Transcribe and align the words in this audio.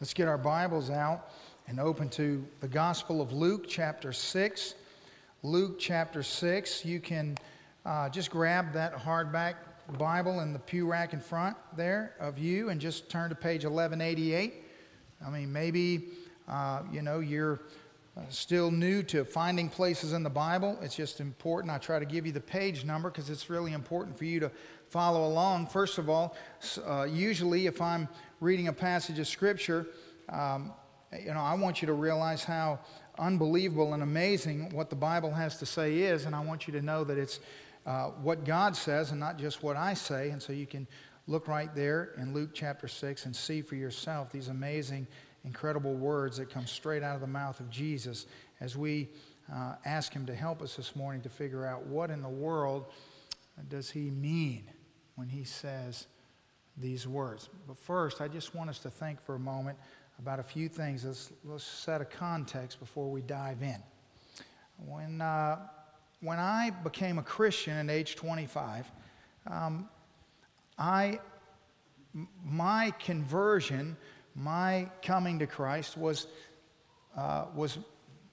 Let's 0.00 0.14
get 0.14 0.28
our 0.28 0.38
Bibles 0.38 0.90
out 0.90 1.32
and 1.66 1.80
open 1.80 2.08
to 2.10 2.46
the 2.60 2.68
Gospel 2.68 3.20
of 3.20 3.32
Luke, 3.32 3.64
chapter 3.68 4.12
6. 4.12 4.76
Luke, 5.42 5.80
chapter 5.80 6.22
6. 6.22 6.84
You 6.84 7.00
can 7.00 7.36
uh, 7.84 8.08
just 8.08 8.30
grab 8.30 8.72
that 8.74 8.94
hardback 8.94 9.54
Bible 9.98 10.38
in 10.38 10.52
the 10.52 10.60
pew 10.60 10.86
rack 10.86 11.14
in 11.14 11.20
front 11.20 11.56
there 11.76 12.14
of 12.20 12.38
you 12.38 12.68
and 12.68 12.80
just 12.80 13.10
turn 13.10 13.28
to 13.30 13.34
page 13.34 13.64
1188. 13.64 14.62
I 15.26 15.30
mean, 15.30 15.52
maybe, 15.52 16.10
uh, 16.46 16.82
you 16.92 17.02
know, 17.02 17.18
you're 17.18 17.58
uh, 18.16 18.20
still 18.28 18.70
new 18.70 19.02
to 19.02 19.24
finding 19.24 19.68
places 19.68 20.12
in 20.12 20.22
the 20.22 20.30
Bible. 20.30 20.78
It's 20.80 20.94
just 20.94 21.18
important. 21.18 21.72
I 21.72 21.78
try 21.78 21.98
to 21.98 22.06
give 22.06 22.24
you 22.24 22.30
the 22.30 22.40
page 22.40 22.84
number 22.84 23.10
because 23.10 23.30
it's 23.30 23.50
really 23.50 23.72
important 23.72 24.16
for 24.16 24.26
you 24.26 24.38
to 24.38 24.52
follow 24.90 25.26
along. 25.26 25.66
First 25.66 25.98
of 25.98 26.08
all, 26.08 26.36
uh, 26.86 27.04
usually 27.04 27.66
if 27.66 27.80
I'm 27.80 28.08
reading 28.40 28.68
a 28.68 28.72
passage 28.72 29.18
of 29.18 29.26
Scripture, 29.26 29.86
um, 30.28 30.72
you 31.18 31.32
know, 31.32 31.40
I 31.40 31.54
want 31.54 31.80
you 31.82 31.86
to 31.86 31.94
realize 31.94 32.44
how 32.44 32.80
unbelievable 33.18 33.94
and 33.94 34.02
amazing 34.02 34.70
what 34.70 34.90
the 34.90 34.96
Bible 34.96 35.30
has 35.32 35.58
to 35.58 35.66
say 35.66 35.98
is, 35.98 36.24
and 36.24 36.34
I 36.34 36.40
want 36.40 36.66
you 36.66 36.72
to 36.74 36.82
know 36.82 37.04
that 37.04 37.18
it's 37.18 37.40
uh, 37.86 38.08
what 38.22 38.44
God 38.44 38.76
says 38.76 39.10
and 39.10 39.20
not 39.20 39.38
just 39.38 39.62
what 39.62 39.76
I 39.76 39.94
say. 39.94 40.30
And 40.30 40.42
so 40.42 40.52
you 40.52 40.66
can 40.66 40.86
look 41.26 41.48
right 41.48 41.74
there 41.74 42.10
in 42.18 42.34
Luke 42.34 42.50
chapter 42.52 42.88
6 42.88 43.26
and 43.26 43.34
see 43.34 43.62
for 43.62 43.76
yourself 43.76 44.30
these 44.30 44.48
amazing, 44.48 45.06
incredible 45.44 45.94
words 45.94 46.36
that 46.36 46.50
come 46.50 46.66
straight 46.66 47.02
out 47.02 47.14
of 47.14 47.20
the 47.20 47.26
mouth 47.26 47.60
of 47.60 47.70
Jesus 47.70 48.26
as 48.60 48.76
we 48.76 49.08
uh, 49.52 49.74
ask 49.84 50.12
Him 50.12 50.26
to 50.26 50.34
help 50.34 50.60
us 50.60 50.76
this 50.76 50.94
morning 50.94 51.22
to 51.22 51.28
figure 51.28 51.66
out 51.66 51.86
what 51.86 52.10
in 52.10 52.22
the 52.22 52.28
world 52.28 52.86
does 53.68 53.90
He 53.90 54.10
mean 54.10 54.64
when 55.18 55.28
He 55.28 55.42
says, 55.42 56.06
these 56.80 57.08
words. 57.08 57.48
But 57.66 57.76
first, 57.76 58.20
I 58.20 58.28
just 58.28 58.54
want 58.54 58.70
us 58.70 58.78
to 58.80 58.90
think 58.90 59.20
for 59.20 59.34
a 59.34 59.38
moment 59.38 59.76
about 60.18 60.38
a 60.38 60.42
few 60.42 60.68
things. 60.68 61.04
Let's, 61.04 61.32
let's 61.44 61.64
set 61.64 62.00
a 62.00 62.04
context 62.04 62.80
before 62.80 63.10
we 63.10 63.20
dive 63.22 63.62
in. 63.62 63.82
When, 64.86 65.20
uh, 65.20 65.58
when 66.20 66.38
I 66.38 66.70
became 66.70 67.18
a 67.18 67.22
Christian 67.22 67.76
at 67.76 67.90
age 67.94 68.16
25, 68.16 68.90
um, 69.48 69.88
I, 70.78 71.18
my 72.44 72.92
conversion, 73.00 73.96
my 74.34 74.88
coming 75.02 75.38
to 75.40 75.46
Christ 75.46 75.96
was, 75.96 76.28
uh, 77.16 77.46
was 77.54 77.78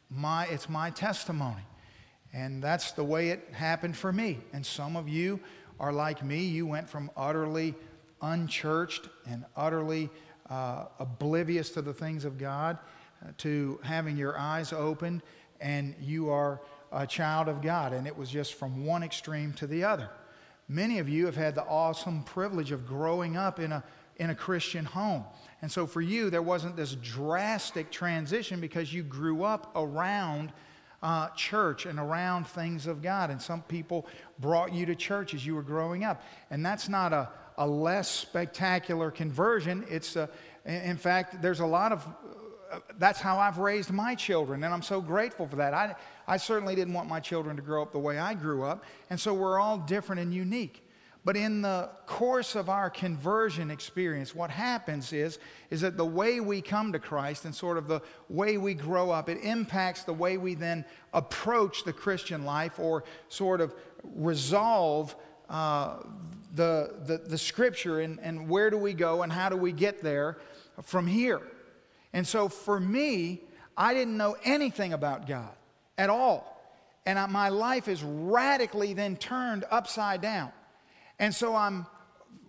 my, 0.09 0.45
it's 0.45 0.69
my 0.69 0.91
testimony. 0.91 1.63
And 2.31 2.61
that's 2.61 2.91
the 2.91 3.03
way 3.03 3.29
it 3.29 3.47
happened 3.53 3.95
for 3.95 4.11
me. 4.11 4.39
And 4.53 4.65
some 4.65 4.95
of 4.97 5.07
you 5.07 5.39
are 5.79 5.91
like 5.91 6.23
me. 6.23 6.45
You 6.45 6.67
went 6.67 6.89
from 6.89 7.11
utterly 7.15 7.75
unchurched 8.21 9.09
and 9.27 9.45
utterly 9.55 10.09
uh, 10.49 10.85
oblivious 10.99 11.69
to 11.71 11.81
the 11.81 11.93
things 11.93 12.25
of 12.25 12.37
God 12.37 12.77
uh, 13.23 13.31
to 13.39 13.79
having 13.83 14.17
your 14.17 14.37
eyes 14.37 14.73
opened 14.73 15.21
and 15.61 15.95
you 15.99 16.29
are 16.29 16.61
a 16.91 17.07
child 17.07 17.47
of 17.47 17.61
God. 17.61 17.93
And 17.93 18.07
it 18.07 18.15
was 18.15 18.29
just 18.29 18.53
from 18.53 18.85
one 18.85 19.03
extreme 19.03 19.53
to 19.53 19.67
the 19.67 19.83
other. 19.83 20.09
Many 20.67 20.99
of 20.99 21.07
you 21.07 21.25
have 21.25 21.35
had 21.35 21.55
the 21.55 21.65
awesome 21.65 22.23
privilege 22.23 22.71
of 22.71 22.87
growing 22.87 23.37
up 23.37 23.59
in 23.59 23.71
a, 23.71 23.83
in 24.17 24.29
a 24.29 24.35
Christian 24.35 24.85
home. 24.85 25.23
And 25.61 25.71
so 25.71 25.85
for 25.85 26.01
you, 26.01 26.29
there 26.29 26.41
wasn't 26.41 26.75
this 26.75 26.95
drastic 26.95 27.91
transition 27.91 28.59
because 28.59 28.93
you 28.93 29.03
grew 29.03 29.43
up 29.43 29.71
around 29.75 30.51
uh, 31.05 31.29
church 31.35 31.85
and 31.85 31.99
around 31.99 32.47
things 32.47 32.87
of 32.87 33.03
God. 33.03 33.29
And 33.29 33.39
some 33.39 33.61
people 33.61 34.07
brought 34.39 34.73
you 34.73 34.87
to 34.87 34.95
church 34.95 35.35
as 35.35 35.45
you 35.45 35.53
were 35.53 35.61
growing 35.61 36.03
up. 36.03 36.23
And 36.49 36.65
that's 36.65 36.89
not 36.89 37.13
a, 37.13 37.29
a 37.59 37.67
less 37.67 38.09
spectacular 38.09 39.11
conversion. 39.11 39.85
It's 39.87 40.15
a, 40.15 40.27
in 40.65 40.97
fact, 40.97 41.43
there's 41.43 41.59
a 41.59 41.65
lot 41.65 41.91
of, 41.91 42.07
uh, 42.71 42.79
that's 42.97 43.19
how 43.19 43.37
I've 43.37 43.59
raised 43.59 43.91
my 43.91 44.15
children, 44.15 44.63
and 44.63 44.73
I'm 44.73 44.81
so 44.81 44.99
grateful 44.99 45.47
for 45.47 45.57
that. 45.57 45.75
I, 45.75 45.95
I 46.27 46.37
certainly 46.37 46.73
didn't 46.73 46.95
want 46.95 47.07
my 47.07 47.19
children 47.19 47.55
to 47.55 47.61
grow 47.61 47.83
up 47.83 47.91
the 47.91 47.99
way 47.99 48.17
I 48.17 48.33
grew 48.33 48.63
up, 48.63 48.83
and 49.11 49.19
so 49.19 49.31
we're 49.31 49.59
all 49.59 49.77
different 49.77 50.21
and 50.21 50.33
unique. 50.33 50.81
But 51.25 51.35
in 51.35 51.63
the 51.63 51.89
course 52.05 52.53
of 52.53 52.69
our 52.69 52.91
conversion 52.91 53.71
experience, 53.71 54.35
what 54.35 54.51
happens 54.51 55.11
is, 55.11 55.39
is 55.71 55.81
that 55.81 55.97
the 55.97 56.05
way 56.05 56.39
we 56.39 56.61
come 56.61 56.93
to 56.93 56.99
Christ 56.99 57.45
and 57.45 57.53
sort 57.53 57.79
of 57.79 57.87
the 57.87 58.01
way 58.29 58.59
we 58.59 58.75
grow 58.75 59.09
up, 59.09 59.27
it 59.27 59.39
impacts 59.41 60.03
the 60.03 60.13
way 60.13 60.37
we 60.37 60.53
then 60.53 60.85
approach 61.13 61.83
the 61.83 61.91
Christian 61.91 62.45
life 62.45 62.77
or 62.77 63.05
sort 63.27 63.59
of 63.59 63.73
resolve 64.03 65.15
uh, 65.49 65.97
the, 66.53 66.93
the, 67.05 67.17
the 67.17 67.39
scripture 67.39 68.01
and, 68.01 68.19
and 68.19 68.47
where 68.47 68.69
do 68.69 68.77
we 68.77 68.93
go 68.93 69.23
and 69.23 69.31
how 69.33 69.49
do 69.49 69.57
we 69.57 69.71
get 69.71 70.03
there 70.03 70.37
from 70.83 71.07
here. 71.07 71.41
And 72.13 72.25
so 72.27 72.49
for 72.49 72.79
me, 72.79 73.41
I 73.75 73.95
didn't 73.95 74.15
know 74.15 74.37
anything 74.43 74.93
about 74.93 75.27
God 75.27 75.53
at 75.97 76.11
all. 76.11 76.51
And 77.07 77.17
I, 77.17 77.25
my 77.25 77.49
life 77.49 77.87
is 77.87 78.03
radically 78.03 78.93
then 78.93 79.17
turned 79.17 79.65
upside 79.71 80.21
down. 80.21 80.51
And 81.19 81.33
so 81.33 81.55
I'm 81.55 81.85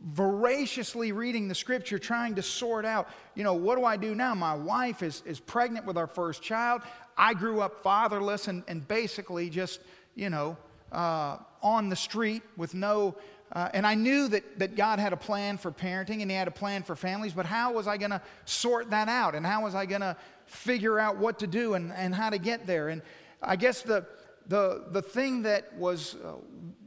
voraciously 0.03 1.13
reading 1.13 1.49
the 1.49 1.55
scripture, 1.55 1.99
trying 1.99 2.35
to 2.37 2.43
sort 2.43 2.85
out, 2.85 3.09
you 3.35 3.43
know, 3.43 3.55
what 3.55 3.77
do 3.77 3.85
I 3.85 3.97
do 3.97 4.15
now? 4.15 4.35
My 4.35 4.55
wife 4.55 5.03
is, 5.03 5.23
is 5.27 5.41
pregnant 5.41 5.87
with 5.87 5.99
our 5.99 6.07
first 6.07 6.43
child. 6.43 6.83
I 7.17 7.35
grew 7.35 7.61
up 7.61 7.83
fatherless 7.83 8.49
and, 8.49 8.63
and 8.69 8.87
basically 8.87 9.51
just, 9.51 9.81
you 10.15 10.31
know, 10.31 10.57
uh, 10.93 11.39
on 11.63 11.89
the 11.89 11.97
street 11.97 12.43
with 12.57 12.75
no 12.75 13.17
uh, 13.53 13.69
and 13.75 13.87
I 13.87 13.95
knew 13.95 14.29
that, 14.29 14.59
that 14.59 14.77
God 14.77 14.99
had 14.99 15.13
a 15.13 15.17
plan 15.17 15.57
for 15.57 15.71
parenting 15.71 16.21
and 16.21 16.31
He 16.31 16.37
had 16.37 16.49
a 16.49 16.53
plan 16.53 16.83
for 16.83 16.97
families, 16.97 17.33
but 17.33 17.47
how 17.47 17.73
was 17.73 17.87
I 17.87 17.97
going 17.97 18.11
to 18.11 18.21
sort 18.45 18.91
that 18.91 19.09
out? 19.09 19.35
And 19.35 19.47
how 19.47 19.63
was 19.63 19.75
I 19.75 19.87
going 19.87 20.01
to 20.01 20.17
figure 20.47 20.99
out 20.99 21.17
what 21.17 21.39
to 21.41 21.47
do 21.47 21.75
and, 21.75 21.93
and 21.93 22.15
how 22.15 22.31
to 22.31 22.39
get 22.39 22.67
there? 22.67 22.89
And 22.89 23.03
I 23.41 23.57
guess 23.57 23.83
the, 23.83 24.05
the, 24.49 24.87
the 24.91 25.03
thing 25.03 25.43
that 25.43 25.73
was 25.77 26.17
uh, 26.17 26.35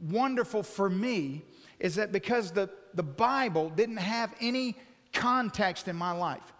wonderful 0.02 0.62
for 0.62 0.90
me 0.90 1.44
is 1.80 1.96
that 1.96 2.12
because 2.12 2.52
the, 2.52 2.70
the 2.94 3.02
Bible 3.02 3.70
didn't 3.70 3.96
have 3.96 4.34
any 4.40 4.76
context 5.12 5.88
in 5.88 5.96
my 5.96 6.12
life, 6.12 6.52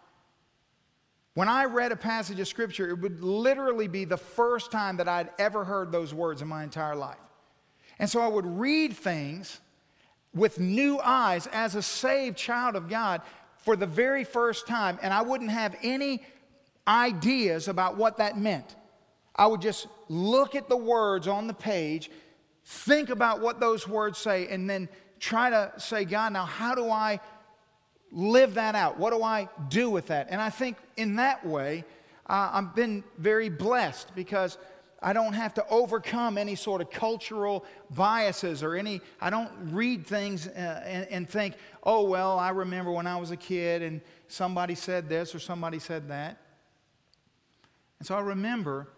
when 1.35 1.49
I 1.49 1.67
read 1.67 1.93
a 1.93 1.97
passage 1.97 2.41
of 2.41 2.49
Scripture, 2.49 2.91
it 2.91 2.99
would 2.99 3.23
literally 3.23 3.87
be 3.87 4.05
the 4.05 4.17
first 4.17 4.73
time 4.73 4.97
that 4.97 5.09
I'd 5.09 5.31
ever 5.39 5.65
heard 5.65 5.93
those 5.93 6.13
words 6.13 6.43
in 6.43 6.49
my 6.49 6.65
entire 6.65 6.97
life. 6.97 7.19
And 7.99 8.11
so 8.11 8.21
I 8.21 8.27
would 8.27 8.47
read 8.47 8.95
things 8.95 9.61
with 10.35 10.59
new 10.59 10.99
eyes 11.01 11.47
as 11.53 11.75
a 11.75 11.83
saved 11.83 12.37
child 12.37 12.75
of 12.75 12.89
God 12.89 13.21
for 13.59 13.77
the 13.77 13.87
very 13.87 14.25
first 14.25 14.67
time, 14.67 14.99
and 15.03 15.13
I 15.13 15.23
wouldn't 15.23 15.51
have 15.51 15.77
any 15.83 16.23
ideas 16.89 17.69
about 17.69 17.97
what 17.97 18.17
that 18.17 18.39
meant. 18.39 18.75
I 19.37 19.47
would 19.47 19.61
just 19.61 19.87
look 20.09 20.55
at 20.55 20.69
the 20.69 20.77
words 20.77 21.29
on 21.29 21.47
the 21.47 21.55
page, 21.55 22.11
think 22.65 23.11
about 23.11 23.41
what 23.41 23.61
those 23.61 23.87
words 23.87 24.19
say, 24.19 24.49
and 24.49 24.69
then 24.69 24.89
try 25.21 25.51
to 25.51 25.73
say, 25.77 26.05
God, 26.05 26.33
now 26.33 26.47
how 26.47 26.75
do 26.75 26.91
I 26.91 27.21
live 28.11 28.55
that 28.55 28.75
out? 28.75 28.99
What 28.99 29.13
do 29.13 29.23
I 29.23 29.49
do 29.69 29.91
with 29.91 30.09
that? 30.09 30.29
And 30.31 30.41
I 30.41 30.51
think 30.51 30.77
in 30.97 31.17
that 31.17 31.47
way, 31.47 31.85
uh, 32.27 32.51
I've 32.53 32.75
been 32.75 33.05
very 33.19 33.49
blessed 33.49 34.15
because 34.15 34.59
I 35.03 35.13
don't 35.13 35.33
have 35.33 35.55
to 35.55 35.67
overcome 35.69 36.37
any 36.37 36.55
sort 36.55 36.81
of 36.81 36.91
cultural 36.91 37.65
biases 37.91 38.63
or 38.63 38.75
any, 38.75 39.01
I 39.21 39.31
don't 39.31 39.51
read 39.73 40.07
things 40.07 40.47
uh, 40.47 40.83
and, 40.85 41.07
and, 41.09 41.29
think, 41.29 41.55
oh, 41.83 42.03
well, 42.05 42.39
I 42.39 42.51
remember 42.51 42.93
when 42.93 43.07
I 43.07 43.17
was 43.17 43.31
a 43.31 43.37
kid 43.37 43.83
and 43.83 44.03
somebody 44.29 44.75
said 44.75 45.09
this 45.09 45.35
or 45.35 45.39
somebody 45.39 45.79
said 45.79 46.09
that. 46.09 46.39
And 47.99 48.07
so 48.07 48.15
I 48.15 48.21
remember 48.21 48.89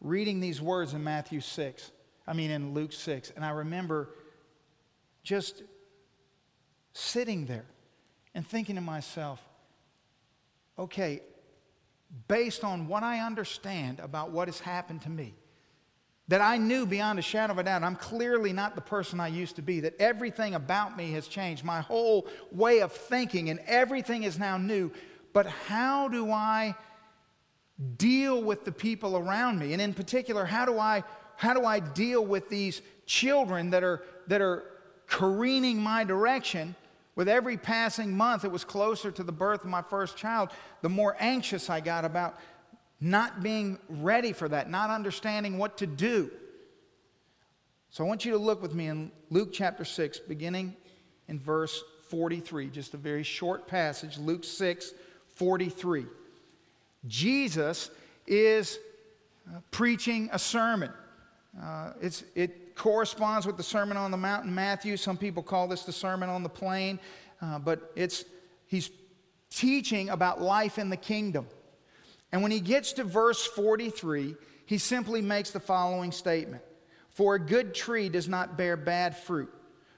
reading 0.00 0.40
these 0.40 0.62
words 0.62 0.94
in 0.94 1.04
Matthew 1.04 1.40
6, 1.40 1.90
I 2.26 2.32
mean 2.32 2.50
in 2.50 2.72
Luke 2.72 2.92
6, 2.92 3.32
and 3.36 3.44
I 3.44 3.50
remember 3.50 4.08
just 5.22 5.62
sitting 6.92 7.46
there 7.46 7.66
and 8.34 8.46
thinking 8.46 8.76
to 8.76 8.80
myself, 8.80 9.42
okay, 10.78 11.20
based 12.28 12.64
on 12.64 12.88
what 12.88 13.02
I 13.02 13.20
understand 13.20 14.00
about 14.00 14.30
what 14.30 14.48
has 14.48 14.60
happened 14.60 15.02
to 15.02 15.10
me, 15.10 15.34
that 16.28 16.40
I 16.40 16.58
knew 16.58 16.86
beyond 16.86 17.18
a 17.18 17.22
shadow 17.22 17.52
of 17.52 17.58
a 17.58 17.64
doubt 17.64 17.82
I'm 17.82 17.96
clearly 17.96 18.52
not 18.52 18.76
the 18.76 18.80
person 18.80 19.18
I 19.18 19.28
used 19.28 19.56
to 19.56 19.62
be, 19.62 19.80
that 19.80 20.00
everything 20.00 20.54
about 20.54 20.96
me 20.96 21.12
has 21.12 21.26
changed. 21.26 21.64
My 21.64 21.80
whole 21.80 22.28
way 22.52 22.80
of 22.80 22.92
thinking 22.92 23.50
and 23.50 23.58
everything 23.66 24.22
is 24.22 24.38
now 24.38 24.56
new. 24.56 24.92
But 25.32 25.46
how 25.46 26.08
do 26.08 26.30
I 26.30 26.76
deal 27.96 28.42
with 28.42 28.64
the 28.64 28.72
people 28.72 29.16
around 29.16 29.58
me? 29.58 29.72
And 29.72 29.82
in 29.82 29.92
particular, 29.92 30.44
how 30.44 30.64
do 30.64 30.78
I, 30.78 31.02
how 31.36 31.52
do 31.52 31.64
I 31.64 31.80
deal 31.80 32.24
with 32.24 32.48
these 32.48 32.80
children 33.06 33.70
that 33.70 33.82
are, 33.82 34.04
that 34.28 34.40
are 34.40 34.69
careening 35.10 35.82
my 35.82 36.04
direction? 36.04 36.74
With 37.16 37.28
every 37.28 37.58
passing 37.58 38.16
month, 38.16 38.44
it 38.46 38.50
was 38.50 38.64
closer 38.64 39.10
to 39.10 39.22
the 39.22 39.32
birth 39.32 39.62
of 39.62 39.68
my 39.68 39.82
first 39.82 40.16
child, 40.16 40.50
the 40.80 40.88
more 40.88 41.16
anxious 41.18 41.68
I 41.68 41.80
got 41.80 42.06
about 42.06 42.38
not 43.00 43.42
being 43.42 43.78
ready 43.88 44.32
for 44.32 44.48
that, 44.48 44.70
not 44.70 44.88
understanding 44.88 45.58
what 45.58 45.76
to 45.78 45.86
do. 45.86 46.30
So 47.90 48.04
I 48.04 48.06
want 48.06 48.24
you 48.24 48.32
to 48.32 48.38
look 48.38 48.62
with 48.62 48.74
me 48.74 48.86
in 48.86 49.10
Luke 49.30 49.50
chapter 49.52 49.84
6, 49.84 50.20
beginning 50.20 50.76
in 51.28 51.38
verse 51.38 51.82
43, 52.08 52.68
just 52.70 52.94
a 52.94 52.96
very 52.96 53.22
short 53.22 53.66
passage, 53.66 54.16
Luke 54.16 54.44
6, 54.44 54.92
43. 55.34 56.06
Jesus 57.06 57.90
is 58.26 58.78
uh, 59.48 59.58
preaching 59.70 60.28
a 60.32 60.38
sermon. 60.38 60.92
Uh, 61.60 61.92
it's, 62.00 62.22
it 62.34 62.69
corresponds 62.80 63.46
with 63.46 63.58
the 63.58 63.62
Sermon 63.62 63.98
on 63.98 64.10
the 64.10 64.16
Mount 64.16 64.46
in 64.46 64.54
Matthew. 64.54 64.96
Some 64.96 65.18
people 65.18 65.42
call 65.42 65.68
this 65.68 65.82
the 65.82 65.92
Sermon 65.92 66.30
on 66.30 66.42
the 66.42 66.48
Plain, 66.48 66.98
uh, 67.42 67.58
but 67.58 67.92
it's, 67.94 68.24
he's 68.68 68.90
teaching 69.50 70.08
about 70.08 70.40
life 70.40 70.78
in 70.78 70.88
the 70.88 70.96
kingdom. 70.96 71.46
And 72.32 72.40
when 72.40 72.50
he 72.50 72.58
gets 72.58 72.94
to 72.94 73.04
verse 73.04 73.44
43, 73.44 74.34
he 74.64 74.78
simply 74.78 75.20
makes 75.20 75.50
the 75.50 75.60
following 75.60 76.10
statement 76.10 76.62
For 77.10 77.34
a 77.34 77.38
good 77.38 77.74
tree 77.74 78.08
does 78.08 78.28
not 78.28 78.56
bear 78.56 78.78
bad 78.78 79.14
fruit, 79.14 79.52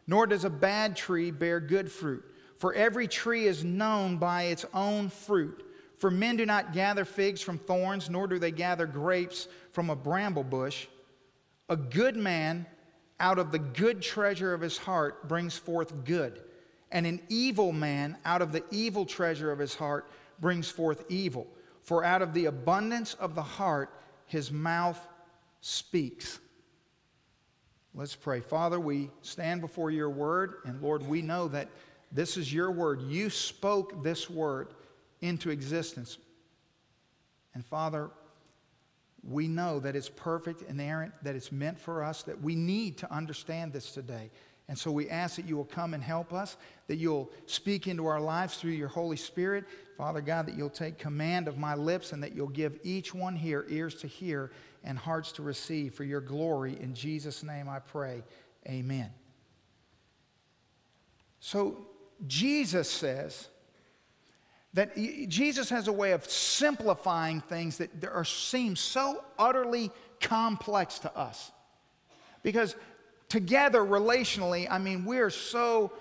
nor 0.08 0.26
does 0.26 0.44
a 0.44 0.50
bad 0.50 0.96
tree 0.96 1.30
bear 1.30 1.60
good 1.60 1.90
fruit. 1.90 2.24
For 2.58 2.74
every 2.74 3.06
tree 3.06 3.46
is 3.46 3.62
known 3.62 4.16
by 4.16 4.44
its 4.44 4.66
own 4.74 5.08
fruit. 5.08 5.64
For 5.98 6.10
men 6.10 6.34
do 6.34 6.44
not 6.44 6.72
gather 6.72 7.04
figs 7.04 7.42
from 7.42 7.58
thorns, 7.58 8.10
nor 8.10 8.26
do 8.26 8.40
they 8.40 8.50
gather 8.50 8.86
grapes 8.86 9.46
from 9.70 9.88
a 9.88 9.94
bramble 9.94 10.42
bush. 10.42 10.88
A 11.68 11.76
good 11.76 12.16
man 12.16 12.66
out 13.20 13.38
of 13.38 13.52
the 13.52 13.58
good 13.58 14.02
treasure 14.02 14.52
of 14.52 14.60
his 14.60 14.76
heart 14.76 15.28
brings 15.28 15.56
forth 15.56 16.04
good, 16.04 16.42
and 16.90 17.06
an 17.06 17.20
evil 17.28 17.72
man 17.72 18.16
out 18.24 18.42
of 18.42 18.52
the 18.52 18.64
evil 18.70 19.06
treasure 19.06 19.52
of 19.52 19.58
his 19.58 19.74
heart 19.74 20.10
brings 20.40 20.68
forth 20.68 21.04
evil. 21.08 21.46
For 21.82 22.04
out 22.04 22.22
of 22.22 22.34
the 22.34 22.46
abundance 22.46 23.14
of 23.14 23.34
the 23.34 23.42
heart 23.42 23.90
his 24.26 24.50
mouth 24.50 25.00
speaks. 25.60 26.38
Let's 27.94 28.16
pray. 28.16 28.40
Father, 28.40 28.80
we 28.80 29.10
stand 29.20 29.60
before 29.60 29.90
your 29.90 30.10
word, 30.10 30.56
and 30.64 30.80
Lord, 30.80 31.06
we 31.06 31.22
know 31.22 31.48
that 31.48 31.68
this 32.10 32.36
is 32.36 32.52
your 32.52 32.70
word. 32.70 33.02
You 33.02 33.30
spoke 33.30 34.02
this 34.02 34.28
word 34.28 34.68
into 35.20 35.50
existence. 35.50 36.18
And 37.54 37.64
Father, 37.64 38.10
we 39.22 39.46
know 39.46 39.78
that 39.80 39.94
it's 39.94 40.08
perfect, 40.08 40.62
inerrant, 40.62 41.12
that 41.22 41.36
it's 41.36 41.52
meant 41.52 41.78
for 41.78 42.02
us, 42.02 42.22
that 42.24 42.40
we 42.40 42.56
need 42.56 42.98
to 42.98 43.12
understand 43.12 43.72
this 43.72 43.92
today. 43.92 44.30
And 44.68 44.78
so 44.78 44.90
we 44.90 45.08
ask 45.10 45.36
that 45.36 45.46
you 45.46 45.56
will 45.56 45.64
come 45.64 45.92
and 45.94 46.02
help 46.02 46.32
us, 46.32 46.56
that 46.86 46.96
you'll 46.96 47.30
speak 47.46 47.86
into 47.86 48.06
our 48.06 48.20
lives 48.20 48.56
through 48.56 48.72
your 48.72 48.88
Holy 48.88 49.16
Spirit. 49.16 49.64
Father 49.98 50.20
God, 50.20 50.46
that 50.46 50.56
you'll 50.56 50.70
take 50.70 50.98
command 50.98 51.46
of 51.46 51.58
my 51.58 51.74
lips 51.74 52.12
and 52.12 52.22
that 52.22 52.34
you'll 52.34 52.48
give 52.48 52.78
each 52.82 53.14
one 53.14 53.36
here 53.36 53.66
ears 53.68 53.94
to 53.96 54.06
hear 54.06 54.50
and 54.82 54.98
hearts 54.98 55.30
to 55.32 55.42
receive 55.42 55.94
for 55.94 56.04
your 56.04 56.20
glory. 56.20 56.78
In 56.80 56.94
Jesus' 56.94 57.42
name 57.42 57.68
I 57.68 57.78
pray. 57.78 58.22
Amen. 58.66 59.10
So 61.38 61.86
Jesus 62.26 62.88
says, 62.90 63.48
that 64.74 64.96
Jesus 64.96 65.68
has 65.68 65.88
a 65.88 65.92
way 65.92 66.12
of 66.12 66.24
simplifying 66.28 67.40
things 67.42 67.78
that 67.78 67.90
are, 68.04 68.24
seem 68.24 68.74
so 68.74 69.22
utterly 69.38 69.90
complex 70.20 70.98
to 71.00 71.16
us. 71.16 71.50
Because 72.42 72.74
together, 73.28 73.80
relationally, 73.80 74.66
I 74.70 74.78
mean, 74.78 75.04
we're 75.04 75.30
so 75.30 75.92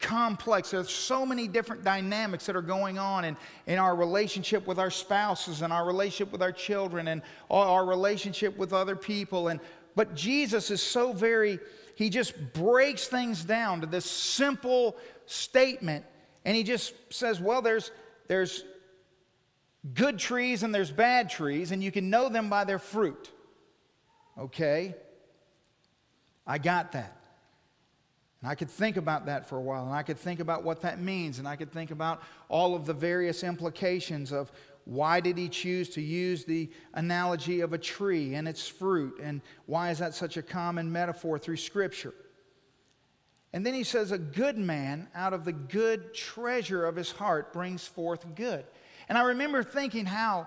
complex. 0.00 0.70
There's 0.70 0.90
so 0.90 1.24
many 1.24 1.46
different 1.48 1.84
dynamics 1.84 2.46
that 2.46 2.56
are 2.56 2.62
going 2.62 2.98
on 2.98 3.24
in, 3.24 3.36
in 3.66 3.78
our 3.78 3.94
relationship 3.94 4.66
with 4.66 4.78
our 4.78 4.90
spouses 4.90 5.62
and 5.62 5.72
our 5.72 5.86
relationship 5.86 6.32
with 6.32 6.42
our 6.42 6.52
children 6.52 7.08
and 7.08 7.22
our 7.50 7.84
relationship 7.84 8.56
with 8.56 8.72
other 8.72 8.96
people. 8.96 9.48
And, 9.48 9.60
but 9.94 10.14
Jesus 10.14 10.70
is 10.70 10.82
so 10.82 11.12
very, 11.12 11.58
he 11.94 12.10
just 12.10 12.34
breaks 12.52 13.08
things 13.08 13.44
down 13.44 13.80
to 13.82 13.86
this 13.86 14.04
simple 14.04 14.96
statement. 15.26 16.04
And 16.44 16.56
he 16.56 16.62
just 16.62 16.94
says, 17.10 17.40
well, 17.40 17.60
there's, 17.60 17.90
there's 18.30 18.62
good 19.92 20.16
trees 20.16 20.62
and 20.62 20.72
there's 20.72 20.92
bad 20.92 21.28
trees, 21.28 21.72
and 21.72 21.82
you 21.82 21.90
can 21.90 22.10
know 22.10 22.28
them 22.28 22.48
by 22.48 22.62
their 22.62 22.78
fruit. 22.78 23.28
Okay? 24.38 24.94
I 26.46 26.58
got 26.58 26.92
that. 26.92 27.16
And 28.40 28.48
I 28.48 28.54
could 28.54 28.70
think 28.70 28.96
about 28.96 29.26
that 29.26 29.48
for 29.48 29.56
a 29.56 29.60
while, 29.60 29.84
and 29.84 29.92
I 29.92 30.04
could 30.04 30.16
think 30.16 30.38
about 30.38 30.62
what 30.62 30.80
that 30.82 31.00
means, 31.00 31.40
and 31.40 31.48
I 31.48 31.56
could 31.56 31.72
think 31.72 31.90
about 31.90 32.22
all 32.48 32.76
of 32.76 32.86
the 32.86 32.94
various 32.94 33.42
implications 33.42 34.30
of 34.30 34.52
why 34.84 35.18
did 35.18 35.36
he 35.36 35.48
choose 35.48 35.88
to 35.90 36.00
use 36.00 36.44
the 36.44 36.70
analogy 36.94 37.62
of 37.62 37.72
a 37.72 37.78
tree 37.78 38.36
and 38.36 38.46
its 38.46 38.68
fruit, 38.68 39.18
and 39.20 39.40
why 39.66 39.90
is 39.90 39.98
that 39.98 40.14
such 40.14 40.36
a 40.36 40.42
common 40.42 40.92
metaphor 40.92 41.36
through 41.36 41.56
Scripture? 41.56 42.14
And 43.52 43.66
then 43.66 43.74
he 43.74 43.84
says, 43.84 44.12
A 44.12 44.18
good 44.18 44.56
man 44.56 45.08
out 45.14 45.32
of 45.32 45.44
the 45.44 45.52
good 45.52 46.14
treasure 46.14 46.84
of 46.84 46.96
his 46.96 47.10
heart 47.10 47.52
brings 47.52 47.86
forth 47.86 48.24
good. 48.34 48.64
And 49.08 49.18
I 49.18 49.22
remember 49.22 49.62
thinking 49.62 50.06
how 50.06 50.46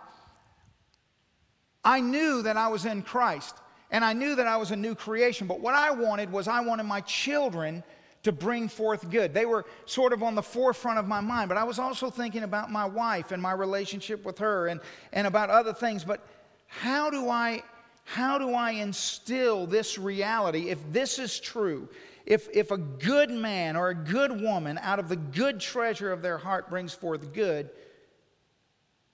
I 1.84 2.00
knew 2.00 2.44
that 2.44 2.56
I 2.56 2.70
was 2.70 2.86
in 2.86 3.02
Christ 3.02 3.56
and 3.92 4.04
I 4.04 4.14
knew 4.14 4.36
that 4.36 4.48
I 4.48 4.58
was 4.58 4.72
a 4.72 4.76
new 4.76 4.96
creation, 4.96 5.48
but 5.48 5.60
what 5.60 5.76
I 5.76 5.92
wanted 5.92 6.32
was 6.32 6.48
I 6.48 6.62
wanted 6.62 6.84
my 6.84 7.02
children 7.02 7.84
to 8.24 8.32
bring 8.32 8.70
forth 8.70 9.10
good. 9.10 9.34
They 9.34 9.46
were 9.46 9.66
sort 9.86 10.14
of 10.14 10.24
on 10.24 10.34
the 10.34 10.42
forefront 10.42 10.98
of 10.98 11.08
my 11.08 11.20
mind, 11.20 11.50
but 11.50 11.58
I 11.58 11.64
was 11.66 11.78
also 11.78 12.10
thinking 12.10 12.44
about 12.44 12.72
my 12.72 12.86
wife 12.86 13.32
and 13.32 13.42
my 13.42 13.52
relationship 13.52 14.26
with 14.26 14.40
her 14.40 14.68
and, 14.68 14.80
and 15.12 15.28
about 15.28 15.50
other 15.50 15.74
things. 15.74 16.06
But 16.06 16.26
how 16.68 17.10
do 17.10 17.30
I 17.30 17.64
how 18.06 18.38
do 18.38 18.54
I 18.54 18.72
instill 18.72 19.66
this 19.66 19.98
reality 19.98 20.70
if 20.70 20.80
this 20.92 21.20
is 21.20 21.40
true? 21.40 21.88
If, 22.26 22.48
if 22.54 22.72
a 22.72 22.78
good 22.78 23.30
man 23.30 23.76
or 23.76 23.90
a 23.90 23.96
good 23.96 24.42
woman 24.42 24.80
out 24.82 25.00
of 25.00 25.10
the 25.10 25.16
good 25.16 25.60
treasure 25.60 26.12
of 26.12 26.22
their 26.22 26.38
heart 26.38 26.70
brings 26.70 26.94
forth 26.94 27.34
good, 27.34 27.70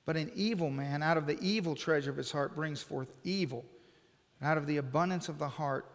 but 0.06 0.16
an 0.16 0.32
evil 0.36 0.70
man 0.70 1.04
out 1.04 1.18
of 1.18 1.26
the 1.26 1.40
evil 1.40 1.76
treasure 1.76 2.12
of 2.12 2.18
his 2.18 2.32
heart 2.32 2.56
brings 2.56 2.82
forth 2.82 3.12
evil. 3.24 3.66
Out 4.42 4.58
of 4.58 4.68
the 4.68 4.78
abundance 4.78 5.28
of 5.28 5.38
the 5.38 5.48
heart, 5.48 5.86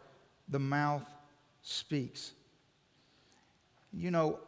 the 0.49 0.58
mouth 0.58 1.05
speaks. 1.62 2.32
You 3.93 4.10
know, 4.10 4.38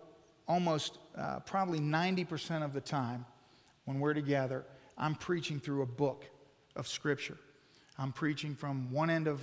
almost 0.47 0.99
uh, 1.17 1.41
probably 1.41 1.81
90% 1.81 2.65
of 2.65 2.73
the 2.73 2.81
time 2.81 3.25
when 3.85 4.01
we're 4.01 4.15
together, 4.15 4.65
I'm 4.99 5.15
preaching 5.15 5.61
through 5.61 5.83
a 5.83 5.87
book 5.87 6.27
of 6.75 6.87
Scripture. 6.87 7.39
I'm 7.99 8.12
preaching 8.12 8.55
from 8.55 8.91
one 8.91 9.09
end 9.09 9.29
of 9.29 9.41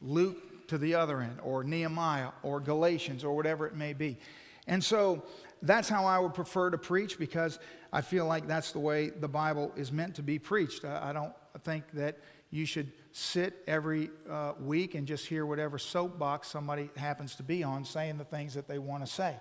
Luke 0.00 0.47
to 0.68 0.78
the 0.78 0.94
other 0.94 1.20
end, 1.20 1.38
or 1.42 1.64
Nehemiah, 1.64 2.30
or 2.42 2.60
Galatians, 2.60 3.24
or 3.24 3.34
whatever 3.34 3.66
it 3.66 3.74
may 3.74 3.92
be. 3.92 4.18
And 4.66 4.82
so 4.84 5.24
that's 5.62 5.88
how 5.88 6.04
I 6.04 6.18
would 6.18 6.34
prefer 6.34 6.70
to 6.70 6.78
preach 6.78 7.18
because 7.18 7.58
I 7.92 8.02
feel 8.02 8.26
like 8.26 8.46
that's 8.46 8.72
the 8.72 8.78
way 8.78 9.10
the 9.10 9.28
Bible 9.28 9.72
is 9.76 9.90
meant 9.90 10.14
to 10.16 10.22
be 10.22 10.38
preached. 10.38 10.84
I, 10.84 11.12
don't 11.12 11.32
think 11.64 11.84
that 11.94 12.18
you 12.50 12.66
should 12.66 12.92
sit 13.12 13.62
every 13.66 14.10
uh, 14.30 14.52
week 14.60 14.94
and 14.94 15.06
just 15.06 15.26
hear 15.26 15.46
whatever 15.46 15.78
soapbox 15.78 16.48
somebody 16.48 16.90
happens 16.96 17.34
to 17.36 17.42
be 17.42 17.62
on 17.62 17.84
saying 17.84 18.18
the 18.18 18.24
things 18.24 18.54
that 18.54 18.68
they 18.68 18.78
want 18.78 19.04
to 19.04 19.10
say. 19.10 19.36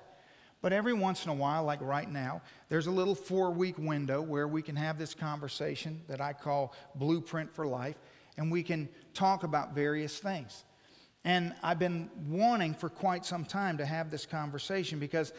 But 0.61 0.73
every 0.73 0.93
once 0.93 1.23
in 1.23 1.29
a 1.29 1.35
while, 1.35 1.63
like 1.63 1.81
right 1.81 2.09
now, 2.09 2.41
there's 2.69 2.87
a 2.87 2.91
little 2.91 3.13
four 3.13 3.51
week 3.51 3.77
window 3.77 4.21
where 4.21 4.47
we 4.47 4.61
can 4.61 4.75
have 4.75 4.97
this 4.97 5.13
conversation 5.13 6.01
that 6.07 6.19
I 6.19 6.33
call 6.33 6.73
Blueprint 6.95 7.53
for 7.53 7.67
Life, 7.67 7.97
and 8.37 8.51
we 8.51 8.63
can 8.63 8.89
talk 9.13 9.43
about 9.43 9.75
various 9.75 10.17
things. 10.17 10.63
And 11.27 11.53
I've 11.61 11.77
been 11.77 12.09
wanting 12.29 12.73
for 12.73 12.87
quite 12.87 13.25
some 13.25 13.43
time 13.43 13.79
to 13.79 13.85
have 13.85 14.09
this 14.09 14.25
conversation 14.25 14.97
because 14.97 15.33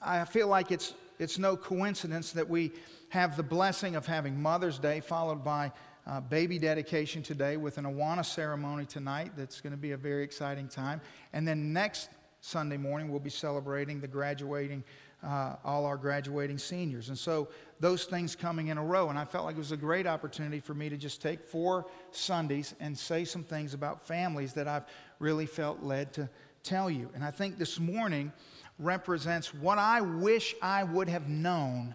I, 0.00 0.20
I 0.20 0.24
feel 0.24 0.46
like 0.46 0.70
it's, 0.70 0.94
it's 1.18 1.40
no 1.40 1.56
coincidence 1.56 2.30
that 2.30 2.48
we 2.48 2.70
have 3.08 3.36
the 3.36 3.42
blessing 3.42 3.96
of 3.96 4.06
having 4.06 4.40
Mother's 4.40 4.78
Day 4.78 5.00
followed 5.00 5.42
by 5.42 5.72
uh, 6.06 6.20
baby 6.20 6.60
dedication 6.60 7.20
today 7.20 7.56
with 7.56 7.78
an 7.78 7.84
Awana 7.84 8.24
ceremony 8.24 8.84
tonight. 8.84 9.32
That's 9.36 9.60
going 9.60 9.72
to 9.72 9.76
be 9.76 9.90
a 9.90 9.96
very 9.96 10.22
exciting 10.22 10.68
time. 10.68 11.00
And 11.32 11.48
then 11.48 11.72
next 11.72 12.08
Sunday 12.40 12.76
morning, 12.76 13.08
we'll 13.08 13.18
be 13.18 13.28
celebrating 13.28 14.00
the 14.00 14.06
graduating 14.06 14.84
uh, 15.24 15.56
all 15.64 15.84
our 15.84 15.96
graduating 15.96 16.58
seniors. 16.58 17.08
And 17.08 17.18
so 17.18 17.48
those 17.80 18.04
things 18.04 18.34
coming 18.34 18.68
in 18.68 18.78
a 18.78 18.84
row. 18.84 19.10
And 19.10 19.18
I 19.18 19.24
felt 19.24 19.44
like 19.44 19.56
it 19.56 19.58
was 19.58 19.72
a 19.72 19.76
great 19.76 20.06
opportunity 20.06 20.60
for 20.60 20.74
me 20.74 20.88
to 20.88 20.96
just 20.96 21.20
take 21.20 21.42
four 21.44 21.86
Sundays 22.10 22.74
and 22.80 22.96
say 22.96 23.24
some 23.24 23.42
things 23.42 23.74
about 23.74 24.06
families 24.06 24.54
that 24.54 24.68
I've 24.68 24.84
really 25.18 25.46
felt 25.46 25.82
led 25.82 26.12
to 26.14 26.28
tell 26.62 26.90
you. 26.90 27.10
And 27.14 27.22
I 27.22 27.30
think 27.30 27.58
this 27.58 27.78
morning 27.78 28.32
represents 28.78 29.54
what 29.54 29.78
I 29.78 30.00
wish 30.00 30.54
I 30.62 30.84
would 30.84 31.08
have 31.08 31.28
known 31.28 31.94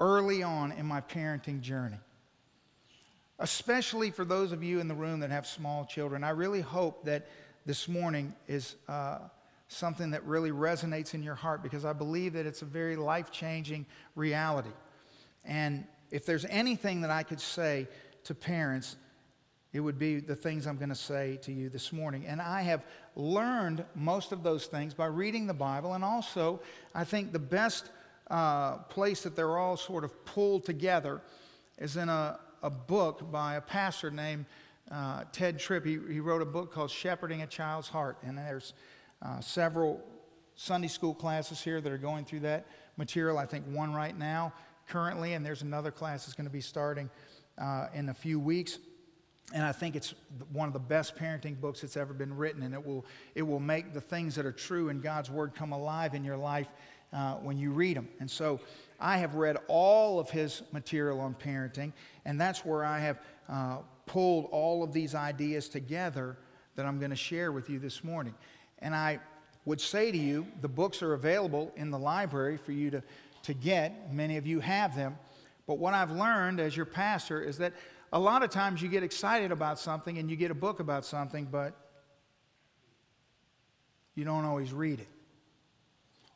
early 0.00 0.42
on 0.42 0.72
in 0.72 0.86
my 0.86 1.00
parenting 1.00 1.60
journey. 1.60 1.98
Especially 3.38 4.10
for 4.10 4.24
those 4.24 4.52
of 4.52 4.62
you 4.62 4.80
in 4.80 4.88
the 4.88 4.94
room 4.94 5.20
that 5.20 5.30
have 5.30 5.46
small 5.46 5.84
children, 5.84 6.22
I 6.22 6.30
really 6.30 6.60
hope 6.60 7.04
that 7.04 7.26
this 7.66 7.88
morning 7.88 8.34
is. 8.48 8.76
Uh, 8.88 9.18
something 9.72 10.10
that 10.10 10.24
really 10.24 10.50
resonates 10.50 11.14
in 11.14 11.22
your 11.22 11.34
heart 11.34 11.62
because 11.62 11.84
I 11.84 11.92
believe 11.92 12.34
that 12.34 12.46
it's 12.46 12.62
a 12.62 12.66
very 12.66 12.96
life 12.96 13.30
changing 13.30 13.86
reality. 14.14 14.72
And 15.44 15.84
if 16.10 16.26
there's 16.26 16.44
anything 16.46 17.00
that 17.00 17.10
I 17.10 17.22
could 17.22 17.40
say 17.40 17.88
to 18.24 18.34
parents, 18.34 18.96
it 19.72 19.80
would 19.80 19.98
be 19.98 20.20
the 20.20 20.36
things 20.36 20.66
I'm 20.66 20.76
going 20.76 20.90
to 20.90 20.94
say 20.94 21.38
to 21.42 21.52
you 21.52 21.70
this 21.70 21.92
morning. 21.92 22.26
And 22.26 22.40
I 22.42 22.62
have 22.62 22.84
learned 23.16 23.84
most 23.94 24.32
of 24.32 24.42
those 24.42 24.66
things 24.66 24.92
by 24.92 25.06
reading 25.06 25.46
the 25.46 25.54
Bible. 25.54 25.94
And 25.94 26.04
also, 26.04 26.60
I 26.94 27.04
think 27.04 27.32
the 27.32 27.38
best 27.38 27.90
uh, 28.30 28.78
place 28.78 29.22
that 29.22 29.34
they're 29.34 29.56
all 29.56 29.76
sort 29.76 30.04
of 30.04 30.24
pulled 30.26 30.66
together 30.66 31.22
is 31.78 31.96
in 31.96 32.10
a, 32.10 32.38
a 32.62 32.70
book 32.70 33.32
by 33.32 33.56
a 33.56 33.60
pastor 33.62 34.10
named 34.10 34.44
uh, 34.90 35.24
Tedd 35.32 35.58
Tripp. 35.58 35.86
He, 35.86 35.98
he 36.10 36.20
wrote 36.20 36.42
a 36.42 36.46
book 36.46 36.72
called 36.72 36.90
Shepherding 36.90 37.40
a 37.40 37.46
Child's 37.46 37.88
Heart. 37.88 38.18
And 38.22 38.36
there's 38.36 38.74
uh, 39.24 39.40
several 39.40 40.00
Sunday 40.54 40.88
school 40.88 41.14
classes 41.14 41.62
here 41.62 41.80
that 41.80 41.92
are 41.92 41.98
going 41.98 42.24
through 42.24 42.40
that 42.40 42.66
material. 42.96 43.38
I 43.38 43.46
think 43.46 43.64
one 43.66 43.92
right 43.94 44.16
now, 44.16 44.52
currently, 44.88 45.34
and 45.34 45.44
there's 45.44 45.62
another 45.62 45.90
class 45.90 46.24
that's 46.26 46.34
going 46.34 46.46
to 46.46 46.52
be 46.52 46.60
starting 46.60 47.08
uh, 47.58 47.86
in 47.94 48.08
a 48.08 48.14
few 48.14 48.38
weeks. 48.38 48.78
And 49.54 49.64
I 49.64 49.72
think 49.72 49.96
it's 49.96 50.14
one 50.52 50.66
of 50.66 50.72
the 50.72 50.78
best 50.78 51.16
parenting 51.16 51.60
books 51.60 51.80
that's 51.80 51.96
ever 51.96 52.14
been 52.14 52.34
written, 52.36 52.62
and 52.62 52.74
it 52.74 52.84
will, 52.84 53.04
it 53.34 53.42
will 53.42 53.60
make 53.60 53.92
the 53.92 54.00
things 54.00 54.34
that 54.36 54.46
are 54.46 54.52
true 54.52 54.88
in 54.88 55.00
God's 55.00 55.30
Word 55.30 55.54
come 55.54 55.72
alive 55.72 56.14
in 56.14 56.24
your 56.24 56.36
life 56.36 56.68
uh, 57.12 57.34
when 57.34 57.58
you 57.58 57.70
read 57.70 57.96
them. 57.96 58.08
And 58.20 58.30
so 58.30 58.60
I 58.98 59.18
have 59.18 59.34
read 59.34 59.58
all 59.68 60.18
of 60.18 60.30
his 60.30 60.62
material 60.72 61.20
on 61.20 61.34
parenting, 61.34 61.92
and 62.24 62.40
that's 62.40 62.64
where 62.64 62.84
I 62.84 62.98
have 63.00 63.20
uh, 63.48 63.78
pulled 64.06 64.46
all 64.50 64.82
of 64.82 64.92
these 64.92 65.14
ideas 65.14 65.68
together 65.68 66.38
that 66.76 66.86
I'm 66.86 66.98
going 66.98 67.10
to 67.10 67.16
share 67.16 67.52
with 67.52 67.68
you 67.68 67.78
this 67.78 68.02
morning. 68.02 68.34
And 68.82 68.94
I 68.94 69.20
would 69.64 69.80
say 69.80 70.10
to 70.10 70.18
you, 70.18 70.46
the 70.60 70.68
books 70.68 71.02
are 71.02 71.14
available 71.14 71.72
in 71.76 71.90
the 71.90 71.98
library 71.98 72.56
for 72.56 72.72
you 72.72 72.90
to, 72.90 73.02
to 73.44 73.54
get. 73.54 74.12
Many 74.12 74.36
of 74.36 74.46
you 74.46 74.60
have 74.60 74.94
them. 74.96 75.16
But 75.66 75.78
what 75.78 75.94
I've 75.94 76.10
learned 76.10 76.60
as 76.60 76.76
your 76.76 76.86
pastor 76.86 77.40
is 77.40 77.58
that 77.58 77.72
a 78.12 78.18
lot 78.18 78.42
of 78.42 78.50
times 78.50 78.82
you 78.82 78.88
get 78.88 79.02
excited 79.02 79.52
about 79.52 79.78
something 79.78 80.18
and 80.18 80.28
you 80.28 80.36
get 80.36 80.50
a 80.50 80.54
book 80.54 80.80
about 80.80 81.04
something, 81.04 81.46
but 81.50 81.74
you 84.14 84.24
don't 84.24 84.44
always 84.44 84.72
read 84.72 85.00
it. 85.00 85.08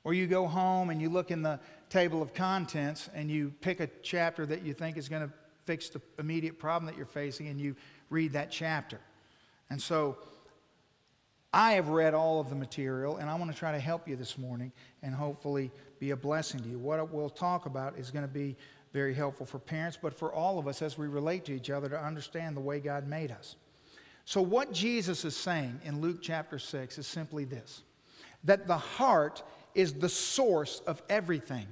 Or 0.04 0.14
you 0.14 0.26
go 0.28 0.46
home 0.46 0.90
and 0.90 1.02
you 1.02 1.08
look 1.08 1.30
in 1.30 1.42
the 1.42 1.58
table 1.90 2.22
of 2.22 2.32
contents 2.32 3.10
and 3.12 3.30
you 3.30 3.52
pick 3.60 3.80
a 3.80 3.88
chapter 4.02 4.46
that 4.46 4.62
you 4.62 4.72
think 4.72 4.96
is 4.96 5.08
going 5.08 5.26
to 5.26 5.32
fix 5.64 5.88
the 5.88 6.00
immediate 6.18 6.58
problem 6.58 6.86
that 6.86 6.96
you're 6.96 7.06
facing 7.06 7.48
and 7.48 7.60
you 7.60 7.74
read 8.08 8.32
that 8.32 8.52
chapter. 8.52 9.00
And 9.68 9.82
so 9.82 10.16
I 11.56 11.72
have 11.72 11.88
read 11.88 12.12
all 12.12 12.38
of 12.38 12.50
the 12.50 12.54
material 12.54 13.16
and 13.16 13.30
I 13.30 13.34
want 13.34 13.50
to 13.50 13.56
try 13.56 13.72
to 13.72 13.78
help 13.78 14.06
you 14.06 14.14
this 14.14 14.36
morning 14.36 14.70
and 15.02 15.14
hopefully 15.14 15.70
be 15.98 16.10
a 16.10 16.16
blessing 16.16 16.60
to 16.60 16.68
you. 16.68 16.78
What 16.78 17.10
we'll 17.10 17.30
talk 17.30 17.64
about 17.64 17.96
is 17.96 18.10
going 18.10 18.26
to 18.26 18.30
be 18.30 18.56
very 18.92 19.14
helpful 19.14 19.46
for 19.46 19.58
parents, 19.58 19.98
but 20.00 20.12
for 20.12 20.30
all 20.30 20.58
of 20.58 20.68
us 20.68 20.82
as 20.82 20.98
we 20.98 21.06
relate 21.06 21.46
to 21.46 21.54
each 21.54 21.70
other 21.70 21.88
to 21.88 21.98
understand 21.98 22.58
the 22.58 22.60
way 22.60 22.78
God 22.78 23.08
made 23.08 23.30
us. 23.30 23.56
So, 24.26 24.42
what 24.42 24.70
Jesus 24.70 25.24
is 25.24 25.34
saying 25.34 25.80
in 25.82 26.02
Luke 26.02 26.18
chapter 26.20 26.58
6 26.58 26.98
is 26.98 27.06
simply 27.06 27.46
this 27.46 27.84
that 28.44 28.66
the 28.66 28.76
heart 28.76 29.42
is 29.74 29.94
the 29.94 30.10
source 30.10 30.82
of 30.86 31.00
everything 31.08 31.66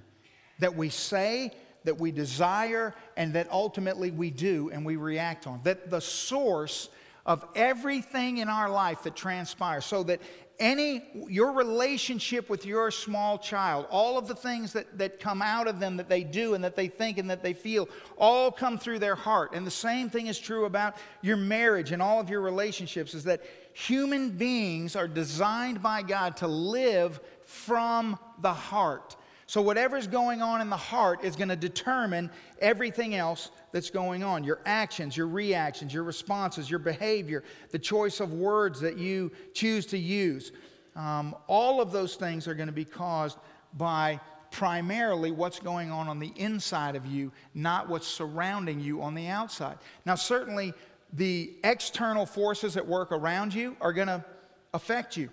that 0.60 0.74
we 0.74 0.88
say, 0.88 1.52
that 1.84 2.00
we 2.00 2.10
desire, 2.10 2.94
and 3.18 3.34
that 3.34 3.52
ultimately 3.52 4.10
we 4.10 4.30
do 4.30 4.70
and 4.72 4.86
we 4.86 4.96
react 4.96 5.46
on. 5.46 5.60
That 5.62 5.90
the 5.90 6.00
source 6.00 6.88
of 7.26 7.44
everything 7.54 8.38
in 8.38 8.48
our 8.48 8.68
life 8.68 9.02
that 9.02 9.16
transpires, 9.16 9.84
so 9.84 10.02
that 10.02 10.20
any 10.60 11.02
your 11.28 11.50
relationship 11.50 12.48
with 12.48 12.64
your 12.64 12.88
small 12.88 13.36
child 13.36 13.86
all 13.90 14.16
of 14.16 14.28
the 14.28 14.34
things 14.36 14.72
that, 14.72 14.96
that 14.96 15.18
come 15.18 15.42
out 15.42 15.66
of 15.66 15.80
them 15.80 15.96
that 15.96 16.08
they 16.08 16.22
do 16.22 16.54
and 16.54 16.62
that 16.62 16.76
they 16.76 16.86
think 16.86 17.18
and 17.18 17.28
that 17.28 17.42
they 17.42 17.52
feel 17.52 17.88
all 18.18 18.52
come 18.52 18.78
through 18.78 19.00
their 19.00 19.16
heart 19.16 19.52
and 19.52 19.66
the 19.66 19.70
same 19.70 20.08
thing 20.08 20.28
is 20.28 20.38
true 20.38 20.66
about 20.66 20.94
your 21.22 21.36
marriage 21.36 21.90
and 21.90 22.00
all 22.00 22.20
of 22.20 22.30
your 22.30 22.40
relationships 22.40 23.14
is 23.14 23.24
that 23.24 23.42
human 23.72 24.30
beings 24.30 24.94
are 24.94 25.08
designed 25.08 25.82
by 25.82 26.02
god 26.02 26.36
to 26.36 26.46
live 26.46 27.18
from 27.44 28.18
the 28.40 28.52
heart. 28.52 29.16
So, 29.46 29.60
whatever's 29.60 30.06
going 30.06 30.42
on 30.42 30.60
in 30.60 30.70
the 30.70 30.76
heart 30.76 31.22
is 31.22 31.36
going 31.36 31.50
to 31.50 31.56
determine 31.56 32.30
everything 32.60 33.14
else 33.14 33.50
that's 33.74 33.90
going 33.90 34.22
on 34.22 34.44
your 34.44 34.60
actions, 34.66 35.16
your 35.16 35.26
reactions, 35.26 35.92
your 35.92 36.04
responses, 36.04 36.70
your 36.70 36.78
behavior, 36.78 37.42
the 37.72 37.78
choice 37.78 38.20
of 38.20 38.32
words 38.32 38.80
that 38.80 38.96
you 38.96 39.32
choose 39.52 39.84
to 39.86 39.98
use. 39.98 40.52
Um, 40.94 41.34
all 41.48 41.80
of 41.80 41.90
those 41.90 42.14
things 42.14 42.46
are 42.46 42.54
going 42.54 42.68
to 42.68 42.72
be 42.72 42.84
caused 42.84 43.36
by 43.76 44.20
primarily 44.52 45.32
what's 45.32 45.58
going 45.58 45.90
on 45.90 46.06
on 46.06 46.20
the 46.20 46.32
inside 46.36 46.94
of 46.94 47.04
you, 47.04 47.32
not 47.52 47.88
what's 47.88 48.06
surrounding 48.06 48.78
you 48.78 49.02
on 49.02 49.12
the 49.12 49.26
outside. 49.26 49.78
Now, 50.06 50.14
certainly, 50.14 50.72
the 51.12 51.54
external 51.64 52.26
forces 52.26 52.76
at 52.76 52.86
work 52.86 53.10
around 53.10 53.52
you 53.52 53.76
are 53.80 53.92
going 53.92 54.06
to 54.06 54.24
affect 54.72 55.16
you 55.16 55.30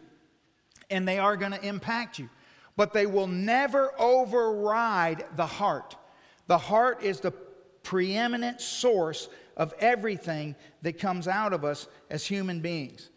and 0.90 1.08
they 1.08 1.20
are 1.20 1.38
going 1.38 1.52
to 1.52 1.64
impact 1.64 2.18
you. 2.18 2.28
But 2.76 2.92
they 2.92 3.06
will 3.06 3.28
never 3.28 3.92
override 4.02 5.26
the 5.36 5.46
heart. 5.46 5.96
The 6.48 6.58
heart 6.58 7.04
is 7.04 7.20
the 7.20 7.34
preeminent 7.84 8.62
source 8.62 9.30
of 9.58 9.74
everything 9.80 10.56
that 10.82 11.00
comes 11.00 11.28
out 11.28 11.54
of 11.54 11.64
us 11.64 11.88
as 12.10 12.26
human 12.26 12.60
beings. 12.60 13.10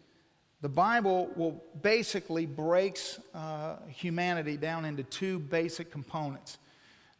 The 0.61 0.69
Bible 0.69 1.29
will 1.35 1.63
basically 1.81 2.45
breaks 2.45 3.19
uh, 3.33 3.77
humanity 3.87 4.57
down 4.57 4.85
into 4.85 5.03
two 5.03 5.39
basic 5.39 5.91
components. 5.91 6.57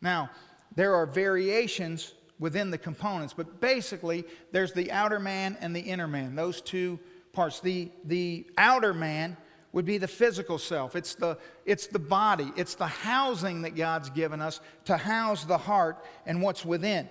Now, 0.02 0.30
there 0.76 0.96
are 0.96 1.06
variations 1.06 2.14
within 2.40 2.70
the 2.70 2.78
components, 2.78 3.34
but 3.34 3.62
basically, 3.62 4.26
there's 4.52 4.74
the 4.74 4.92
outer 4.92 5.20
man 5.20 5.58
and 5.62 5.76
the 5.76 5.80
inner 5.80 6.08
man, 6.08 6.36
those 6.36 6.60
two 6.62 7.00
parts. 7.34 7.60
The, 7.60 7.92
the 8.04 8.46
outer 8.58 8.94
man 8.94 9.38
would 9.72 9.86
be 9.86 9.98
the 9.98 10.08
physical 10.08 10.58
self. 10.58 10.96
It's 10.96 11.16
the, 11.16 11.38
it's 11.66 11.88
the 11.88 12.00
body. 12.00 12.52
It's 12.56 12.76
the 12.76 12.88
housing 12.88 13.62
that 13.64 13.76
God's 13.76 14.10
given 14.10 14.42
us 14.42 14.62
to 14.86 14.98
house 14.98 15.44
the 15.44 15.58
heart 15.58 16.04
and 16.26 16.42
what's 16.42 16.66
within. 16.66 17.10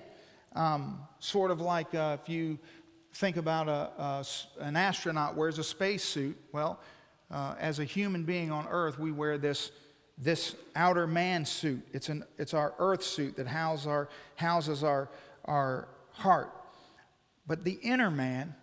Um, 0.54 1.00
sort 1.18 1.50
of 1.50 1.60
like 1.60 1.94
uh, 1.94 2.16
if 2.22 2.28
you 2.28 2.58
think 3.14 3.36
about 3.36 3.68
a, 3.68 3.90
a, 4.02 4.26
an 4.60 4.76
astronaut 4.76 5.36
wears 5.36 5.58
a 5.58 5.64
spacesuit. 5.64 6.36
Well, 6.52 6.80
uh, 7.30 7.54
as 7.58 7.78
a 7.78 7.84
human 7.84 8.24
being 8.24 8.50
on 8.50 8.66
Earth, 8.68 8.98
we 8.98 9.12
wear 9.12 9.38
this, 9.38 9.70
this 10.18 10.54
outer 10.76 11.06
man 11.06 11.44
suit. 11.44 11.86
It's, 11.92 12.08
an, 12.08 12.24
it's 12.38 12.54
our 12.54 12.74
earth 12.78 13.02
suit 13.02 13.36
that 13.36 13.46
our, 13.46 14.08
houses 14.36 14.84
our, 14.84 15.08
our 15.44 15.88
heart. 16.12 16.52
But 17.46 17.64
the 17.64 17.78
inner 17.82 18.10
man 18.10 18.54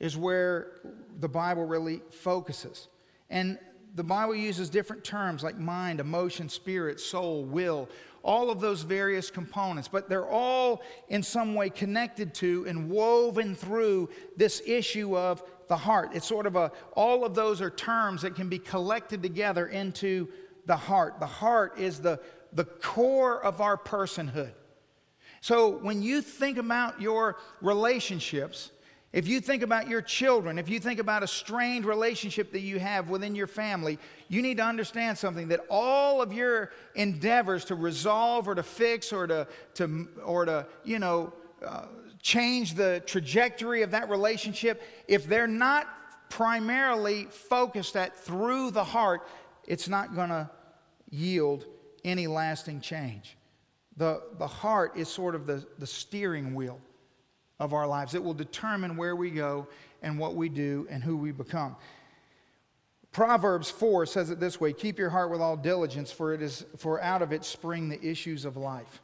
is 0.00 0.16
where 0.16 0.72
the 1.20 1.28
Bible 1.28 1.64
really 1.64 2.02
focuses. 2.10 2.88
And 3.30 3.58
the 3.94 4.04
Bible 4.04 4.34
uses 4.34 4.70
different 4.70 5.04
terms 5.04 5.42
like 5.42 5.58
mind, 5.58 6.00
emotion, 6.00 6.48
spirit, 6.48 6.98
soul, 6.98 7.44
will, 7.44 7.88
all 8.22 8.50
of 8.50 8.60
those 8.60 8.82
various 8.82 9.30
components, 9.30 9.88
but 9.88 10.08
they're 10.08 10.28
all 10.28 10.82
in 11.08 11.22
some 11.22 11.54
way 11.54 11.70
connected 11.70 12.34
to 12.34 12.64
and 12.68 12.90
woven 12.90 13.54
through 13.54 14.08
this 14.36 14.62
issue 14.66 15.16
of 15.16 15.42
the 15.68 15.76
heart. 15.76 16.10
It's 16.14 16.26
sort 16.26 16.46
of 16.46 16.56
a, 16.56 16.70
all 16.94 17.24
of 17.24 17.34
those 17.34 17.60
are 17.60 17.70
terms 17.70 18.22
that 18.22 18.34
can 18.34 18.48
be 18.48 18.58
collected 18.58 19.22
together 19.22 19.66
into 19.66 20.28
the 20.66 20.76
heart. 20.76 21.18
The 21.18 21.26
heart 21.26 21.78
is 21.78 21.98
the, 21.98 22.20
the 22.52 22.64
core 22.64 23.42
of 23.42 23.60
our 23.60 23.76
personhood. 23.76 24.52
So 25.40 25.78
when 25.78 26.02
you 26.02 26.22
think 26.22 26.58
about 26.58 27.00
your 27.00 27.36
relationships, 27.60 28.70
if 29.12 29.28
you 29.28 29.40
think 29.40 29.62
about 29.62 29.88
your 29.88 30.00
children, 30.00 30.58
if 30.58 30.70
you 30.70 30.80
think 30.80 30.98
about 30.98 31.22
a 31.22 31.26
strained 31.26 31.84
relationship 31.84 32.50
that 32.52 32.60
you 32.60 32.78
have 32.78 33.10
within 33.10 33.34
your 33.34 33.46
family, 33.46 33.98
you 34.28 34.40
need 34.40 34.56
to 34.56 34.64
understand 34.64 35.18
something 35.18 35.48
that 35.48 35.60
all 35.68 36.22
of 36.22 36.32
your 36.32 36.70
endeavors 36.94 37.66
to 37.66 37.74
resolve 37.74 38.48
or 38.48 38.54
to 38.54 38.62
fix 38.62 39.12
or 39.12 39.26
to, 39.26 39.46
to, 39.74 40.08
or 40.24 40.46
to 40.46 40.66
you 40.84 40.98
know, 40.98 41.32
uh, 41.64 41.84
change 42.22 42.74
the 42.74 43.02
trajectory 43.04 43.82
of 43.82 43.90
that 43.90 44.08
relationship, 44.08 44.82
if 45.08 45.26
they're 45.26 45.46
not 45.46 45.88
primarily 46.30 47.24
focused 47.24 47.96
at 47.96 48.16
through 48.16 48.70
the 48.70 48.84
heart, 48.84 49.28
it's 49.66 49.88
not 49.88 50.14
going 50.14 50.30
to 50.30 50.48
yield 51.10 51.66
any 52.02 52.26
lasting 52.26 52.80
change. 52.80 53.36
The, 53.98 54.22
the 54.38 54.46
heart 54.46 54.96
is 54.96 55.08
sort 55.08 55.34
of 55.34 55.46
the, 55.46 55.66
the 55.78 55.86
steering 55.86 56.54
wheel 56.54 56.80
of 57.62 57.72
our 57.72 57.86
lives. 57.86 58.14
It 58.14 58.22
will 58.22 58.34
determine 58.34 58.96
where 58.96 59.14
we 59.14 59.30
go 59.30 59.68
and 60.02 60.18
what 60.18 60.34
we 60.34 60.48
do 60.48 60.88
and 60.90 61.02
who 61.02 61.16
we 61.16 61.30
become. 61.30 61.76
Proverbs 63.12 63.70
4 63.70 64.04
says 64.06 64.30
it 64.30 64.40
this 64.40 64.60
way 64.60 64.72
Keep 64.72 64.98
your 64.98 65.10
heart 65.10 65.30
with 65.30 65.40
all 65.40 65.56
diligence, 65.56 66.10
for, 66.10 66.34
it 66.34 66.42
is, 66.42 66.66
for 66.76 67.00
out 67.00 67.22
of 67.22 67.32
it 67.32 67.44
spring 67.44 67.88
the 67.88 68.04
issues 68.04 68.44
of 68.44 68.56
life. 68.56 69.00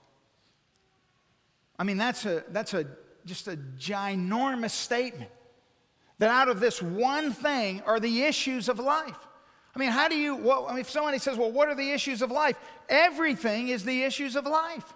I 1.78 1.84
mean, 1.84 1.98
that's, 1.98 2.26
a, 2.26 2.42
that's 2.48 2.74
a, 2.74 2.84
just 3.24 3.46
a 3.46 3.56
ginormous 3.78 4.70
statement. 4.70 5.30
That 6.18 6.30
out 6.30 6.48
of 6.48 6.58
this 6.58 6.82
one 6.82 7.32
thing 7.32 7.80
are 7.86 8.00
the 8.00 8.24
issues 8.24 8.68
of 8.68 8.80
life. 8.80 9.14
I 9.76 9.78
mean, 9.78 9.90
how 9.90 10.08
do 10.08 10.16
you, 10.16 10.34
well, 10.34 10.66
I 10.66 10.72
mean, 10.72 10.80
if 10.80 10.90
somebody 10.90 11.18
says, 11.18 11.36
well, 11.36 11.52
what 11.52 11.68
are 11.68 11.76
the 11.76 11.92
issues 11.92 12.22
of 12.22 12.32
life? 12.32 12.56
Everything 12.88 13.68
is 13.68 13.84
the 13.84 14.02
issues 14.02 14.34
of 14.34 14.46
life. 14.46 14.92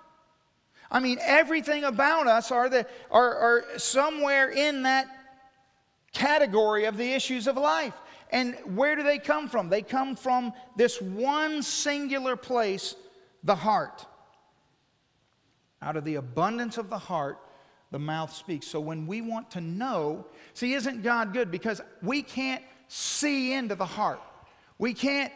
I 0.93 1.01
mean, 1.01 1.19
everything 1.23 1.85
about 1.85 2.27
us 2.27 2.53
are, 2.53 2.69
the, 2.69 2.87
are, 3.11 3.35
are 3.35 3.65
somewhere 3.79 4.51
in 4.51 4.83
that 4.83 5.07
category 6.13 6.85
of 6.85 6.99
the 6.99 7.15
issues 7.15 7.47
of 7.47 7.57
life. 7.57 7.95
And 8.31 8.55
where 8.77 8.95
do 8.95 9.03
they 9.03 9.19
come 9.19 9.49
from? 9.49 9.71
They 9.71 9.81
come 9.81 10.15
from 10.17 10.53
this 10.77 11.01
one 11.01 11.63
singular 11.63 12.37
place 12.37 12.95
the 13.43 13.55
heart. 13.55 14.05
Out 15.81 15.97
of 15.97 16.05
the 16.05 16.17
abundance 16.17 16.77
of 16.77 16.91
the 16.91 16.99
heart, 16.99 17.39
the 17.91 17.99
mouth 17.99 18.33
speaks. 18.33 18.67
So 18.67 18.79
when 18.79 19.07
we 19.07 19.23
want 19.23 19.51
to 19.53 19.63
know, 19.63 20.27
see, 20.53 20.75
isn't 20.75 21.03
God 21.03 21.33
good? 21.33 21.51
Because 21.51 21.81
we 22.03 22.23
can't 22.23 22.63
see 22.89 23.55
into 23.55 23.75
the 23.75 23.87
heart. 23.87 24.21
We 24.79 24.93
can't, 24.93 25.33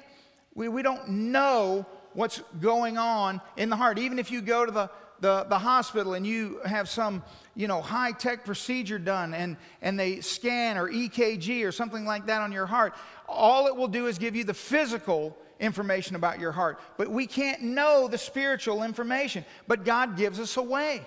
we, 0.55 0.69
we 0.69 0.83
don't 0.83 1.09
know 1.09 1.87
what's 2.13 2.43
going 2.61 2.99
on 2.99 3.41
in 3.57 3.71
the 3.71 3.77
heart. 3.77 3.99
Even 3.99 4.19
if 4.19 4.31
you 4.31 4.43
go 4.43 4.67
to 4.67 4.73
the, 4.73 4.91
the, 5.21 5.45
the 5.49 5.59
hospital 5.59 6.15
and 6.15 6.27
you 6.27 6.61
have 6.65 6.89
some, 6.89 7.23
you 7.55 7.69
know, 7.69 7.81
high-tech 7.81 8.45
procedure 8.45 8.99
done 8.99 9.35
and, 9.35 9.57
and 9.83 9.99
they 9.99 10.21
scan 10.21 10.77
or 10.77 10.89
EKG 10.89 11.67
or 11.67 11.73
something 11.73 12.05
like 12.05 12.27
that 12.27 12.43
on 12.43 12.53
your 12.53 12.67
heart, 12.67 12.95
all 13.29 13.67
it 13.67 13.75
will 13.75 13.89
do 13.89 14.07
is 14.07 14.19
give 14.19 14.37
you 14.37 14.45
the 14.45 14.55
physical 14.55 15.37
information 15.61 16.17
about 16.17 16.39
your 16.39 16.53
heart. 16.53 16.81
But 16.97 17.09
we 17.09 17.27
can't 17.27 17.63
know 17.63 18.09
the 18.09 18.19
spiritual 18.19 18.83
information. 18.83 19.45
But 19.67 19.85
God 19.85 20.17
gives 20.17 20.39
us 20.39 20.57
a 20.57 20.63
way. 20.63 21.03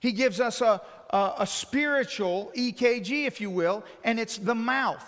He 0.00 0.12
gives 0.12 0.40
us 0.40 0.60
a, 0.60 0.80
a, 1.10 1.32
a, 1.38 1.46
spiritual 1.46 2.52
EKG, 2.54 3.26
if 3.26 3.40
you 3.40 3.50
will, 3.50 3.84
and 4.04 4.20
it's 4.20 4.36
the 4.36 4.54
mouth. 4.54 5.04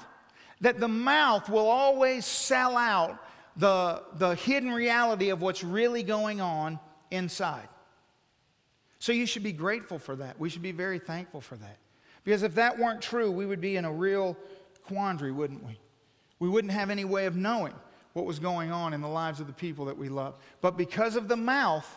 That 0.61 0.80
the 0.80 0.88
mouth 0.88 1.49
will 1.49 1.68
always 1.68 2.25
sell 2.25 2.76
out 2.76 3.18
the, 3.57 4.02
the 4.14 4.35
hidden 4.35 4.71
reality 4.73 5.28
of 5.30 5.42
what's 5.42 5.62
really 5.62 6.02
going 6.02 6.40
on 6.40 6.80
inside. 7.11 7.68
So 8.99 9.12
you 9.12 9.26
should 9.26 9.43
be 9.43 9.52
grateful 9.52 9.99
for 9.99 10.17
that. 10.17 10.38
We 10.38 10.49
should 10.49 10.62
be 10.62 10.73
very 10.73 10.99
thankful 10.99 11.40
for 11.40 11.57
that. 11.57 11.78
Because 12.25 12.43
if 12.43 12.55
that 12.57 12.78
weren't 12.78 13.00
true, 13.00 13.31
we 13.31 13.47
would 13.47 13.61
be 13.61 13.76
in 13.76 13.85
a 13.85 13.93
real 13.93 14.37
quandary, 14.87 15.33
wouldn't 15.33 15.64
we? 15.64 15.78
We 16.40 16.49
wouldn't 16.49 16.73
have 16.73 16.90
any 16.90 17.05
way 17.05 17.26
of 17.26 17.37
knowing 17.37 17.75
what 18.12 18.26
was 18.26 18.38
going 18.38 18.73
on 18.73 18.95
in 18.95 19.00
the 19.00 19.09
lives 19.09 19.40
of 19.40 19.47
the 19.47 19.52
people 19.52 19.85
that 19.87 19.97
we 19.97 20.09
love. 20.09 20.35
But 20.61 20.76
because 20.76 21.17
of 21.17 21.28
the 21.28 21.37
mouth, 21.37 21.88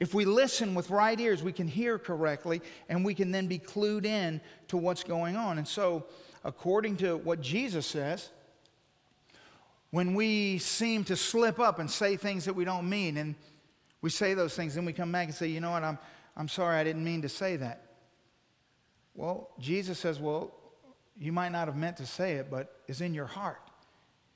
if 0.00 0.14
we 0.14 0.24
listen 0.24 0.74
with 0.74 0.90
right 0.90 1.18
ears, 1.20 1.42
we 1.42 1.52
can 1.52 1.68
hear 1.68 1.98
correctly 1.98 2.62
and 2.88 3.04
we 3.04 3.14
can 3.14 3.30
then 3.30 3.46
be 3.46 3.58
clued 3.58 4.04
in 4.04 4.40
to 4.68 4.76
what's 4.76 5.04
going 5.04 5.36
on. 5.36 5.58
And 5.58 5.68
so, 5.68 6.06
according 6.44 6.96
to 6.98 7.18
what 7.18 7.40
Jesus 7.40 7.86
says, 7.86 8.30
when 9.90 10.14
we 10.14 10.58
seem 10.58 11.04
to 11.04 11.16
slip 11.16 11.60
up 11.60 11.78
and 11.78 11.90
say 11.90 12.16
things 12.16 12.46
that 12.46 12.54
we 12.54 12.64
don't 12.64 12.88
mean, 12.88 13.18
and 13.18 13.34
we 14.02 14.10
say 14.10 14.34
those 14.34 14.54
things, 14.54 14.74
then 14.74 14.84
we 14.84 14.92
come 14.92 15.10
back 15.12 15.28
and 15.28 15.34
say, 15.34 15.46
you 15.46 15.60
know 15.60 15.70
what, 15.70 15.84
I'm, 15.84 15.98
I'm 16.36 16.48
sorry, 16.48 16.76
I 16.76 16.84
didn't 16.84 17.04
mean 17.04 17.22
to 17.22 17.28
say 17.28 17.56
that. 17.56 17.86
Well, 19.14 19.50
Jesus 19.58 19.98
says, 19.98 20.18
well, 20.18 20.52
you 21.18 21.32
might 21.32 21.50
not 21.50 21.68
have 21.68 21.76
meant 21.76 21.98
to 21.98 22.06
say 22.06 22.32
it, 22.32 22.50
but 22.50 22.80
it's 22.88 23.00
in 23.00 23.14
your 23.14 23.26
heart. 23.26 23.60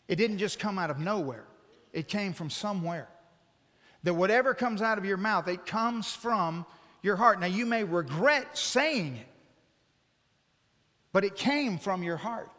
It 0.06 0.16
didn't 0.16 0.38
just 0.38 0.58
come 0.58 0.78
out 0.78 0.90
of 0.90 0.99
nowhere, 0.99 1.44
it 1.92 2.08
came 2.08 2.32
from 2.32 2.49
somewhere. 2.49 3.08
That 4.04 4.14
whatever 4.14 4.54
comes 4.54 4.82
out 4.82 4.99
of 4.99 5.04
your 5.04 5.16
mouth, 5.16 5.49
it 5.49 5.66
comes 5.66 6.14
from 6.14 6.64
your 7.02 7.16
heart. 7.16 7.40
Now, 7.40 7.46
you 7.46 7.66
may 7.66 7.82
regret 7.82 8.56
saying 8.56 9.16
it, 9.16 9.26
but 11.12 11.25
it 11.25 11.35
came 11.35 11.78
from 11.78 12.04
your 12.04 12.16
heart. 12.16 12.50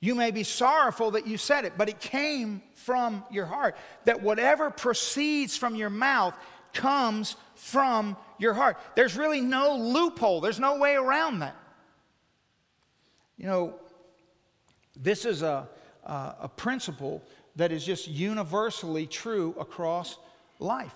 You 0.00 0.14
may 0.14 0.30
be 0.30 0.42
sorrowful 0.42 1.12
that 1.12 1.26
you 1.26 1.38
said 1.38 1.64
it, 1.64 1.74
but 1.76 1.88
it 1.88 2.00
came 2.00 2.62
from 2.74 3.24
your 3.30 3.46
heart. 3.46 3.76
That 4.04 4.22
whatever 4.22 4.70
proceeds 4.70 5.56
from 5.56 5.74
your 5.74 5.90
mouth 5.90 6.34
comes 6.74 7.36
from 7.54 8.16
your 8.38 8.52
heart. 8.52 8.76
There's 8.94 9.16
really 9.16 9.40
no 9.40 9.76
loophole, 9.76 10.40
there's 10.40 10.60
no 10.60 10.76
way 10.78 10.94
around 10.94 11.38
that. 11.40 11.56
You 13.38 13.46
know, 13.46 13.74
this 14.94 15.24
is 15.24 15.42
a, 15.42 15.68
uh, 16.04 16.32
a 16.40 16.48
principle 16.48 17.22
that 17.56 17.72
is 17.72 17.84
just 17.84 18.08
universally 18.08 19.06
true 19.06 19.54
across 19.58 20.18
life. 20.58 20.94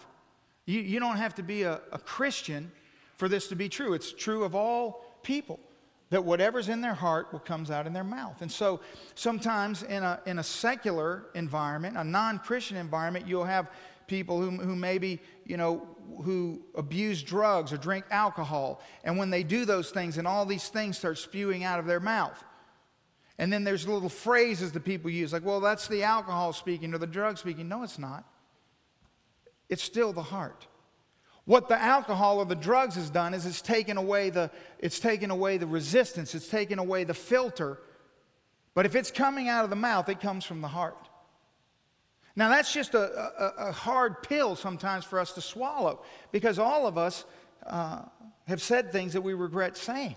You, 0.66 0.80
you 0.80 1.00
don't 1.00 1.16
have 1.16 1.35
to 1.37 1.42
be 1.42 1.62
a, 1.62 1.80
a 1.92 1.99
Christian 1.99 2.71
for 3.16 3.28
this 3.28 3.49
to 3.49 3.57
be 3.57 3.69
true. 3.69 3.95
It's 3.95 4.12
true 4.12 4.45
of 4.45 4.54
all 4.54 5.05
people 5.22 5.59
that 6.11 6.25
whatever's 6.25 6.68
in 6.68 6.81
their 6.81 6.94
heart 6.94 7.33
will 7.33 7.38
comes 7.38 7.70
out 7.70 7.87
in 7.87 7.92
their 7.92 8.05
mouth. 8.05 8.42
And 8.42 8.51
so 8.51 8.81
sometimes 9.14 9.83
in 9.85 10.03
a, 10.03 10.20
in 10.27 10.38
a 10.38 10.42
secular 10.42 11.27
environment, 11.35 11.96
a 11.96 12.05
non-Christian 12.05 12.77
environment, 12.77 13.27
you'll 13.27 13.44
have 13.44 13.70
people 14.07 14.40
who, 14.40 14.51
who 14.51 14.75
maybe, 14.75 15.20
you 15.44 15.57
know, 15.57 15.87
who 16.23 16.61
abuse 16.75 17.23
drugs 17.23 17.73
or 17.73 17.77
drink 17.77 18.05
alcohol. 18.11 18.83
And 19.05 19.16
when 19.16 19.31
they 19.31 19.44
do 19.44 19.64
those 19.64 19.90
things 19.90 20.18
and 20.18 20.27
all 20.27 20.44
these 20.44 20.68
things 20.68 20.99
start 20.99 21.16
spewing 21.18 21.62
out 21.62 21.79
of 21.79 21.87
their 21.87 22.01
mouth, 22.01 22.44
and 23.38 23.53
then 23.53 23.64
there's 23.64 23.87
little 23.87 24.09
phrases 24.09 24.73
that 24.73 24.85
people 24.85 25.11
use, 25.11 25.33
like, 25.33 25.44
well, 25.44 25.61
that's 25.61 25.88
the 25.88 26.03
alcohol 26.03 26.53
speaking 26.53 26.92
or 26.92 26.99
the 26.99 27.07
drug 27.07 27.38
speaking. 27.38 27.68
No, 27.68 27.85
it's 27.85 27.99
not. 27.99 28.25
It's 29.68 29.83
still 29.83 30.12
the 30.12 30.23
heart. 30.23 30.66
What 31.50 31.66
the 31.66 31.82
alcohol 31.82 32.38
or 32.38 32.44
the 32.44 32.54
drugs 32.54 32.94
has 32.94 33.10
done 33.10 33.34
is 33.34 33.44
it's 33.44 33.60
taken 33.60 33.96
away 33.96 34.30
the, 34.30 34.52
it's 34.78 35.00
taken 35.00 35.32
away 35.32 35.56
the 35.56 35.66
resistance, 35.66 36.32
it's 36.36 36.46
taken 36.46 36.78
away 36.78 37.02
the 37.02 37.12
filter. 37.12 37.80
But 38.72 38.86
if 38.86 38.94
it's 38.94 39.10
coming 39.10 39.48
out 39.48 39.64
of 39.64 39.70
the 39.70 39.74
mouth, 39.74 40.08
it 40.08 40.20
comes 40.20 40.44
from 40.44 40.60
the 40.60 40.68
heart. 40.68 41.08
Now, 42.36 42.50
that's 42.50 42.72
just 42.72 42.94
a, 42.94 43.00
a, 43.00 43.70
a 43.70 43.72
hard 43.72 44.22
pill 44.22 44.54
sometimes 44.54 45.04
for 45.04 45.18
us 45.18 45.32
to 45.32 45.40
swallow 45.40 46.04
because 46.30 46.60
all 46.60 46.86
of 46.86 46.96
us 46.96 47.24
uh, 47.66 48.02
have 48.46 48.62
said 48.62 48.92
things 48.92 49.12
that 49.14 49.22
we 49.22 49.34
regret 49.34 49.76
saying. 49.76 50.14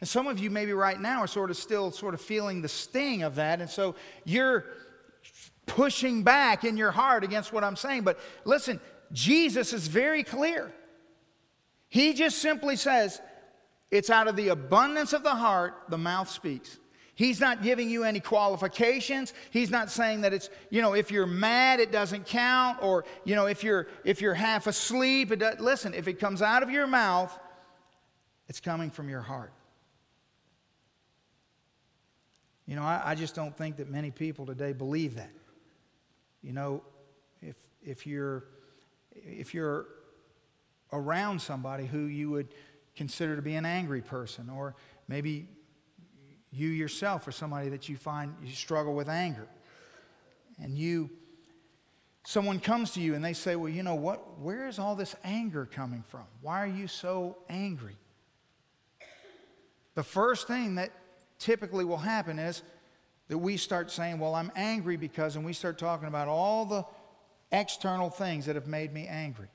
And 0.00 0.08
some 0.08 0.26
of 0.26 0.38
you, 0.38 0.50
maybe 0.50 0.74
right 0.74 1.00
now, 1.00 1.20
are 1.20 1.26
sort 1.26 1.48
of 1.48 1.56
still 1.56 1.92
sort 1.92 2.12
of 2.12 2.20
feeling 2.20 2.60
the 2.60 2.68
sting 2.68 3.22
of 3.22 3.36
that. 3.36 3.62
And 3.62 3.70
so 3.70 3.94
you're 4.26 4.66
pushing 5.64 6.24
back 6.24 6.62
in 6.64 6.76
your 6.76 6.90
heart 6.90 7.24
against 7.24 7.54
what 7.54 7.64
I'm 7.64 7.76
saying. 7.76 8.02
But 8.02 8.18
listen, 8.44 8.80
Jesus 9.12 9.72
is 9.72 9.86
very 9.86 10.22
clear. 10.22 10.72
He 11.88 12.12
just 12.12 12.38
simply 12.38 12.76
says, 12.76 13.20
it's 13.90 14.10
out 14.10 14.26
of 14.26 14.36
the 14.36 14.48
abundance 14.48 15.12
of 15.12 15.22
the 15.22 15.34
heart 15.34 15.74
the 15.88 15.98
mouth 15.98 16.28
speaks. 16.28 16.78
He's 17.14 17.38
not 17.38 17.62
giving 17.62 17.88
you 17.88 18.02
any 18.02 18.18
qualifications. 18.18 19.32
He's 19.50 19.70
not 19.70 19.88
saying 19.88 20.22
that 20.22 20.32
it's, 20.32 20.50
you 20.70 20.82
know, 20.82 20.94
if 20.94 21.12
you're 21.12 21.26
mad, 21.26 21.78
it 21.78 21.92
doesn't 21.92 22.26
count, 22.26 22.82
or, 22.82 23.04
you 23.24 23.36
know, 23.36 23.46
if 23.46 23.62
you're, 23.62 23.86
if 24.04 24.20
you're 24.20 24.34
half 24.34 24.66
asleep, 24.66 25.30
it 25.30 25.36
does, 25.36 25.60
listen, 25.60 25.94
if 25.94 26.08
it 26.08 26.14
comes 26.14 26.42
out 26.42 26.64
of 26.64 26.70
your 26.70 26.88
mouth, 26.88 27.36
it's 28.48 28.58
coming 28.58 28.90
from 28.90 29.08
your 29.08 29.20
heart. 29.20 29.52
You 32.66 32.76
know, 32.76 32.82
I, 32.82 33.00
I, 33.04 33.14
just 33.14 33.34
don't 33.34 33.56
think 33.56 33.76
that 33.76 33.90
many 33.90 34.10
people 34.10 34.46
today 34.46 34.72
believe 34.72 35.16
that. 35.16 35.30
You 36.42 36.52
know, 36.52 36.82
if, 37.42 37.56
if, 37.82 38.06
you're, 38.06 38.44
if 39.14 39.54
you're 39.54 39.86
around 40.92 41.40
somebody 41.40 41.86
who 41.86 42.04
you 42.04 42.30
would 42.30 42.48
consider 42.96 43.36
to 43.36 43.42
be 43.42 43.54
an 43.54 43.66
angry 43.66 44.00
person, 44.00 44.48
or 44.48 44.74
maybe 45.08 45.48
you 46.50 46.68
yourself 46.68 47.26
are 47.26 47.32
somebody 47.32 47.68
that 47.68 47.88
you 47.88 47.96
find 47.96 48.34
you 48.42 48.52
struggle 48.52 48.94
with 48.94 49.08
anger, 49.08 49.48
and 50.62 50.78
you, 50.78 51.10
someone 52.24 52.60
comes 52.60 52.92
to 52.92 53.00
you 53.00 53.14
and 53.14 53.24
they 53.24 53.32
say, 53.32 53.56
Well, 53.56 53.68
you 53.68 53.82
know 53.82 53.96
what? 53.96 54.38
Where 54.38 54.68
is 54.68 54.78
all 54.78 54.94
this 54.94 55.16
anger 55.24 55.66
coming 55.66 56.04
from? 56.06 56.24
Why 56.40 56.62
are 56.62 56.68
you 56.68 56.86
so 56.86 57.38
angry? 57.48 57.96
The 59.94 60.04
first 60.04 60.46
thing 60.46 60.76
that 60.76 60.90
typically 61.38 61.84
will 61.84 61.98
happen 61.98 62.38
is 62.38 62.62
that 63.28 63.38
we 63.38 63.56
start 63.56 63.90
saying, 63.90 64.18
Well, 64.18 64.34
I'm 64.34 64.52
angry 64.54 64.96
because, 64.96 65.36
and 65.36 65.44
we 65.44 65.52
start 65.52 65.78
talking 65.78 66.08
about 66.08 66.28
all 66.28 66.64
the 66.64 66.84
external 67.52 68.10
things 68.10 68.46
that 68.46 68.54
have 68.54 68.66
made 68.66 68.92
me 68.92 69.06
angry. 69.06 69.48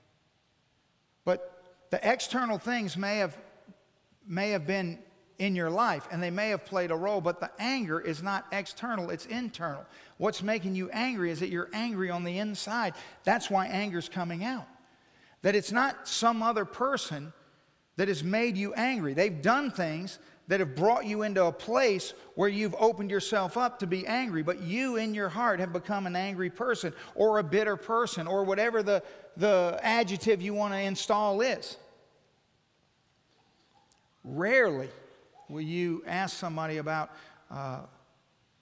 But 1.25 1.63
the 1.89 1.99
external 2.10 2.58
things 2.58 2.97
may 2.97 3.17
have, 3.17 3.38
may 4.28 4.52
have 4.52 4.65
been 4.65 4.99
in 5.39 5.56
your 5.56 5.69
life 5.69 6.08
and 6.12 6.21
they 6.21 6.30
may 6.30 6.49
have 6.49 6.65
played 6.65 6.91
a 6.91 6.95
role, 6.95 7.21
but 7.21 7.39
the 7.39 7.49
anger 7.60 7.99
is 7.99 8.21
not 8.21 8.45
external, 8.52 9.10
it's 9.10 9.25
internal. 9.25 9.86
What's 10.17 10.43
making 10.43 10.75
you 10.75 10.89
angry 10.91 11.32
is 11.32 11.39
that 11.39 11.49
you're 11.49 11.69
angry 11.73 12.10
on 12.10 12.23
the 12.23 12.38
inside. 12.38 12.93
That's 13.23 13.49
why 13.49 13.67
anger's 13.67 14.10
coming 14.10 14.43
out. 14.43 14.67
That 15.41 15.56
it's 15.56 15.71
not 15.71 16.08
some 16.08 16.43
other 16.43 16.65
person 16.65 17.32
that 17.95 18.10
has 18.10 18.23
made 18.23 18.58
you 18.58 18.73
angry. 18.73 19.13
They've 19.13 19.41
done 19.41 19.71
things 19.71 20.19
that 20.49 20.59
have 20.59 20.75
brought 20.75 21.05
you 21.05 21.21
into 21.21 21.45
a 21.45 21.51
place 21.51 22.13
where 22.33 22.49
you've 22.49 22.75
opened 22.79 23.12
yourself 23.12 23.55
up 23.55 23.77
to 23.79 23.88
be 23.88 24.05
angry, 24.07 24.41
but 24.41 24.59
you 24.59 24.95
in 24.95 25.13
your 25.13 25.29
heart 25.29 25.59
have 25.59 25.71
become 25.71 26.07
an 26.07 26.15
angry 26.15 26.49
person 26.49 26.91
or 27.13 27.38
a 27.38 27.43
bitter 27.43 27.77
person 27.77 28.25
or 28.25 28.43
whatever 28.43 28.81
the, 28.81 29.03
the 29.38 29.79
adjective 29.83 30.41
you 30.41 30.55
want 30.55 30.73
to 30.73 30.79
install 30.79 31.39
is. 31.41 31.77
Rarely 34.23 34.89
will 35.49 35.62
you 35.62 36.03
ask 36.07 36.35
somebody 36.35 36.77
about 36.77 37.12
uh, 37.51 37.81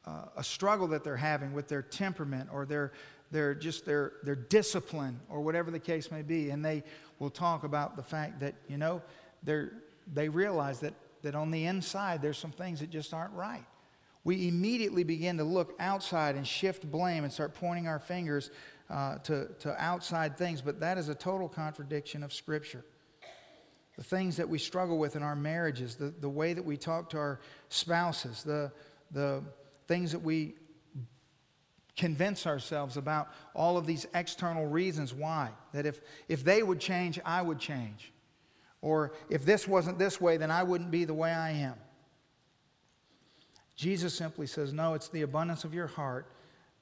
uh, 0.06 0.26
a 0.36 0.43
struggle 0.43 0.88
that 0.89 1.06
they're 1.06 1.15
having 1.15 1.54
with 1.54 1.69
their 1.69 1.82
temperament 1.82 2.50
or 2.52 2.65
their, 2.65 2.91
their 3.32 3.56
just 3.56 3.86
their, 3.86 4.12
their 4.23 4.36
discipline 4.36 5.17
or 5.30 5.39
whatever 5.39 5.71
the 5.71 5.80
case 5.80 6.12
may 6.12 6.21
be, 6.21 6.50
and 6.50 6.65
they 6.65 6.84
will 7.19 7.30
talk 7.30 7.63
about 7.63 7.95
the 7.95 8.04
fact 8.04 8.41
that, 8.41 8.56
you 8.67 8.78
know, 8.78 9.02
they're, 9.43 9.71
they 10.13 10.28
realize 10.28 10.82
that 10.82 10.93
that 11.28 11.36
on 11.36 11.52
the 11.52 11.66
inside 11.66 12.22
there's 12.22 12.38
some 12.38 12.52
things 12.52 12.80
that 12.80 12.90
just 12.90 13.13
aren't 13.13 13.34
right. 13.34 13.66
We 14.24 14.48
immediately 14.48 15.04
begin 15.04 15.38
to 15.38 15.44
look 15.44 15.76
outside 15.78 16.36
and 16.36 16.48
shift 16.48 16.90
blame 16.90 17.26
and 17.26 17.34
start 17.34 17.54
pointing 17.54 17.86
our 17.86 18.00
fingers 18.00 18.50
uh, 18.90 19.18
to, 19.20 19.50
to 19.60 19.76
outside 19.78 20.38
things, 20.38 20.62
but 20.62 20.80
that 20.80 20.98
is 20.98 21.10
a 21.10 21.16
total 21.16 21.50
contradiction 21.50 22.24
of 22.24 22.32
Scripture. 22.32 22.86
The 23.98 24.04
things 24.04 24.38
that 24.38 24.48
we 24.48 24.58
struggle 24.58 24.98
with 24.98 25.18
in 25.18 25.24
our 25.24 25.36
marriages, 25.36 25.96
the, 25.96 26.13
the 26.22 26.30
way 26.30 26.54
that 26.54 26.63
we 26.63 26.78
talk 26.78 27.10
to 27.10 27.18
our 27.18 27.42
spouses, 27.68 28.44
the, 28.44 28.72
the 29.12 29.44
things 29.90 30.13
that 30.13 30.22
we 30.22 30.56
convince 31.98 32.48
ourselves 32.48 32.96
about 32.96 33.34
all 33.54 33.78
of 33.78 33.86
these 33.86 34.08
external 34.13 34.66
reasons 34.66 35.13
why. 35.13 35.50
That 35.74 35.86
if, 35.86 36.00
if 36.30 36.46
they 36.46 36.63
would 36.63 36.80
change, 36.80 37.20
I 37.26 37.42
would 37.42 37.60
change. 37.60 38.13
Or 38.82 39.13
if 39.30 39.44
this 39.44 39.68
wasn't 39.68 39.98
this 39.98 40.22
way, 40.22 40.38
then 40.38 40.52
I 40.52 40.63
wouldn't 40.63 40.92
be 40.92 41.06
the 41.06 41.13
way 41.13 41.32
I 41.32 41.52
am. 41.52 41.76
Jesus 43.76 44.13
simply 44.13 44.48
says, 44.48 44.74
No, 44.74 44.94
it's 44.94 45.10
the 45.10 45.22
abundance 45.22 45.63
of 45.63 45.74
your 45.74 45.88
heart 45.88 46.32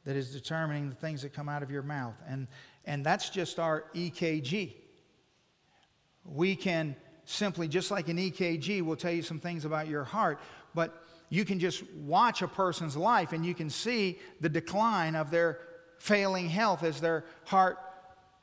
that 0.05 0.15
is 0.15 0.31
determining 0.31 0.89
the 0.89 0.95
things 0.95 1.21
that 1.23 1.34
come 1.34 1.49
out 1.49 1.63
of 1.63 1.71
your 1.71 1.81
mouth. 1.81 2.15
And, 2.27 2.47
and 2.86 3.05
that's 3.05 3.29
just 3.29 3.60
our 3.60 3.86
EKG. 3.93 4.73
We 6.23 6.55
can 6.55 6.95
simply, 7.25 7.67
just 7.67 7.91
like 7.91 8.08
an 8.08 8.17
EKG, 8.17 8.81
will 8.81 8.95
tell 8.95 9.12
you 9.12 9.23
some 9.23 9.39
things 9.39 9.65
about 9.65 9.88
your 9.88 10.03
heart, 10.03 10.39
but 10.73 11.03
you 11.29 11.43
can 11.43 11.60
just 11.60 11.84
watch 11.95 12.41
a 12.41 12.47
person's 12.47 12.95
life 12.95 13.34
and 13.34 13.45
you 13.45 13.55
can 13.55 13.69
see 13.69 14.19
the 14.41 14.49
decline 14.49 15.15
of 15.15 15.31
their 15.31 15.60
failing 15.97 16.49
health 16.49 16.84
as 16.84 17.01
their 17.01 17.25
heart 17.45 17.79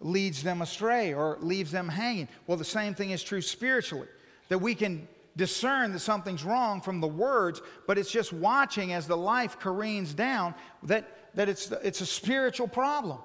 leads 0.03 0.43
them 0.43 0.63
astray 0.63 1.15
or 1.15 1.39
leaves 1.41 1.71
them 1.71 1.89
hanging. 1.89 2.29
Well, 2.47 2.57
the 2.57 2.65
same 2.65 2.95
thing 2.95 3.11
is 3.11 3.23
true 3.23 3.41
spiritually, 3.41 4.09
that 4.49 4.59
we 4.59 4.75
can 4.75 5.09
discern 5.37 5.93
that 5.93 6.01
something's 6.01 6.45
wrong 6.45 6.81
from 6.81 7.01
the 7.01 7.07
words, 7.07 7.63
but 7.87 7.97
it's 7.97 8.11
just 8.11 8.33
watching 8.33 8.93
as 8.93 9.07
the 9.07 9.17
life 9.17 9.59
careens 9.59 10.13
down 10.13 10.55
that, 10.83 11.35
that 11.35 11.49
it's, 11.49 11.71
it's 11.83 12.01
a 12.03 12.07
spiritual 12.07 12.69
problem, 12.69 13.19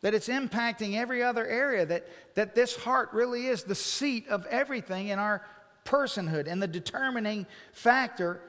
that 0.00 0.14
it's 0.14 0.28
impacting 0.28 0.96
every 0.96 1.22
other 1.22 1.46
area, 1.46 1.84
that, 1.84 2.08
that 2.34 2.54
this 2.54 2.74
heart 2.74 3.10
really 3.12 3.46
is 3.48 3.64
the 3.64 3.74
seat 3.74 4.26
of 4.28 4.46
everything 4.46 5.08
in 5.08 5.18
our 5.18 5.44
personhood 5.84 6.46
and 6.46 6.62
the 6.62 6.68
determining 6.68 7.46
factor 7.72 8.40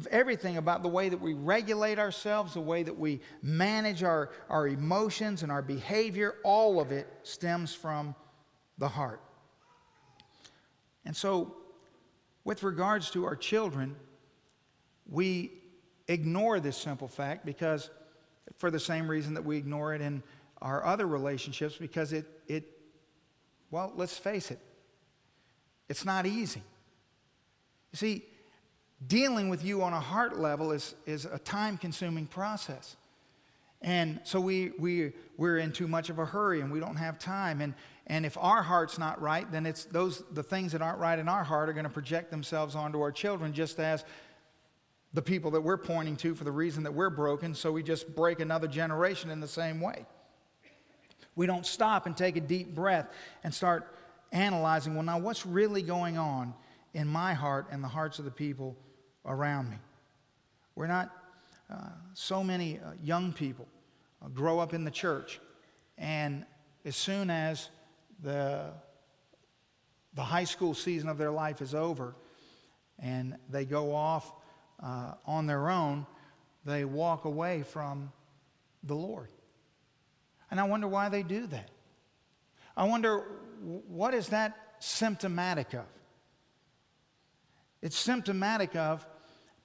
of 0.00 0.06
everything 0.06 0.56
about 0.56 0.82
the 0.82 0.88
way 0.88 1.10
that 1.10 1.20
we 1.20 1.34
regulate 1.34 1.98
ourselves, 1.98 2.54
the 2.54 2.60
way 2.60 2.82
that 2.82 2.98
we 2.98 3.20
manage 3.42 4.02
our, 4.02 4.30
our 4.48 4.66
emotions 4.66 5.42
and 5.42 5.52
our 5.52 5.60
behavior, 5.60 6.36
all 6.42 6.80
of 6.80 6.90
it 6.90 7.06
stems 7.22 7.74
from 7.74 8.14
the 8.78 8.88
heart. 8.88 9.20
And 11.04 11.14
so 11.14 11.54
with 12.44 12.62
regards 12.62 13.10
to 13.10 13.26
our 13.26 13.36
children, 13.36 13.94
we 15.06 15.52
ignore 16.08 16.60
this 16.60 16.78
simple 16.78 17.06
fact 17.06 17.44
because, 17.44 17.90
for 18.56 18.70
the 18.70 18.80
same 18.80 19.06
reason 19.06 19.34
that 19.34 19.44
we 19.44 19.58
ignore 19.58 19.92
it 19.92 20.00
in 20.00 20.22
our 20.62 20.82
other 20.82 21.06
relationships, 21.06 21.76
because 21.76 22.14
it, 22.14 22.24
it 22.48 22.64
well, 23.70 23.92
let's 23.96 24.16
face 24.16 24.50
it, 24.50 24.60
it's 25.90 26.06
not 26.06 26.24
easy. 26.24 26.62
You 27.92 27.96
see, 27.98 28.24
dealing 29.06 29.48
with 29.48 29.64
you 29.64 29.82
on 29.82 29.92
a 29.92 30.00
heart 30.00 30.38
level 30.38 30.72
is, 30.72 30.94
is 31.06 31.24
a 31.24 31.38
time 31.38 31.76
consuming 31.78 32.26
process. 32.26 32.96
And 33.82 34.20
so 34.24 34.40
we, 34.40 34.72
we, 34.78 35.12
we're 35.38 35.58
in 35.58 35.72
too 35.72 35.88
much 35.88 36.10
of 36.10 36.18
a 36.18 36.26
hurry 36.26 36.60
and 36.60 36.70
we 36.70 36.80
don't 36.80 36.96
have 36.96 37.18
time. 37.18 37.62
And, 37.62 37.74
and 38.06 38.26
if 38.26 38.36
our 38.38 38.62
heart's 38.62 38.98
not 38.98 39.20
right, 39.22 39.50
then 39.50 39.64
it's 39.64 39.84
those, 39.86 40.22
the 40.32 40.42
things 40.42 40.72
that 40.72 40.82
aren't 40.82 40.98
right 40.98 41.18
in 41.18 41.28
our 41.28 41.44
heart 41.44 41.70
are 41.70 41.72
going 41.72 41.84
to 41.84 41.90
project 41.90 42.30
themselves 42.30 42.74
onto 42.74 43.00
our 43.00 43.10
children, 43.10 43.54
just 43.54 43.80
as 43.80 44.04
the 45.14 45.22
people 45.22 45.50
that 45.52 45.62
we're 45.62 45.78
pointing 45.78 46.16
to 46.16 46.34
for 46.34 46.44
the 46.44 46.52
reason 46.52 46.82
that 46.82 46.92
we're 46.92 47.10
broken. 47.10 47.54
So 47.54 47.72
we 47.72 47.82
just 47.82 48.14
break 48.14 48.40
another 48.40 48.68
generation 48.68 49.30
in 49.30 49.40
the 49.40 49.48
same 49.48 49.80
way. 49.80 50.04
We 51.34 51.46
don't 51.46 51.64
stop 51.64 52.04
and 52.04 52.14
take 52.14 52.36
a 52.36 52.40
deep 52.40 52.74
breath 52.74 53.08
and 53.44 53.54
start 53.54 53.94
analyzing 54.30 54.94
well, 54.94 55.02
now 55.02 55.18
what's 55.18 55.46
really 55.46 55.82
going 55.82 56.18
on 56.18 56.52
in 56.92 57.08
my 57.08 57.32
heart 57.32 57.68
and 57.70 57.82
the 57.82 57.88
hearts 57.88 58.18
of 58.18 58.24
the 58.26 58.30
people 58.30 58.76
around 59.24 59.70
me? 59.70 59.76
We're 60.74 60.86
not 60.86 61.10
uh, 61.70 61.90
so 62.14 62.42
many 62.42 62.78
uh, 62.78 62.92
young 63.02 63.32
people 63.32 63.66
uh, 64.22 64.28
grow 64.28 64.58
up 64.58 64.74
in 64.74 64.84
the 64.84 64.90
church, 64.90 65.40
and 65.98 66.44
as 66.84 66.96
soon 66.96 67.30
as 67.30 67.68
the, 68.22 68.70
the 70.14 70.22
high 70.22 70.44
school 70.44 70.74
season 70.74 71.08
of 71.08 71.18
their 71.18 71.30
life 71.30 71.60
is 71.60 71.74
over 71.74 72.14
and 72.98 73.36
they 73.48 73.64
go 73.64 73.94
off 73.94 74.32
uh, 74.82 75.14
on 75.26 75.46
their 75.46 75.70
own, 75.70 76.06
they 76.64 76.84
walk 76.84 77.24
away 77.24 77.62
from 77.62 78.12
the 78.82 78.94
Lord. 78.94 79.28
And 80.50 80.58
I 80.58 80.64
wonder 80.64 80.88
why 80.88 81.08
they 81.08 81.22
do 81.22 81.46
that. 81.46 81.70
I 82.76 82.84
wonder 82.84 83.24
what 83.60 84.14
is 84.14 84.28
that 84.28 84.56
symptomatic 84.78 85.74
of? 85.74 85.86
It's 87.82 87.96
symptomatic 87.96 88.76
of 88.76 89.06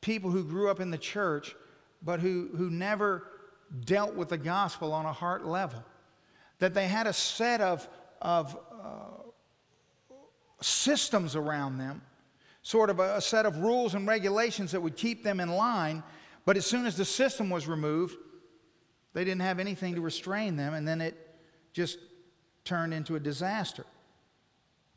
people 0.06 0.30
who 0.30 0.44
grew 0.44 0.70
up 0.70 0.80
in 0.80 0.92
the 0.92 0.98
church 1.00 1.56
but 2.06 2.20
who, 2.20 2.50
who 2.56 2.70
never 2.70 3.24
dealt 3.84 4.14
with 4.14 4.30
the 4.30 4.38
gospel 4.38 4.94
on 4.94 5.06
a 5.06 5.12
heart 5.12 5.44
level. 5.44 5.84
That 6.60 6.76
they 6.76 6.88
had 6.88 7.08
a 7.08 7.14
set 7.14 7.60
of, 7.60 7.90
of 8.22 8.56
uh, 8.72 10.14
systems 10.62 11.36
around 11.36 11.80
them, 11.80 12.04
sort 12.62 12.92
of 12.92 13.00
a, 13.00 13.18
a 13.18 13.22
set 13.22 13.48
of 13.48 13.58
rules 13.58 13.96
and 13.96 14.08
regulations 14.08 14.72
that 14.72 14.82
would 14.82 14.96
keep 14.96 15.24
them 15.24 15.40
in 15.40 15.50
line, 15.50 16.04
but 16.46 16.56
as 16.56 16.66
soon 16.68 16.86
as 16.86 16.96
the 16.96 17.06
system 17.06 17.50
was 17.50 17.68
removed, 17.68 18.16
they 19.14 19.24
didn't 19.24 19.42
have 19.42 19.60
anything 19.60 19.96
to 19.96 20.02
restrain 20.02 20.56
them, 20.56 20.76
and 20.76 20.88
then 20.88 21.02
it 21.02 21.18
just 21.74 21.98
turned 22.64 22.94
into 22.94 23.16
a 23.16 23.20
disaster. 23.20 23.86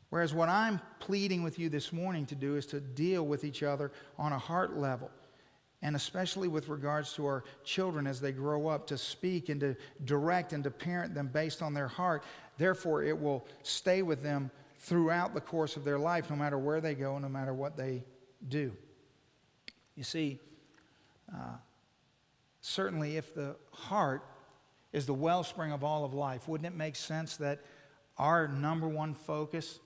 Whereas 0.09 0.33
what 0.33 0.49
I'm 0.49 0.81
pleading 0.99 1.43
with 1.43 1.59
you 1.59 1.69
this 1.69 1.93
morning 1.93 2.25
to 2.27 2.35
do 2.35 2.55
is 2.55 2.65
to 2.67 2.79
deal 2.79 3.25
with 3.25 3.43
each 3.43 3.61
other 3.61 3.91
on 4.17 4.33
a 4.33 4.39
heart 4.39 4.77
level 4.77 5.11
and 5.81 5.95
especially 5.95 6.47
with 6.47 6.67
regards 6.67 7.13
to 7.13 7.25
our 7.25 7.43
children 7.63 8.05
as 8.05 8.19
they 8.19 8.31
grow 8.31 8.67
up, 8.67 8.87
to 8.87 8.97
speak 8.97 9.49
and 9.49 9.61
to 9.61 9.75
direct 10.03 10.51
and 10.51 10.63
to 10.63 10.71
parent 10.71 11.13
them 11.13 11.27
based 11.27 11.61
on 11.61 11.73
their 11.73 11.87
heart. 11.87 12.23
Therefore, 12.57 13.03
it 13.03 13.17
will 13.17 13.45
stay 13.63 14.01
with 14.01 14.21
them 14.21 14.51
throughout 14.79 15.33
the 15.33 15.41
course 15.41 15.77
of 15.77 15.85
their 15.85 15.99
life, 15.99 16.29
no 16.29 16.35
matter 16.35 16.57
where 16.57 16.81
they 16.81 16.95
go, 16.95 17.17
no 17.17 17.29
matter 17.29 17.53
what 17.53 17.77
they 17.77 18.03
do. 18.47 18.75
You 19.95 20.03
see, 20.03 20.39
uh, 21.33 21.55
certainly 22.61 23.15
if 23.17 23.33
the 23.33 23.55
heart 23.71 24.25
is 24.91 25.05
the 25.05 25.13
wellspring 25.13 25.71
of 25.71 25.83
all 25.83 26.03
of 26.03 26.13
life, 26.13 26.47
wouldn't 26.47 26.73
it 26.73 26.77
make 26.77 26.95
sense 26.95 27.37
that 27.37 27.59
our 28.17 28.47
number 28.49 28.87
one 28.87 29.13
focus 29.13 29.79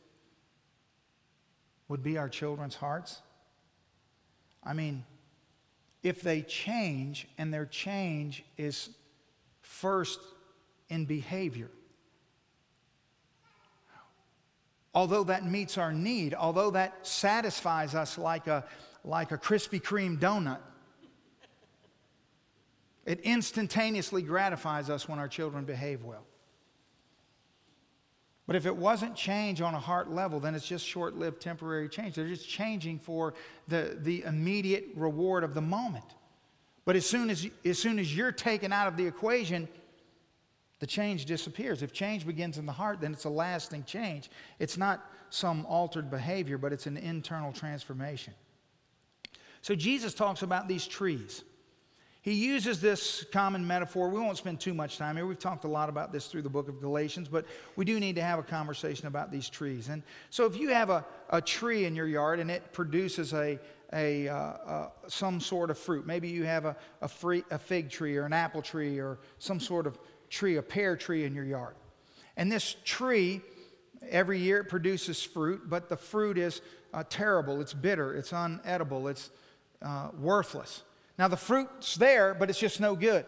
would 1.93 2.01
be 2.01 2.17
our 2.17 2.27
children's 2.27 2.73
hearts? 2.73 3.21
I 4.63 4.73
mean, 4.73 5.05
if 6.01 6.23
they 6.23 6.41
change, 6.41 7.27
and 7.37 7.53
their 7.53 7.67
change 7.67 8.43
is 8.57 8.89
first 9.61 10.19
in 10.89 11.05
behavior. 11.05 11.69
Although 14.95 15.25
that 15.25 15.45
meets 15.45 15.77
our 15.77 15.93
need, 15.93 16.33
although 16.33 16.71
that 16.71 17.05
satisfies 17.05 17.93
us 17.93 18.17
like 18.17 18.47
a, 18.47 18.65
like 19.03 19.31
a 19.31 19.37
Krispy 19.37 19.79
Kreme 19.79 20.17
donut, 20.17 20.61
it 23.05 23.19
instantaneously 23.19 24.23
gratifies 24.23 24.89
us 24.89 25.07
when 25.07 25.19
our 25.19 25.27
children 25.27 25.63
behave 25.63 26.03
well. 26.03 26.25
But 28.45 28.57
if 28.57 28.65
it 28.65 28.75
wasn't 28.75 29.15
change 29.15 29.61
on 29.61 29.73
a 29.73 29.79
heart 29.79 30.11
level, 30.11 30.39
then 30.39 30.53
it's 30.53 30.67
just 30.67 30.85
short 30.85 31.15
lived 31.15 31.41
temporary 31.41 31.87
change. 31.87 32.15
They're 32.15 32.27
just 32.27 32.47
changing 32.47 32.99
for 32.99 33.33
the, 33.69 33.97
the 34.01 34.23
immediate 34.23 34.87
reward 34.95 35.43
of 35.43 35.53
the 35.53 35.61
moment. 35.61 36.05
But 36.85 36.97
as 36.97 37.05
soon 37.05 37.29
as, 37.29 37.47
as 37.63 37.79
soon 37.79 37.99
as 37.99 38.15
you're 38.15 38.33
taken 38.33 38.73
out 38.73 38.87
of 38.87 38.97
the 38.97 39.07
equation, 39.07 39.69
the 40.79 40.87
change 40.87 41.25
disappears. 41.25 41.81
If 41.81 41.93
change 41.93 42.25
begins 42.25 42.57
in 42.57 42.65
the 42.65 42.73
heart, 42.73 42.99
then 42.99 43.13
it's 43.13 43.23
a 43.23 43.29
lasting 43.29 43.85
change. 43.85 44.29
It's 44.59 44.77
not 44.77 45.09
some 45.29 45.65
altered 45.67 46.11
behavior, 46.11 46.57
but 46.57 46.73
it's 46.73 46.85
an 46.85 46.97
internal 46.97 47.53
transformation. 47.53 48.33
So 49.61 49.75
Jesus 49.75 50.13
talks 50.13 50.41
about 50.41 50.67
these 50.67 50.85
trees. 50.85 51.43
He 52.23 52.35
uses 52.35 52.79
this 52.79 53.25
common 53.33 53.67
metaphor. 53.67 54.07
We 54.07 54.21
won't 54.21 54.37
spend 54.37 54.61
too 54.61 54.73
much 54.73 54.97
time 54.97 55.17
here. 55.17 55.27
We've 55.27 55.37
talked 55.37 55.65
a 55.65 55.67
lot 55.67 55.89
about 55.89 56.13
this 56.13 56.27
through 56.27 56.43
the 56.43 56.49
book 56.49 56.69
of 56.69 56.79
Galatians, 56.79 57.27
but 57.27 57.45
we 57.75 57.83
do 57.83 57.99
need 57.99 58.15
to 58.15 58.21
have 58.21 58.39
a 58.39 58.43
conversation 58.43 59.07
about 59.07 59.29
these 59.29 59.49
trees. 59.49 59.89
And 59.89 60.01
so, 60.29 60.45
if 60.45 60.57
you 60.57 60.69
have 60.69 60.89
a, 60.89 61.03
a 61.31 61.41
tree 61.41 61.83
in 61.83 61.97
your 61.97 62.07
yard 62.07 62.39
and 62.39 62.49
it 62.49 62.71
produces 62.71 63.33
a, 63.33 63.59
a, 63.91 64.29
uh, 64.29 64.35
uh, 64.35 64.89
some 65.07 65.41
sort 65.41 65.69
of 65.69 65.77
fruit, 65.77 66.07
maybe 66.07 66.29
you 66.29 66.45
have 66.45 66.63
a, 66.63 66.77
a, 67.01 67.09
free, 67.09 67.43
a 67.51 67.59
fig 67.59 67.89
tree 67.89 68.15
or 68.15 68.25
an 68.25 68.31
apple 68.31 68.61
tree 68.61 68.99
or 68.99 69.19
some 69.39 69.59
sort 69.59 69.85
of 69.85 69.99
tree, 70.29 70.55
a 70.55 70.61
pear 70.61 70.95
tree 70.95 71.25
in 71.25 71.35
your 71.35 71.43
yard. 71.43 71.75
And 72.37 72.49
this 72.49 72.77
tree, 72.85 73.41
every 74.09 74.39
year 74.39 74.59
it 74.59 74.69
produces 74.69 75.21
fruit, 75.21 75.69
but 75.69 75.89
the 75.89 75.97
fruit 75.97 76.37
is 76.37 76.61
uh, 76.93 77.03
terrible, 77.09 77.59
it's 77.59 77.73
bitter, 77.73 78.15
it's 78.15 78.31
unedible, 78.31 79.11
it's 79.11 79.29
uh, 79.81 80.07
worthless. 80.17 80.83
Now, 81.17 81.27
the 81.27 81.37
fruit's 81.37 81.95
there, 81.95 82.33
but 82.33 82.49
it's 82.49 82.59
just 82.59 82.79
no 82.79 82.95
good. 82.95 83.25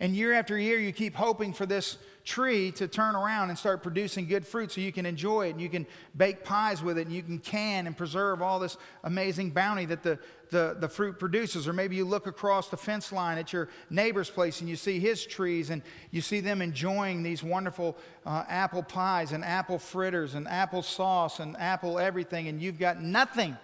And 0.00 0.16
year 0.16 0.32
after 0.32 0.58
year, 0.58 0.78
you 0.78 0.92
keep 0.92 1.14
hoping 1.14 1.52
for 1.52 1.66
this 1.66 1.98
tree 2.24 2.70
to 2.72 2.88
turn 2.88 3.14
around 3.14 3.50
and 3.50 3.58
start 3.58 3.82
producing 3.82 4.26
good 4.26 4.46
fruit 4.46 4.72
so 4.72 4.80
you 4.80 4.92
can 4.92 5.04
enjoy 5.04 5.48
it 5.48 5.50
and 5.50 5.60
you 5.60 5.68
can 5.68 5.86
bake 6.16 6.42
pies 6.44 6.82
with 6.82 6.96
it 6.98 7.06
and 7.06 7.14
you 7.14 7.22
can 7.22 7.38
can 7.38 7.86
and 7.86 7.96
preserve 7.96 8.40
all 8.40 8.58
this 8.58 8.78
amazing 9.04 9.50
bounty 9.50 9.84
that 9.84 10.02
the, 10.02 10.18
the, 10.50 10.76
the 10.80 10.88
fruit 10.88 11.18
produces. 11.18 11.68
Or 11.68 11.74
maybe 11.74 11.96
you 11.96 12.06
look 12.06 12.26
across 12.26 12.68
the 12.68 12.78
fence 12.78 13.12
line 13.12 13.36
at 13.36 13.52
your 13.52 13.68
neighbor's 13.90 14.30
place 14.30 14.60
and 14.60 14.70
you 14.70 14.76
see 14.76 14.98
his 15.00 15.24
trees 15.26 15.68
and 15.68 15.82
you 16.10 16.22
see 16.22 16.40
them 16.40 16.62
enjoying 16.62 17.22
these 17.22 17.42
wonderful 17.42 17.96
uh, 18.24 18.44
apple 18.48 18.82
pies 18.82 19.32
and 19.32 19.44
apple 19.44 19.78
fritters 19.78 20.34
and 20.34 20.48
apple 20.48 20.82
sauce 20.82 21.40
and 21.40 21.56
apple 21.58 21.98
everything, 21.98 22.48
and 22.48 22.62
you've 22.62 22.78
got 22.78 23.02
nothing 23.02 23.56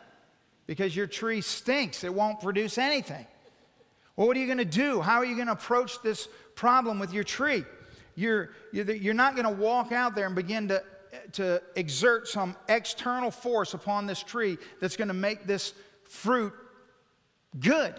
because 0.66 0.94
your 0.94 1.06
tree 1.06 1.40
stinks. 1.40 2.04
It 2.04 2.12
won't 2.12 2.40
produce 2.40 2.76
anything. 2.76 3.26
Well, 4.16 4.26
what 4.26 4.36
are 4.36 4.40
you 4.40 4.46
going 4.46 4.58
to 4.58 4.64
do? 4.64 5.00
How 5.00 5.18
are 5.18 5.24
you 5.24 5.34
going 5.34 5.46
to 5.46 5.52
approach 5.52 6.02
this 6.02 6.28
problem 6.54 6.98
with 6.98 7.12
your 7.12 7.24
tree? 7.24 7.64
You're, 8.14 8.50
you're 8.72 9.14
not 9.14 9.36
going 9.36 9.44
to 9.44 9.62
walk 9.62 9.92
out 9.92 10.14
there 10.14 10.26
and 10.26 10.34
begin 10.34 10.68
to, 10.68 10.82
to 11.32 11.62
exert 11.76 12.26
some 12.26 12.56
external 12.68 13.30
force 13.30 13.74
upon 13.74 14.06
this 14.06 14.22
tree 14.22 14.56
that's 14.80 14.96
going 14.96 15.08
to 15.08 15.14
make 15.14 15.46
this 15.46 15.74
fruit 16.04 16.54
good. 17.60 17.94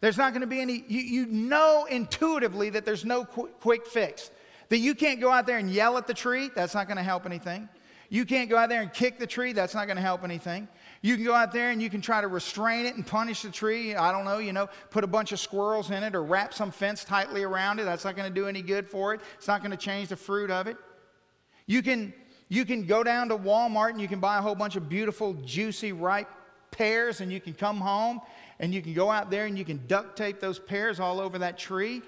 There's 0.00 0.18
not 0.18 0.32
going 0.32 0.42
to 0.42 0.46
be 0.46 0.60
any, 0.60 0.84
you, 0.86 1.00
you 1.00 1.26
know 1.26 1.86
intuitively 1.90 2.70
that 2.70 2.84
there's 2.84 3.04
no 3.04 3.24
qu- 3.24 3.48
quick 3.60 3.86
fix. 3.86 4.30
That 4.68 4.78
you 4.78 4.94
can't 4.94 5.18
go 5.18 5.32
out 5.32 5.46
there 5.46 5.58
and 5.58 5.70
yell 5.70 5.96
at 5.96 6.06
the 6.06 6.14
tree, 6.14 6.50
that's 6.54 6.74
not 6.74 6.86
going 6.86 6.98
to 6.98 7.02
help 7.02 7.24
anything. 7.24 7.68
You 8.10 8.24
can't 8.24 8.48
go 8.48 8.56
out 8.56 8.68
there 8.68 8.82
and 8.82 8.92
kick 8.92 9.18
the 9.18 9.26
tree, 9.26 9.52
that's 9.52 9.74
not 9.74 9.86
going 9.86 9.96
to 9.96 10.02
help 10.02 10.24
anything. 10.24 10.68
You 11.00 11.14
can 11.14 11.24
go 11.24 11.34
out 11.34 11.52
there 11.52 11.70
and 11.70 11.80
you 11.80 11.90
can 11.90 12.00
try 12.00 12.20
to 12.20 12.26
restrain 12.26 12.84
it 12.86 12.96
and 12.96 13.06
punish 13.06 13.42
the 13.42 13.50
tree. 13.50 13.94
I 13.94 14.10
don't 14.10 14.24
know, 14.24 14.38
you 14.38 14.52
know, 14.52 14.68
put 14.90 15.04
a 15.04 15.06
bunch 15.06 15.30
of 15.30 15.38
squirrels 15.38 15.90
in 15.90 16.02
it 16.02 16.14
or 16.14 16.24
wrap 16.24 16.52
some 16.52 16.72
fence 16.72 17.04
tightly 17.04 17.44
around 17.44 17.78
it. 17.78 17.84
That's 17.84 18.04
not 18.04 18.16
going 18.16 18.28
to 18.28 18.34
do 18.34 18.46
any 18.46 18.62
good 18.62 18.88
for 18.88 19.14
it. 19.14 19.20
It's 19.36 19.46
not 19.46 19.60
going 19.60 19.70
to 19.70 19.76
change 19.76 20.08
the 20.08 20.16
fruit 20.16 20.50
of 20.50 20.66
it. 20.66 20.76
You 21.66 21.82
can 21.82 22.12
you 22.48 22.64
can 22.64 22.86
go 22.86 23.04
down 23.04 23.28
to 23.28 23.36
Walmart 23.36 23.90
and 23.90 24.00
you 24.00 24.08
can 24.08 24.20
buy 24.20 24.38
a 24.38 24.40
whole 24.40 24.54
bunch 24.54 24.74
of 24.74 24.88
beautiful, 24.88 25.34
juicy, 25.34 25.92
ripe 25.92 26.28
pears, 26.70 27.20
and 27.20 27.30
you 27.30 27.40
can 27.40 27.52
come 27.52 27.76
home 27.76 28.20
and 28.58 28.72
you 28.72 28.80
can 28.80 28.94
go 28.94 29.10
out 29.10 29.30
there 29.30 29.46
and 29.46 29.58
you 29.58 29.64
can 29.64 29.80
duct 29.86 30.16
tape 30.16 30.40
those 30.40 30.58
pears 30.58 30.98
all 30.98 31.20
over 31.20 31.38
that 31.38 31.58
tree. 31.58 32.02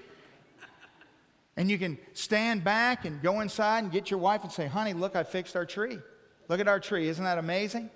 And 1.57 1.69
you 1.69 1.77
can 1.77 1.97
stand 2.13 2.63
back 2.63 3.05
and 3.05 3.21
go 3.21 3.41
inside 3.41 3.83
and 3.83 3.91
get 3.91 4.09
your 4.09 4.19
wife 4.19 4.43
and 4.43 4.51
say, 4.51 4.67
Honey, 4.67 4.93
look, 4.93 5.15
I 5.15 5.23
fixed 5.23 5.55
our 5.55 5.65
tree. 5.65 5.99
Look 6.47 6.59
at 6.59 6.67
our 6.67 6.79
tree. 6.79 7.07
Isn't 7.07 7.23
that 7.23 7.37
amazing? 7.37 7.89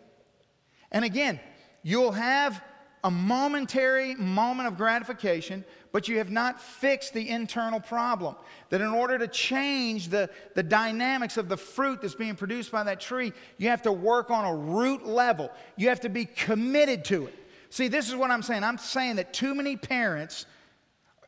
And 0.91 1.05
again, 1.05 1.39
you'll 1.83 2.11
have 2.11 2.61
a 3.03 3.11
momentary 3.11 4.15
moment 4.15 4.67
of 4.67 4.77
gratification, 4.77 5.63
but 5.91 6.07
you 6.07 6.17
have 6.17 6.31
not 6.31 6.59
fixed 6.59 7.13
the 7.13 7.29
internal 7.29 7.79
problem. 7.79 8.35
That 8.69 8.81
in 8.81 8.87
order 8.87 9.19
to 9.19 9.27
change 9.27 10.09
the, 10.09 10.29
the 10.55 10.63
dynamics 10.63 11.37
of 11.37 11.47
the 11.47 11.55
fruit 11.55 12.01
that's 12.01 12.15
being 12.15 12.35
produced 12.35 12.71
by 12.71 12.83
that 12.83 12.99
tree, 12.99 13.31
you 13.59 13.69
have 13.69 13.83
to 13.83 13.91
work 13.91 14.31
on 14.31 14.43
a 14.43 14.55
root 14.55 15.05
level. 15.05 15.51
You 15.77 15.89
have 15.89 16.01
to 16.01 16.09
be 16.09 16.25
committed 16.25 17.05
to 17.05 17.27
it. 17.27 17.35
See, 17.69 17.87
this 17.87 18.09
is 18.09 18.15
what 18.15 18.31
I'm 18.31 18.41
saying. 18.41 18.63
I'm 18.63 18.79
saying 18.79 19.17
that 19.17 19.33
too 19.33 19.53
many 19.53 19.77
parents, 19.77 20.47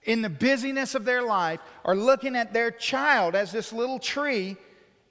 in 0.03 0.21
the 0.21 0.29
busyness 0.29 0.95
of 0.95 1.05
their 1.05 1.21
life, 1.21 1.59
are 1.85 1.95
looking 1.95 2.35
at 2.35 2.53
their 2.53 2.71
child 2.71 3.35
as 3.35 3.51
this 3.51 3.71
little 3.71 3.99
tree 3.99 4.57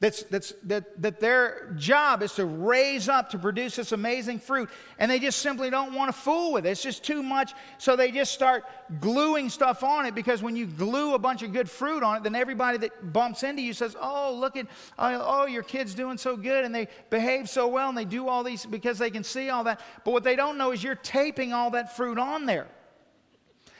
that's, 0.06 0.22
that's, 0.22 0.52
that, 0.62 1.02
that 1.02 1.18
their 1.18 1.74
job 1.76 2.22
is 2.22 2.32
to 2.34 2.44
raise 2.44 3.08
up 3.08 3.30
to 3.30 3.38
produce 3.38 3.74
this 3.74 3.90
amazing 3.90 4.38
fruit, 4.38 4.70
and 5.00 5.10
they 5.10 5.18
just 5.18 5.40
simply 5.40 5.68
don't 5.68 5.94
want 5.94 6.14
to 6.14 6.16
fool 6.16 6.52
with 6.52 6.64
it. 6.64 6.70
It's 6.70 6.82
just 6.82 7.02
too 7.02 7.24
much, 7.24 7.54
so 7.78 7.96
they 7.96 8.12
just 8.12 8.32
start 8.32 8.64
gluing 9.00 9.48
stuff 9.48 9.82
on 9.82 10.06
it 10.06 10.14
because 10.14 10.44
when 10.44 10.54
you 10.54 10.66
glue 10.66 11.14
a 11.14 11.18
bunch 11.18 11.42
of 11.42 11.52
good 11.52 11.68
fruit 11.68 12.04
on 12.04 12.18
it, 12.18 12.22
then 12.22 12.36
everybody 12.36 12.78
that 12.78 13.12
bumps 13.12 13.42
into 13.42 13.62
you 13.62 13.72
says, 13.72 13.96
Oh, 14.00 14.32
look 14.32 14.56
at, 14.56 14.68
oh, 14.96 15.46
your 15.46 15.64
kid's 15.64 15.92
doing 15.92 16.18
so 16.18 16.36
good, 16.36 16.64
and 16.64 16.72
they 16.72 16.86
behave 17.10 17.48
so 17.48 17.66
well, 17.66 17.88
and 17.88 17.98
they 17.98 18.04
do 18.04 18.28
all 18.28 18.44
these 18.44 18.64
because 18.64 18.98
they 18.98 19.10
can 19.10 19.24
see 19.24 19.50
all 19.50 19.64
that. 19.64 19.80
But 20.04 20.12
what 20.12 20.22
they 20.22 20.36
don't 20.36 20.56
know 20.56 20.70
is 20.70 20.84
you're 20.84 20.94
taping 20.94 21.52
all 21.52 21.70
that 21.70 21.96
fruit 21.96 22.16
on 22.16 22.46
there, 22.46 22.68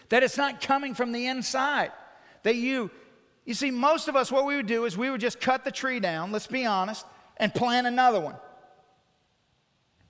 that 0.09 0.25
it's 0.25 0.37
not 0.37 0.61
coming 0.61 0.93
from 0.93 1.13
the 1.13 1.29
inside, 1.29 1.93
that 2.43 2.57
you 2.57 2.91
you 3.47 3.55
see, 3.55 3.71
most 3.71 4.09
of 4.09 4.17
us, 4.17 4.31
what 4.31 4.45
we 4.45 4.57
would 4.57 4.67
do 4.67 4.85
is 4.85 4.99
we 4.99 5.09
would 5.09 5.21
just 5.21 5.41
cut 5.41 5.65
the 5.65 5.71
tree 5.71 6.01
down, 6.01 6.33
let's 6.33 6.49
be 6.49 6.67
honest, 6.67 7.07
and 7.37 7.55
plant 7.55 7.87
another 7.87 8.21
one. 8.21 8.37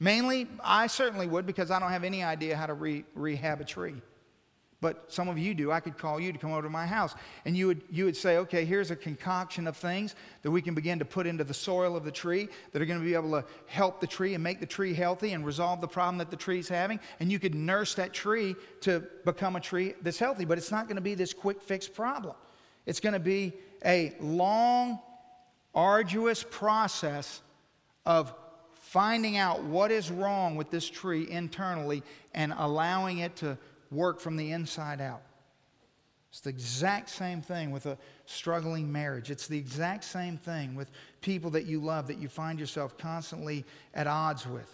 Mainly, 0.00 0.48
I 0.64 0.88
certainly 0.88 1.26
would 1.26 1.46
because 1.46 1.70
I 1.70 1.78
don't 1.78 1.90
have 1.90 2.04
any 2.04 2.24
idea 2.24 2.56
how 2.56 2.66
to 2.66 2.74
re- 2.74 3.04
rehab 3.14 3.60
a 3.60 3.64
tree. 3.64 4.00
But 4.80 5.10
some 5.10 5.28
of 5.28 5.38
you 5.38 5.54
do. 5.54 5.72
I 5.72 5.80
could 5.80 5.96
call 5.96 6.20
you 6.20 6.32
to 6.32 6.38
come 6.38 6.52
over 6.52 6.62
to 6.62 6.70
my 6.70 6.86
house. 6.86 7.14
And 7.46 7.56
you 7.56 7.66
would, 7.66 7.82
you 7.90 8.04
would 8.04 8.16
say, 8.16 8.36
okay, 8.38 8.64
here's 8.64 8.90
a 8.90 8.96
concoction 8.96 9.66
of 9.66 9.76
things 9.76 10.14
that 10.42 10.50
we 10.50 10.60
can 10.60 10.74
begin 10.74 10.98
to 10.98 11.04
put 11.04 11.26
into 11.26 11.44
the 11.44 11.54
soil 11.54 11.96
of 11.96 12.04
the 12.04 12.10
tree 12.10 12.48
that 12.72 12.80
are 12.80 12.84
going 12.84 13.00
to 13.00 13.04
be 13.04 13.14
able 13.14 13.30
to 13.32 13.44
help 13.66 14.00
the 14.00 14.06
tree 14.06 14.34
and 14.34 14.44
make 14.44 14.60
the 14.60 14.66
tree 14.66 14.92
healthy 14.92 15.32
and 15.32 15.46
resolve 15.46 15.80
the 15.80 15.88
problem 15.88 16.18
that 16.18 16.30
the 16.30 16.36
tree's 16.36 16.68
having. 16.68 17.00
And 17.20 17.32
you 17.32 17.38
could 17.38 17.54
nurse 17.54 17.94
that 17.94 18.12
tree 18.12 18.54
to 18.82 19.02
become 19.24 19.56
a 19.56 19.60
tree 19.60 19.94
that's 20.02 20.18
healthy. 20.18 20.44
But 20.44 20.58
it's 20.58 20.70
not 20.70 20.86
going 20.86 20.96
to 20.96 21.02
be 21.02 21.14
this 21.14 21.32
quick 21.32 21.62
fix 21.62 21.88
problem. 21.88 22.34
It's 22.86 23.00
going 23.00 23.12
to 23.12 23.20
be 23.20 23.52
a 23.84 24.14
long, 24.20 25.00
arduous 25.74 26.44
process 26.48 27.42
of 28.06 28.32
finding 28.74 29.36
out 29.36 29.64
what 29.64 29.90
is 29.90 30.10
wrong 30.10 30.56
with 30.56 30.70
this 30.70 30.88
tree 30.88 31.28
internally 31.28 32.02
and 32.32 32.54
allowing 32.56 33.18
it 33.18 33.36
to 33.36 33.58
work 33.90 34.20
from 34.20 34.36
the 34.36 34.52
inside 34.52 35.00
out. 35.00 35.22
It's 36.30 36.40
the 36.40 36.50
exact 36.50 37.10
same 37.10 37.40
thing 37.40 37.70
with 37.70 37.86
a 37.86 37.98
struggling 38.26 38.92
marriage. 38.92 39.30
It's 39.30 39.46
the 39.48 39.58
exact 39.58 40.04
same 40.04 40.36
thing 40.36 40.74
with 40.74 40.90
people 41.20 41.50
that 41.52 41.66
you 41.66 41.80
love 41.80 42.06
that 42.08 42.18
you 42.18 42.28
find 42.28 42.60
yourself 42.60 42.96
constantly 42.98 43.64
at 43.94 44.06
odds 44.06 44.46
with. 44.46 44.72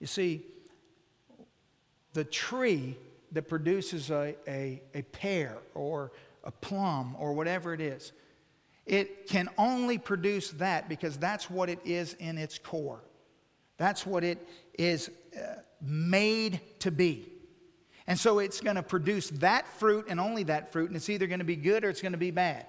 You 0.00 0.06
see, 0.06 0.44
the 2.12 2.24
tree 2.24 2.96
that 3.32 3.48
produces 3.48 4.10
a, 4.10 4.36
a, 4.46 4.82
a 4.94 5.02
pear 5.02 5.56
or 5.74 6.12
a 6.44 6.50
plum, 6.50 7.16
or 7.18 7.32
whatever 7.32 7.74
it 7.74 7.80
is. 7.80 8.12
It 8.86 9.26
can 9.28 9.48
only 9.56 9.98
produce 9.98 10.50
that 10.52 10.88
because 10.88 11.16
that's 11.16 11.50
what 11.50 11.70
it 11.70 11.80
is 11.84 12.14
in 12.14 12.38
its 12.38 12.58
core. 12.58 13.02
That's 13.78 14.06
what 14.06 14.24
it 14.24 14.46
is 14.78 15.10
uh, 15.36 15.56
made 15.80 16.60
to 16.80 16.90
be. 16.90 17.30
And 18.06 18.18
so 18.18 18.38
it's 18.38 18.60
going 18.60 18.76
to 18.76 18.82
produce 18.82 19.30
that 19.30 19.66
fruit 19.66 20.06
and 20.08 20.20
only 20.20 20.42
that 20.44 20.72
fruit, 20.72 20.88
and 20.88 20.96
it's 20.96 21.08
either 21.08 21.26
going 21.26 21.38
to 21.38 21.44
be 21.44 21.56
good 21.56 21.84
or 21.84 21.88
it's 21.88 22.02
going 22.02 22.12
to 22.12 22.18
be 22.18 22.30
bad. 22.30 22.66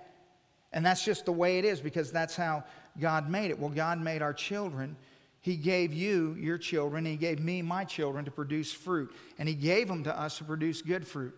And 0.72 0.86
that's 0.86 1.04
just 1.04 1.26
the 1.26 1.32
way 1.32 1.60
it 1.60 1.66
is 1.66 1.82
because 1.82 2.12
that's 2.12 2.36
how 2.36 2.64
God 3.00 3.30
made 3.30 3.52
it. 3.52 3.60
Well, 3.60 3.70
God 3.70 4.00
made 4.00 4.22
our 4.22 4.34
children. 4.34 4.96
He 5.42 5.58
gave 5.58 5.94
you 5.94 6.36
your 6.40 6.58
children, 6.58 7.06
He 7.06 7.18
gave 7.18 7.40
me 7.40 7.62
my 7.62 7.84
children 7.84 8.26
to 8.26 8.32
produce 8.32 8.72
fruit, 8.72 9.14
and 9.38 9.48
He 9.48 9.56
gave 9.56 9.88
them 9.88 10.04
to 10.06 10.20
us 10.20 10.38
to 10.40 10.44
produce 10.44 10.82
good 10.82 11.06
fruit. 11.06 11.36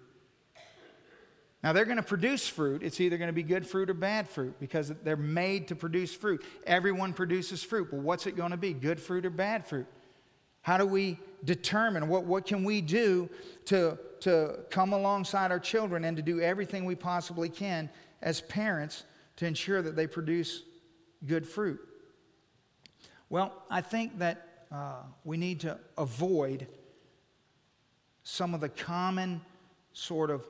Now, 1.68 1.74
they're 1.74 1.84
going 1.84 1.98
to 1.98 2.02
produce 2.02 2.48
fruit. 2.48 2.82
It's 2.82 3.02
either 3.02 3.18
going 3.18 3.28
to 3.28 3.34
be 3.34 3.44
good 3.44 3.68
fruit 3.68 3.90
or 3.90 3.94
bad 3.94 4.30
fruit 4.30 4.58
because 4.58 4.94
they're 5.04 5.18
made 5.18 5.68
to 5.68 5.76
produce 5.76 6.14
fruit. 6.14 6.42
Everyone 6.66 7.12
produces 7.12 7.62
fruit. 7.62 7.90
But 7.92 8.00
what's 8.00 8.26
it 8.26 8.38
going 8.38 8.52
to 8.52 8.58
be, 8.58 8.72
good 8.72 9.02
fruit 9.02 9.26
or 9.26 9.30
bad 9.30 9.68
fruit? 9.68 9.86
How 10.62 10.78
do 10.78 10.86
we 10.86 11.20
determine 11.44 12.08
what, 12.08 12.24
what 12.24 12.46
can 12.46 12.64
we 12.64 12.80
do 12.80 13.30
to, 13.66 14.00
to 14.22 14.60
come 14.70 14.94
alongside 14.94 15.52
our 15.52 15.60
children 15.60 16.06
and 16.06 16.16
to 16.16 16.24
do 16.24 16.40
everything 16.40 16.86
we 16.86 16.96
possibly 16.96 17.50
can 17.50 17.90
as 18.22 18.40
parents 18.40 19.04
to 19.36 19.46
ensure 19.46 19.82
that 19.82 19.98
they 19.98 20.08
produce 20.08 20.64
good 21.26 21.46
fruit? 21.46 21.82
Well, 23.28 23.52
I 23.70 23.82
think 23.82 24.20
that 24.20 24.68
uh, 24.72 25.02
we 25.26 25.36
need 25.36 25.60
to 25.60 25.78
avoid 25.98 26.66
some 28.24 28.54
of 28.54 28.62
the 28.62 28.70
common 28.70 29.42
sort 29.92 30.30
of 30.30 30.46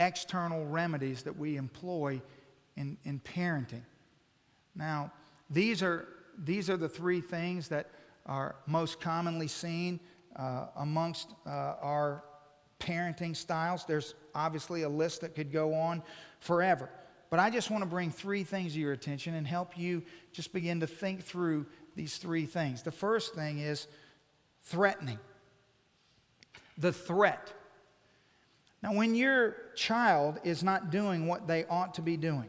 external 0.00 0.66
remedies 0.66 1.22
that 1.22 1.36
we 1.36 1.56
employ 1.56 2.20
in, 2.76 2.96
in 3.04 3.20
parenting. 3.20 3.82
Now, 4.74 5.12
these 5.50 5.82
are, 5.82 6.08
these 6.38 6.68
are 6.70 6.76
the 6.76 6.88
three 6.88 7.20
things 7.20 7.68
that 7.68 7.90
are 8.26 8.56
most 8.66 9.00
commonly 9.00 9.46
seen 9.46 10.00
uh, 10.36 10.66
amongst 10.76 11.34
uh, 11.46 11.74
our 11.82 12.24
parenting 12.78 13.36
styles. 13.36 13.84
There's 13.84 14.14
obviously 14.34 14.82
a 14.82 14.88
list 14.88 15.20
that 15.20 15.34
could 15.34 15.52
go 15.52 15.74
on 15.74 16.02
forever. 16.40 16.88
But 17.28 17.38
I 17.38 17.50
just 17.50 17.70
want 17.70 17.82
to 17.82 17.88
bring 17.88 18.10
three 18.10 18.42
things 18.42 18.72
to 18.72 18.80
your 18.80 18.92
attention 18.92 19.34
and 19.34 19.46
help 19.46 19.78
you 19.78 20.02
just 20.32 20.52
begin 20.52 20.80
to 20.80 20.86
think 20.86 21.22
through 21.22 21.66
these 21.94 22.16
three 22.16 22.46
things. 22.46 22.82
The 22.82 22.90
first 22.90 23.34
thing 23.34 23.58
is 23.58 23.86
threatening. 24.62 25.18
The 26.78 26.92
threat. 26.92 27.52
Now, 28.82 28.94
when 28.94 29.14
your 29.14 29.56
child 29.74 30.38
is 30.42 30.62
not 30.62 30.90
doing 30.90 31.26
what 31.26 31.46
they 31.46 31.64
ought 31.66 31.94
to 31.94 32.02
be 32.02 32.16
doing, 32.16 32.48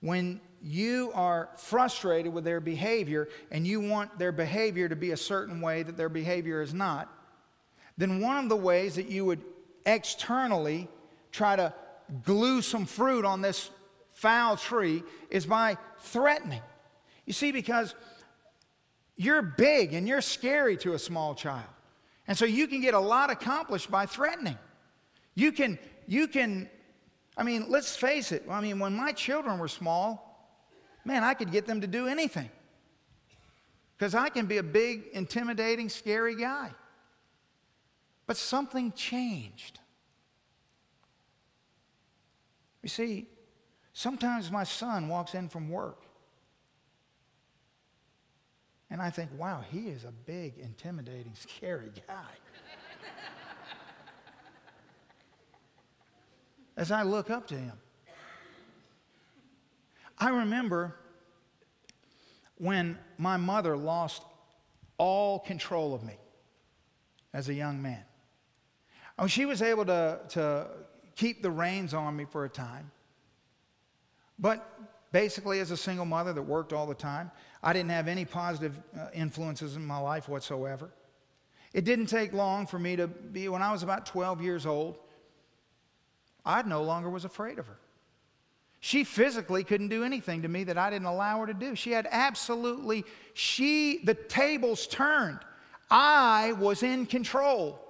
when 0.00 0.40
you 0.60 1.12
are 1.14 1.50
frustrated 1.56 2.32
with 2.32 2.44
their 2.44 2.60
behavior 2.60 3.28
and 3.50 3.66
you 3.66 3.80
want 3.80 4.18
their 4.18 4.32
behavior 4.32 4.88
to 4.88 4.96
be 4.96 5.12
a 5.12 5.16
certain 5.16 5.60
way 5.60 5.82
that 5.82 5.96
their 5.96 6.08
behavior 6.08 6.62
is 6.62 6.74
not, 6.74 7.12
then 7.96 8.20
one 8.20 8.36
of 8.38 8.48
the 8.48 8.56
ways 8.56 8.96
that 8.96 9.08
you 9.08 9.24
would 9.24 9.40
externally 9.84 10.88
try 11.30 11.54
to 11.54 11.72
glue 12.24 12.60
some 12.62 12.86
fruit 12.86 13.24
on 13.24 13.40
this 13.40 13.70
foul 14.12 14.56
tree 14.56 15.02
is 15.30 15.46
by 15.46 15.76
threatening. 16.00 16.62
You 17.24 17.32
see, 17.32 17.52
because 17.52 17.94
you're 19.16 19.42
big 19.42 19.94
and 19.94 20.06
you're 20.06 20.20
scary 20.20 20.76
to 20.78 20.94
a 20.94 20.98
small 20.98 21.34
child. 21.34 21.68
And 22.28 22.36
so 22.36 22.44
you 22.44 22.66
can 22.66 22.80
get 22.80 22.94
a 22.94 23.00
lot 23.00 23.30
accomplished 23.30 23.90
by 23.90 24.06
threatening. 24.06 24.58
You 25.36 25.52
can, 25.52 25.78
you 26.08 26.26
can, 26.26 26.68
I 27.36 27.44
mean, 27.44 27.66
let's 27.68 27.94
face 27.94 28.32
it. 28.32 28.44
I 28.50 28.60
mean, 28.60 28.80
when 28.80 28.94
my 28.94 29.12
children 29.12 29.58
were 29.58 29.68
small, 29.68 30.58
man, 31.04 31.22
I 31.22 31.34
could 31.34 31.52
get 31.52 31.66
them 31.66 31.82
to 31.82 31.86
do 31.86 32.08
anything. 32.08 32.50
Because 33.96 34.14
I 34.14 34.30
can 34.30 34.46
be 34.46 34.56
a 34.56 34.62
big, 34.62 35.04
intimidating, 35.12 35.88
scary 35.88 36.34
guy. 36.34 36.72
But 38.26 38.36
something 38.36 38.92
changed. 38.92 39.78
You 42.82 42.88
see, 42.88 43.26
sometimes 43.92 44.50
my 44.50 44.64
son 44.64 45.08
walks 45.08 45.34
in 45.34 45.48
from 45.48 45.68
work. 45.68 46.02
And 48.90 49.02
I 49.02 49.10
think, 49.10 49.30
wow, 49.36 49.64
he 49.70 49.88
is 49.88 50.04
a 50.04 50.12
big, 50.12 50.58
intimidating, 50.58 51.32
scary 51.34 51.90
guy. 52.06 52.32
As 56.76 56.90
I 56.90 57.02
look 57.02 57.30
up 57.30 57.46
to 57.48 57.54
him, 57.54 57.72
I 60.18 60.30
remember 60.30 60.96
when 62.58 62.98
my 63.18 63.36
mother 63.36 63.76
lost 63.76 64.22
all 64.98 65.38
control 65.38 65.94
of 65.94 66.02
me 66.02 66.16
as 67.32 67.48
a 67.48 67.54
young 67.54 67.80
man. 67.80 68.02
Oh, 69.18 69.26
she 69.26 69.46
was 69.46 69.62
able 69.62 69.84
to, 69.86 70.20
to 70.30 70.66
keep 71.16 71.42
the 71.42 71.50
reins 71.50 71.94
on 71.94 72.16
me 72.16 72.24
for 72.24 72.44
a 72.44 72.48
time. 72.48 72.90
But 74.38 74.68
basically, 75.12 75.60
as 75.60 75.70
a 75.70 75.76
single 75.76 76.04
mother 76.04 76.32
that 76.32 76.42
worked 76.42 76.72
all 76.72 76.86
the 76.86 76.94
time, 76.94 77.30
I 77.62 77.72
didn't 77.72 77.90
have 77.90 78.08
any 78.08 78.24
positive 78.24 78.78
uh, 78.98 79.08
influences 79.14 79.76
in 79.76 79.86
my 79.86 79.98
life 79.98 80.28
whatsoever. 80.28 80.90
It 81.72 81.84
didn't 81.84 82.06
take 82.06 82.32
long 82.32 82.66
for 82.66 82.78
me 82.78 82.96
to 82.96 83.06
be, 83.06 83.48
when 83.48 83.62
I 83.62 83.72
was 83.72 83.82
about 83.82 84.06
12 84.06 84.42
years 84.42 84.66
old, 84.66 84.98
I 86.46 86.62
no 86.62 86.82
longer 86.82 87.10
was 87.10 87.24
afraid 87.24 87.58
of 87.58 87.66
her. 87.66 87.78
She 88.78 89.02
physically 89.02 89.64
couldn't 89.64 89.88
do 89.88 90.04
anything 90.04 90.42
to 90.42 90.48
me 90.48 90.64
that 90.64 90.78
I 90.78 90.90
didn't 90.90 91.08
allow 91.08 91.40
her 91.40 91.46
to 91.46 91.54
do. 91.54 91.74
She 91.74 91.90
had 91.90 92.06
absolutely, 92.10 93.04
she, 93.34 94.00
the 94.04 94.14
tables 94.14 94.86
turned. 94.86 95.40
I 95.90 96.52
was 96.52 96.84
in 96.84 97.06
control. 97.06 97.80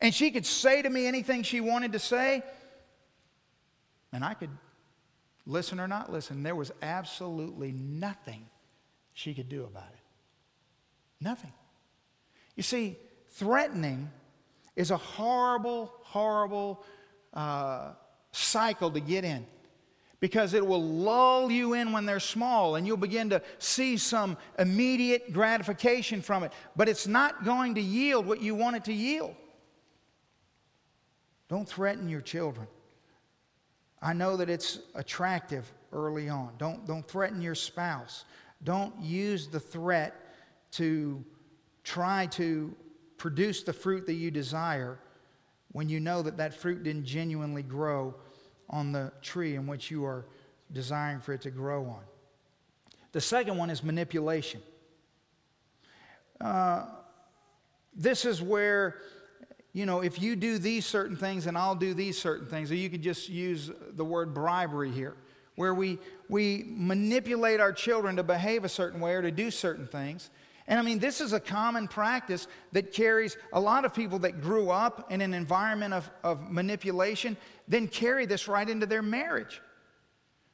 And 0.00 0.12
she 0.12 0.32
could 0.32 0.44
say 0.44 0.82
to 0.82 0.90
me 0.90 1.06
anything 1.06 1.44
she 1.44 1.60
wanted 1.60 1.92
to 1.92 2.00
say, 2.00 2.42
and 4.12 4.24
I 4.24 4.34
could 4.34 4.50
listen 5.46 5.78
or 5.78 5.86
not 5.86 6.10
listen. 6.10 6.42
There 6.42 6.56
was 6.56 6.72
absolutely 6.82 7.70
nothing 7.70 8.46
she 9.12 9.32
could 9.32 9.48
do 9.48 9.62
about 9.62 9.90
it. 9.92 10.00
Nothing. 11.20 11.52
You 12.56 12.64
see, 12.64 12.96
threatening 13.28 14.10
is 14.74 14.90
a 14.90 14.96
horrible, 14.96 15.92
horrible 16.02 16.82
uh, 17.32 17.92
cycle 18.32 18.90
to 18.90 19.00
get 19.00 19.24
in 19.24 19.46
because 20.20 20.54
it 20.54 20.64
will 20.64 20.82
lull 20.82 21.50
you 21.50 21.74
in 21.74 21.90
when 21.90 22.06
they're 22.06 22.20
small 22.20 22.76
and 22.76 22.86
you'll 22.86 22.96
begin 22.96 23.28
to 23.30 23.42
see 23.58 23.96
some 23.96 24.36
immediate 24.58 25.32
gratification 25.32 26.22
from 26.22 26.44
it. 26.44 26.52
But 26.76 26.88
it's 26.88 27.08
not 27.08 27.44
going 27.44 27.74
to 27.74 27.80
yield 27.80 28.24
what 28.24 28.40
you 28.40 28.54
want 28.54 28.76
it 28.76 28.84
to 28.84 28.92
yield. 28.92 29.34
Don't 31.48 31.68
threaten 31.68 32.08
your 32.08 32.20
children. 32.20 32.68
I 34.00 34.12
know 34.12 34.36
that 34.36 34.48
it's 34.48 34.78
attractive 34.94 35.70
early 35.92 36.28
on. 36.28 36.52
Don't, 36.56 36.86
don't 36.86 37.06
threaten 37.06 37.42
your 37.42 37.54
spouse. 37.54 38.24
Don't 38.64 38.96
use 39.00 39.48
the 39.48 39.60
threat 39.60 40.14
to 40.72 41.24
try 41.84 42.26
to 42.26 42.74
produce 43.16 43.64
the 43.64 43.72
fruit 43.72 44.06
that 44.06 44.14
you 44.14 44.30
desire 44.30 44.98
when 45.72 45.88
you 45.88 46.00
know 46.00 46.22
that 46.22 46.36
that 46.36 46.54
fruit 46.54 46.82
didn't 46.82 47.04
genuinely 47.04 47.62
grow 47.62 48.14
on 48.68 48.92
the 48.92 49.12
tree 49.22 49.54
in 49.56 49.66
which 49.66 49.90
you 49.90 50.04
are 50.04 50.26
desiring 50.72 51.20
for 51.20 51.32
it 51.32 51.42
to 51.42 51.50
grow 51.50 51.84
on. 51.84 52.02
The 53.12 53.20
second 53.20 53.58
one 53.58 53.68
is 53.70 53.82
manipulation. 53.82 54.62
Uh, 56.40 56.86
this 57.94 58.24
is 58.24 58.40
where 58.40 58.96
you 59.72 59.86
know, 59.86 60.02
if 60.02 60.20
you 60.20 60.36
do 60.36 60.58
these 60.58 60.84
certain 60.84 61.16
things 61.16 61.46
and 61.46 61.56
I'll 61.56 61.74
do 61.74 61.94
these 61.94 62.18
certain 62.18 62.46
things, 62.46 62.70
or 62.70 62.74
you 62.74 62.90
could 62.90 63.02
just 63.02 63.28
use 63.28 63.70
the 63.94 64.04
word 64.04 64.34
bribery 64.34 64.90
here, 64.90 65.16
where 65.56 65.74
we, 65.74 65.98
we 66.28 66.64
manipulate 66.66 67.58
our 67.58 67.72
children 67.72 68.16
to 68.16 68.22
behave 68.22 68.64
a 68.64 68.68
certain 68.68 69.00
way 69.00 69.14
or 69.14 69.22
to 69.22 69.30
do 69.30 69.50
certain 69.50 69.86
things. 69.86 70.30
And 70.72 70.78
I 70.78 70.82
mean, 70.82 71.00
this 71.00 71.20
is 71.20 71.34
a 71.34 71.38
common 71.38 71.86
practice 71.86 72.48
that 72.72 72.94
carries 72.94 73.36
a 73.52 73.60
lot 73.60 73.84
of 73.84 73.92
people 73.92 74.20
that 74.20 74.40
grew 74.40 74.70
up 74.70 75.12
in 75.12 75.20
an 75.20 75.34
environment 75.34 75.92
of, 75.92 76.10
of 76.24 76.50
manipulation, 76.50 77.36
then 77.68 77.86
carry 77.86 78.24
this 78.24 78.48
right 78.48 78.66
into 78.66 78.86
their 78.86 79.02
marriage. 79.02 79.60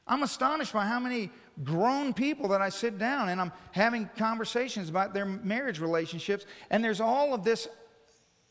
I'm 0.05 0.21
astonished 0.21 0.73
by 0.73 0.85
how 0.85 0.99
many 0.99 1.31
grown 1.63 2.13
people 2.13 2.49
that 2.49 2.59
I 2.59 2.67
sit 2.67 2.97
down 2.97 3.29
and 3.29 3.39
I'm 3.39 3.53
having 3.71 4.09
conversations 4.17 4.89
about 4.89 5.13
their 5.13 5.23
marriage 5.23 5.79
relationships, 5.79 6.45
and 6.69 6.83
there's 6.83 6.99
all 6.99 7.33
of 7.33 7.45
this 7.45 7.69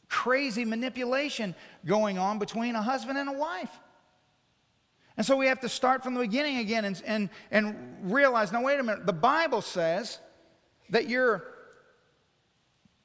crazy 0.09 0.65
manipulation 0.65 1.55
going 1.85 2.17
on 2.17 2.39
between 2.39 2.77
a 2.77 2.83
husband 2.83 3.19
and 3.19 3.29
a 3.29 3.35
wife. 3.35 3.79
And 5.19 5.27
so 5.27 5.37
we 5.37 5.49
have 5.49 5.61
to 5.61 5.69
start 5.69 6.03
from 6.03 6.15
the 6.15 6.21
beginning 6.21 6.61
again 6.61 6.87
and, 6.87 7.03
and, 7.05 7.29
and 7.51 8.11
realize 8.11 8.53
now, 8.53 8.63
wait 8.63 8.81
a 8.81 8.83
minute, 8.83 9.05
the 9.05 9.13
Bible 9.13 9.61
says 9.61 10.19
that 10.89 11.11
you're 11.11 11.58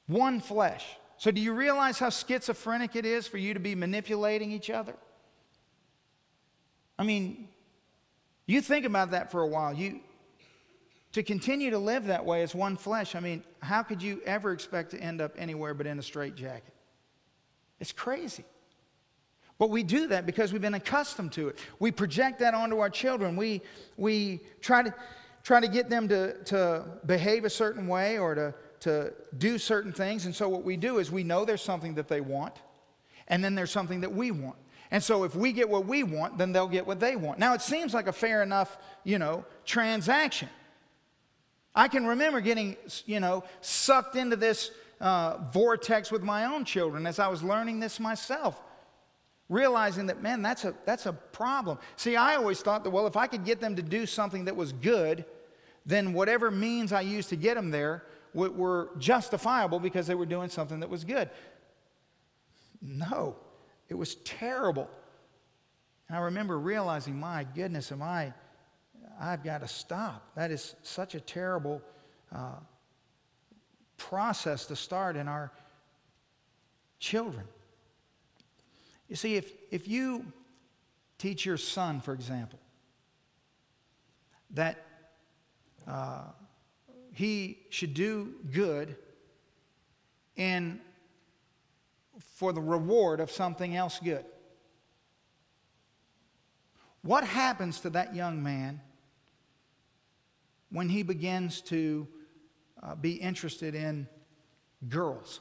one 0.06 0.40
flesh. 0.40 0.84
So, 1.16 1.30
do 1.30 1.40
you 1.40 1.52
realize 1.52 1.98
how 1.98 2.10
schizophrenic 2.10 2.96
it 2.96 3.06
is 3.06 3.26
for 3.26 3.38
you 3.38 3.54
to 3.54 3.60
be 3.60 3.74
manipulating 3.74 4.50
each 4.50 4.70
other? 4.70 4.94
I 6.98 7.04
mean, 7.04 7.48
you 8.46 8.60
think 8.60 8.84
about 8.84 9.12
that 9.12 9.30
for 9.30 9.40
a 9.40 9.46
while. 9.46 9.72
You, 9.72 10.00
to 11.12 11.22
continue 11.22 11.70
to 11.70 11.78
live 11.78 12.06
that 12.06 12.24
way 12.24 12.42
as 12.42 12.54
one 12.54 12.76
flesh, 12.76 13.14
I 13.14 13.20
mean, 13.20 13.44
how 13.60 13.82
could 13.82 14.02
you 14.02 14.20
ever 14.26 14.52
expect 14.52 14.90
to 14.90 14.98
end 14.98 15.20
up 15.20 15.32
anywhere 15.38 15.72
but 15.72 15.86
in 15.86 15.98
a 15.98 16.02
straitjacket? 16.02 16.74
It's 17.80 17.92
crazy. 17.92 18.44
But 19.58 19.70
we 19.70 19.84
do 19.84 20.08
that 20.08 20.26
because 20.26 20.52
we've 20.52 20.60
been 20.60 20.74
accustomed 20.74 21.32
to 21.32 21.48
it. 21.48 21.58
We 21.78 21.92
project 21.92 22.40
that 22.40 22.54
onto 22.54 22.80
our 22.80 22.90
children. 22.90 23.36
We, 23.36 23.62
we 23.96 24.40
try, 24.60 24.82
to, 24.82 24.94
try 25.44 25.60
to 25.60 25.68
get 25.68 25.88
them 25.88 26.08
to, 26.08 26.42
to 26.44 26.84
behave 27.06 27.44
a 27.44 27.50
certain 27.50 27.86
way 27.86 28.18
or 28.18 28.34
to, 28.34 28.54
to 28.84 29.12
do 29.36 29.58
certain 29.58 29.92
things. 29.92 30.26
And 30.26 30.34
so 30.34 30.48
what 30.48 30.62
we 30.62 30.76
do 30.76 30.98
is 30.98 31.10
we 31.10 31.24
know 31.24 31.44
there's 31.44 31.62
something 31.62 31.94
that 31.94 32.08
they 32.08 32.20
want, 32.20 32.54
and 33.28 33.42
then 33.42 33.54
there's 33.54 33.70
something 33.70 34.00
that 34.02 34.12
we 34.12 34.30
want. 34.30 34.56
And 34.90 35.02
so 35.02 35.24
if 35.24 35.34
we 35.34 35.52
get 35.52 35.68
what 35.68 35.86
we 35.86 36.02
want, 36.02 36.38
then 36.38 36.52
they'll 36.52 36.68
get 36.68 36.86
what 36.86 37.00
they 37.00 37.16
want. 37.16 37.38
Now 37.38 37.54
it 37.54 37.62
seems 37.62 37.94
like 37.94 38.06
a 38.06 38.12
fair 38.12 38.42
enough, 38.42 38.76
you 39.02 39.18
know, 39.18 39.44
transaction. 39.64 40.48
I 41.74 41.88
can 41.88 42.06
remember 42.06 42.40
getting, 42.40 42.76
you 43.06 43.18
know, 43.18 43.42
sucked 43.60 44.14
into 44.14 44.36
this 44.36 44.70
uh, 45.00 45.38
vortex 45.52 46.12
with 46.12 46.22
my 46.22 46.44
own 46.44 46.64
children 46.64 47.06
as 47.06 47.18
I 47.18 47.28
was 47.28 47.42
learning 47.42 47.80
this 47.80 47.98
myself. 47.98 48.60
Realizing 49.48 50.06
that, 50.06 50.22
man, 50.22 50.42
that's 50.42 50.64
a, 50.64 50.74
that's 50.84 51.06
a 51.06 51.12
problem. 51.12 51.78
See, 51.96 52.16
I 52.16 52.36
always 52.36 52.60
thought 52.60 52.84
that, 52.84 52.90
well, 52.90 53.06
if 53.06 53.16
I 53.16 53.26
could 53.26 53.44
get 53.44 53.60
them 53.60 53.76
to 53.76 53.82
do 53.82 54.06
something 54.06 54.44
that 54.44 54.56
was 54.56 54.72
good, 54.72 55.24
then 55.84 56.12
whatever 56.12 56.50
means 56.50 56.92
I 56.92 57.00
used 57.00 57.28
to 57.30 57.36
get 57.36 57.54
them 57.54 57.70
there 57.70 58.04
were 58.34 58.90
justifiable 58.98 59.78
because 59.78 60.06
they 60.06 60.14
were 60.14 60.26
doing 60.26 60.48
something 60.48 60.80
that 60.80 60.90
was 60.90 61.04
good. 61.04 61.30
No, 62.82 63.36
it 63.88 63.94
was 63.94 64.16
terrible. 64.16 64.90
And 66.08 66.18
I 66.18 66.20
remember 66.22 66.58
realizing, 66.58 67.18
my 67.18 67.46
goodness, 67.54 67.92
am 67.92 68.02
I, 68.02 68.32
I've 69.20 69.44
got 69.44 69.60
to 69.60 69.68
stop. 69.68 70.34
That 70.34 70.50
is 70.50 70.74
such 70.82 71.14
a 71.14 71.20
terrible 71.20 71.80
uh, 72.34 72.56
process 73.96 74.66
to 74.66 74.76
start 74.76 75.16
in 75.16 75.28
our 75.28 75.52
children. 76.98 77.44
You 79.08 79.16
see, 79.16 79.36
if, 79.36 79.52
if 79.70 79.86
you 79.86 80.26
teach 81.18 81.46
your 81.46 81.56
son, 81.56 82.00
for 82.00 82.12
example, 82.12 82.58
that 84.50 84.84
uh, 85.86 86.24
he 87.14 87.58
should 87.70 87.94
do 87.94 88.34
good 88.52 88.96
and 90.36 90.80
for 92.34 92.52
the 92.52 92.60
reward 92.60 93.20
of 93.20 93.30
something 93.30 93.76
else 93.76 94.00
good. 94.02 94.24
What 97.02 97.24
happens 97.24 97.80
to 97.80 97.90
that 97.90 98.16
young 98.16 98.42
man 98.42 98.80
when 100.70 100.88
he 100.88 101.04
begins 101.04 101.60
to 101.62 102.08
uh, 102.82 102.96
be 102.96 103.12
interested 103.12 103.76
in 103.76 104.08
girls? 104.88 105.40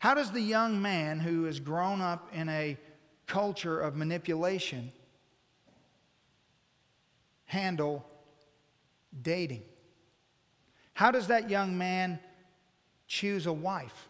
How 0.00 0.12
does 0.12 0.30
the 0.30 0.40
young 0.40 0.82
man 0.82 1.18
who 1.18 1.44
has 1.44 1.60
grown 1.60 2.02
up 2.02 2.28
in 2.34 2.48
a 2.50 2.76
culture 3.26 3.80
of 3.80 3.96
manipulation 3.96 4.92
handle 7.46 8.04
dating? 9.22 9.62
How 10.98 11.12
does 11.12 11.28
that 11.28 11.48
young 11.48 11.78
man 11.78 12.18
choose 13.06 13.46
a 13.46 13.52
wife? 13.52 14.08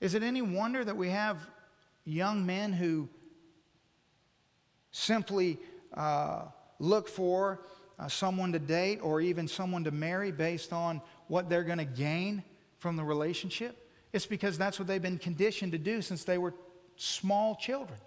Is 0.00 0.14
it 0.14 0.22
any 0.22 0.40
wonder 0.40 0.84
that 0.84 0.96
we 0.96 1.08
have 1.08 1.38
young 2.04 2.46
men 2.46 2.72
who 2.72 3.08
simply 4.92 5.58
uh, 5.92 6.42
look 6.78 7.08
for 7.08 7.62
uh, 7.98 8.06
someone 8.06 8.52
to 8.52 8.60
date 8.60 9.00
or 9.02 9.20
even 9.20 9.48
someone 9.48 9.82
to 9.82 9.90
marry 9.90 10.30
based 10.30 10.72
on 10.72 11.02
what 11.26 11.50
they're 11.50 11.64
going 11.64 11.78
to 11.78 11.84
gain 11.84 12.44
from 12.78 12.94
the 12.94 13.02
relationship? 13.02 13.90
It's 14.12 14.26
because 14.26 14.56
that's 14.56 14.78
what 14.78 14.86
they've 14.86 15.02
been 15.02 15.18
conditioned 15.18 15.72
to 15.72 15.78
do 15.78 16.02
since 16.02 16.22
they 16.22 16.38
were 16.38 16.54
small 16.94 17.56
children. 17.56 17.98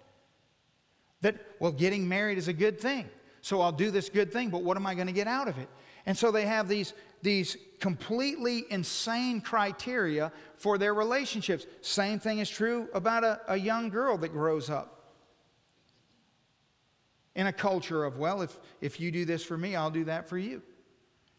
That, 1.20 1.36
well, 1.58 1.72
getting 1.72 2.08
married 2.08 2.38
is 2.38 2.48
a 2.48 2.54
good 2.54 2.80
thing. 2.80 3.10
So 3.40 3.60
I'll 3.60 3.72
do 3.72 3.90
this 3.90 4.08
good 4.08 4.32
thing, 4.32 4.50
but 4.50 4.62
what 4.62 4.76
am 4.76 4.86
I 4.86 4.94
going 4.94 5.06
to 5.06 5.12
get 5.12 5.26
out 5.26 5.48
of 5.48 5.58
it? 5.58 5.68
And 6.06 6.16
so 6.16 6.30
they 6.30 6.46
have 6.46 6.68
these, 6.68 6.92
these 7.22 7.56
completely 7.78 8.64
insane 8.70 9.40
criteria 9.40 10.32
for 10.56 10.78
their 10.78 10.94
relationships. 10.94 11.66
Same 11.80 12.18
thing 12.18 12.38
is 12.38 12.48
true 12.48 12.88
about 12.94 13.24
a, 13.24 13.40
a 13.48 13.56
young 13.56 13.88
girl 13.90 14.18
that 14.18 14.30
grows 14.30 14.70
up 14.70 15.00
in 17.34 17.46
a 17.46 17.52
culture 17.52 18.04
of, 18.04 18.18
well, 18.18 18.42
if, 18.42 18.58
if 18.80 19.00
you 19.00 19.10
do 19.10 19.24
this 19.24 19.44
for 19.44 19.56
me, 19.56 19.76
I'll 19.76 19.90
do 19.90 20.04
that 20.04 20.28
for 20.28 20.36
you. 20.36 20.62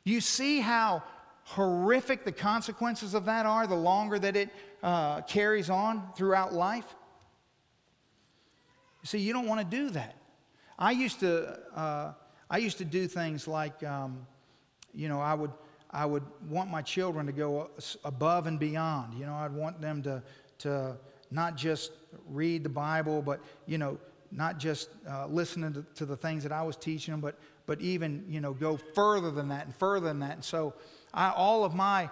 You 0.03 0.21
see 0.21 0.59
how 0.59 1.03
horrific 1.43 2.23
the 2.23 2.31
consequences 2.31 3.13
of 3.13 3.25
that 3.25 3.45
are 3.45 3.67
the 3.67 3.75
longer 3.75 4.17
that 4.19 4.35
it 4.35 4.49
uh, 4.81 5.21
carries 5.21 5.69
on 5.69 6.07
throughout 6.15 6.53
life? 6.53 6.85
See, 9.03 9.19
you 9.19 9.33
don't 9.33 9.47
want 9.47 9.59
to 9.59 9.77
do 9.77 9.89
that. 9.91 10.15
I 10.81 10.89
used 10.89 11.19
to, 11.19 11.59
uh, 11.75 12.13
I 12.49 12.57
used 12.57 12.79
to 12.79 12.85
do 12.85 13.07
things 13.07 13.47
like, 13.47 13.83
um, 13.83 14.25
you 14.95 15.09
know, 15.09 15.21
I 15.21 15.35
would, 15.35 15.51
I 15.91 16.07
would 16.07 16.23
want 16.49 16.71
my 16.71 16.81
children 16.81 17.27
to 17.27 17.31
go 17.31 17.69
above 18.03 18.47
and 18.47 18.59
beyond. 18.59 19.13
You 19.13 19.27
know, 19.27 19.35
I'd 19.35 19.53
want 19.53 19.79
them 19.79 20.01
to, 20.01 20.23
to 20.57 20.97
not 21.29 21.55
just 21.55 21.91
read 22.27 22.63
the 22.63 22.69
Bible, 22.69 23.21
but, 23.21 23.41
you 23.67 23.77
know, 23.77 23.99
not 24.31 24.57
just 24.57 24.89
uh, 25.07 25.27
listening 25.27 25.71
to, 25.73 25.85
to, 25.97 26.05
the 26.07 26.17
things 26.17 26.41
that 26.41 26.51
I 26.51 26.63
was 26.63 26.75
teaching 26.77 27.11
them, 27.11 27.21
but, 27.21 27.37
but 27.67 27.79
even, 27.79 28.25
you 28.27 28.41
know, 28.41 28.51
go 28.51 28.75
further 28.75 29.29
than 29.29 29.49
that 29.49 29.67
and 29.67 29.75
further 29.75 30.07
than 30.07 30.19
that. 30.21 30.33
And 30.33 30.43
so 30.43 30.73
I, 31.13 31.29
all 31.29 31.63
of 31.63 31.75
my 31.75 32.09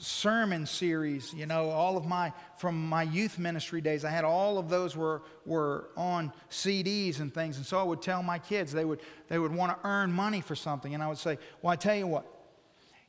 sermon 0.00 0.66
series, 0.66 1.32
you 1.34 1.46
know, 1.46 1.68
all 1.68 1.96
of 1.96 2.06
my, 2.06 2.32
from 2.56 2.88
my 2.88 3.02
youth 3.02 3.38
ministry 3.38 3.80
days, 3.80 4.04
I 4.04 4.10
had 4.10 4.24
all 4.24 4.58
of 4.58 4.68
those 4.68 4.96
were, 4.96 5.22
were 5.44 5.90
on 5.96 6.32
CDs 6.50 7.20
and 7.20 7.32
things. 7.32 7.56
And 7.56 7.66
so 7.66 7.78
I 7.78 7.82
would 7.82 8.00
tell 8.00 8.22
my 8.22 8.38
kids, 8.38 8.72
they 8.72 8.84
would, 8.84 9.00
they 9.28 9.38
would 9.38 9.54
want 9.54 9.72
to 9.72 9.88
earn 9.88 10.12
money 10.12 10.40
for 10.40 10.54
something. 10.54 10.94
And 10.94 11.02
I 11.02 11.08
would 11.08 11.18
say, 11.18 11.38
well, 11.60 11.72
I 11.72 11.76
tell 11.76 11.94
you 11.94 12.06
what, 12.06 12.24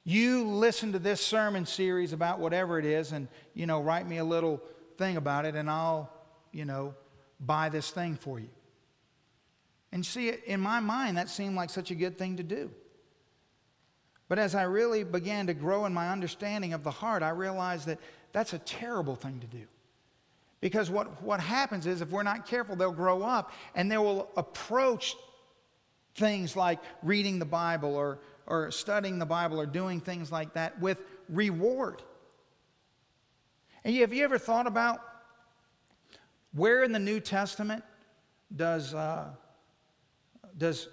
you 0.03 0.47
listen 0.47 0.91
to 0.93 0.99
this 0.99 1.21
sermon 1.21 1.65
series 1.65 2.11
about 2.11 2.39
whatever 2.39 2.77
it 2.77 2.85
is 2.85 3.11
and, 3.11 3.27
you 3.53 3.65
know, 3.65 3.81
write 3.81 4.07
me 4.07 4.17
a 4.17 4.25
little 4.25 4.61
thing 4.97 5.17
about 5.17 5.45
it 5.45 5.55
and 5.55 5.69
I'll, 5.69 6.11
you 6.51 6.65
know, 6.65 6.95
buy 7.39 7.69
this 7.69 7.89
thing 7.91 8.15
for 8.15 8.39
you. 8.39 8.49
And 9.91 10.05
see, 10.05 10.31
in 10.45 10.59
my 10.59 10.79
mind, 10.79 11.17
that 11.17 11.29
seemed 11.29 11.55
like 11.55 11.69
such 11.69 11.91
a 11.91 11.95
good 11.95 12.17
thing 12.17 12.37
to 12.37 12.43
do. 12.43 12.71
But 14.31 14.39
as 14.39 14.55
I 14.55 14.63
really 14.63 15.03
began 15.03 15.47
to 15.47 15.53
grow 15.53 15.85
in 15.85 15.93
my 15.93 16.07
understanding 16.07 16.71
of 16.71 16.85
the 16.85 16.89
heart, 16.89 17.21
I 17.21 17.31
realized 17.31 17.87
that 17.87 17.99
that's 18.31 18.53
a 18.53 18.59
terrible 18.59 19.17
thing 19.17 19.41
to 19.41 19.47
do. 19.47 19.63
Because 20.61 20.89
what, 20.89 21.21
what 21.21 21.41
happens 21.41 21.85
is, 21.85 21.99
if 21.99 22.11
we're 22.11 22.23
not 22.23 22.45
careful, 22.45 22.77
they'll 22.77 22.93
grow 22.93 23.23
up 23.23 23.51
and 23.75 23.91
they 23.91 23.97
will 23.97 24.29
approach 24.37 25.17
things 26.15 26.55
like 26.55 26.79
reading 27.03 27.39
the 27.39 27.45
Bible 27.45 27.93
or, 27.93 28.19
or 28.47 28.71
studying 28.71 29.19
the 29.19 29.25
Bible 29.25 29.59
or 29.59 29.65
doing 29.65 29.99
things 29.99 30.31
like 30.31 30.53
that 30.53 30.79
with 30.79 31.01
reward. 31.27 32.01
And 33.83 33.93
have 33.97 34.13
you 34.13 34.23
ever 34.23 34.37
thought 34.37 34.65
about 34.65 35.01
where 36.53 36.85
in 36.85 36.93
the 36.93 36.99
New 36.99 37.19
Testament 37.19 37.83
does, 38.55 38.93
uh, 38.93 39.25
does 40.57 40.87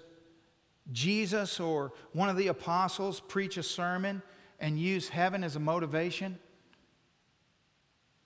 Jesus 0.91 1.59
or 1.59 1.93
one 2.13 2.29
of 2.29 2.37
the 2.37 2.47
apostles 2.47 3.19
preach 3.19 3.57
a 3.57 3.63
sermon 3.63 4.21
and 4.59 4.79
use 4.79 5.09
heaven 5.09 5.43
as 5.43 5.55
a 5.55 5.59
motivation? 5.59 6.37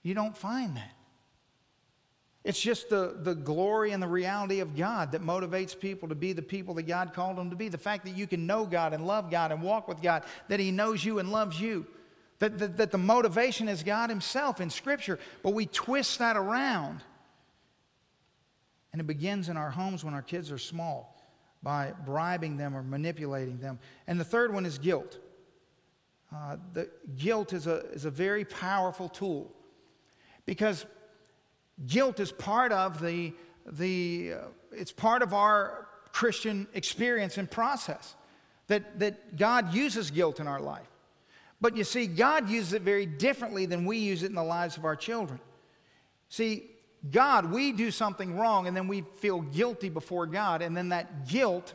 You 0.01 0.13
don't 0.13 0.35
find 0.35 0.75
that. 0.77 0.91
It's 2.43 2.59
just 2.59 2.89
the, 2.89 3.15
the 3.21 3.35
glory 3.35 3.91
and 3.91 4.03
the 4.03 4.07
reality 4.07 4.59
of 4.59 4.75
God 4.75 5.13
that 5.13 5.21
motivates 5.21 5.79
people 5.79 6.09
to 6.09 6.15
be 6.15 6.33
the 6.33 6.41
people 6.41 6.73
that 6.73 6.83
God 6.83 7.13
called 7.13 7.37
them 7.37 7.49
to 7.51 7.55
be. 7.55 7.69
The 7.69 7.77
fact 7.77 8.03
that 8.03 8.17
you 8.17 8.27
can 8.27 8.45
know 8.45 8.65
God 8.65 8.93
and 8.93 9.07
love 9.07 9.31
God 9.31 9.53
and 9.53 9.61
walk 9.61 9.87
with 9.87 10.01
God, 10.01 10.23
that 10.49 10.59
He 10.59 10.69
knows 10.69 11.05
you 11.05 11.19
and 11.19 11.31
loves 11.31 11.59
you. 11.59 11.87
That, 12.39 12.57
that, 12.57 12.77
that 12.77 12.91
the 12.91 12.97
motivation 12.97 13.69
is 13.69 13.81
God 13.81 14.09
Himself 14.09 14.59
in 14.59 14.69
Scripture. 14.69 15.19
But 15.41 15.53
we 15.53 15.67
twist 15.67 16.19
that 16.19 16.35
around. 16.35 16.99
And 18.91 18.99
it 18.99 19.07
begins 19.07 19.47
in 19.47 19.55
our 19.55 19.71
homes 19.71 20.03
when 20.03 20.13
our 20.13 20.21
kids 20.21 20.51
are 20.51 20.57
small 20.57 21.12
by 21.63 21.93
bribing 22.05 22.57
them 22.57 22.75
or 22.75 22.83
manipulating 22.83 23.57
them. 23.57 23.79
And 24.05 24.19
the 24.19 24.25
third 24.25 24.53
one 24.53 24.65
is 24.65 24.77
guilt. 24.77 25.17
Uh, 26.33 26.57
the 26.73 26.89
guilt 27.17 27.53
is 27.53 27.67
a, 27.67 27.77
is 27.91 28.05
a 28.05 28.11
very 28.11 28.43
powerful 28.43 29.07
tool 29.07 29.51
because 30.45 30.85
guilt 31.87 32.19
is 32.19 32.31
part 32.31 32.71
of 32.71 33.01
the, 33.01 33.33
the 33.65 34.33
uh, 34.33 34.37
it's 34.71 34.91
part 34.91 35.21
of 35.21 35.33
our 35.33 35.87
Christian 36.11 36.67
experience 36.73 37.37
and 37.37 37.49
process 37.49 38.15
that, 38.67 38.99
that 38.99 39.37
God 39.37 39.73
uses 39.73 40.11
guilt 40.11 40.39
in 40.39 40.47
our 40.47 40.59
life. 40.59 40.87
But 41.61 41.77
you 41.77 41.83
see, 41.83 42.07
God 42.07 42.49
uses 42.49 42.73
it 42.73 42.81
very 42.81 43.05
differently 43.05 43.65
than 43.65 43.85
we 43.85 43.97
use 43.97 44.23
it 44.23 44.27
in 44.27 44.35
the 44.35 44.43
lives 44.43 44.75
of 44.75 44.85
our 44.85 44.95
children. 44.95 45.39
See, 46.29 46.69
God, 47.11 47.51
we 47.51 47.71
do 47.71 47.91
something 47.91 48.37
wrong 48.37 48.67
and 48.67 48.75
then 48.75 48.87
we 48.87 49.01
feel 49.17 49.41
guilty 49.41 49.89
before 49.89 50.25
God. 50.25 50.61
And 50.61 50.75
then 50.75 50.89
that 50.89 51.27
guilt, 51.27 51.73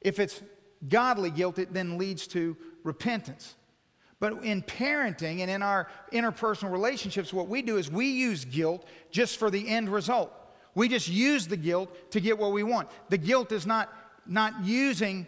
if 0.00 0.18
it's 0.18 0.42
godly 0.88 1.30
guilt, 1.30 1.58
it 1.58 1.72
then 1.72 1.96
leads 1.96 2.26
to 2.28 2.56
repentance. 2.82 3.54
But 4.18 4.44
in 4.44 4.62
parenting 4.62 5.40
and 5.40 5.50
in 5.50 5.62
our 5.62 5.88
interpersonal 6.12 6.70
relationships, 6.70 7.32
what 7.32 7.48
we 7.48 7.62
do 7.62 7.76
is 7.76 7.90
we 7.90 8.06
use 8.06 8.44
guilt 8.44 8.86
just 9.10 9.36
for 9.36 9.50
the 9.50 9.68
end 9.68 9.88
result. 9.88 10.32
We 10.74 10.88
just 10.88 11.08
use 11.08 11.46
the 11.46 11.56
guilt 11.56 12.10
to 12.12 12.20
get 12.20 12.38
what 12.38 12.52
we 12.52 12.62
want. 12.62 12.88
The 13.08 13.18
guilt 13.18 13.52
is 13.52 13.66
not, 13.66 13.92
not 14.26 14.64
using, 14.64 15.26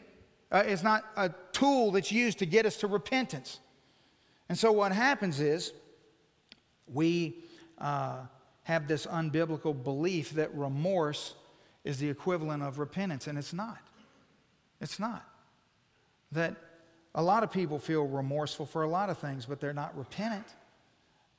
uh, 0.51 0.65
is 0.67 0.83
not 0.83 1.05
a 1.17 1.31
tool 1.53 1.91
that's 1.93 2.13
used 2.13 2.39
to 2.39 2.47
get 2.47 2.67
us 2.67 2.77
to 2.79 2.87
repentance. 2.87 3.61
And 4.49 4.59
so 4.59 4.73
what 4.73 4.93
happens 4.93 5.41
is 5.41 5.73
we, 6.87 7.43
uh, 7.79 8.19
have 8.65 8.89
this 8.89 9.07
unbiblical 9.07 9.83
belief 9.83 10.33
that 10.33 10.55
remorse 10.55 11.35
is 11.85 11.99
the 11.99 12.09
equivalent 12.09 12.63
of 12.63 12.79
repentance, 12.79 13.27
and 13.27 13.39
it's 13.39 13.53
not. 13.53 13.79
It's 14.81 14.99
not. 14.99 15.25
That 16.33 16.57
a 17.15 17.23
lot 17.23 17.43
of 17.43 17.53
people 17.53 17.79
feel 17.79 18.07
remorseful 18.07 18.67
for 18.67 18.83
a 18.83 18.89
lot 18.89 19.11
of 19.11 19.19
things, 19.19 19.47
but 19.47 19.61
they're 19.61 19.73
not 19.73 19.97
repentant. 19.97 20.47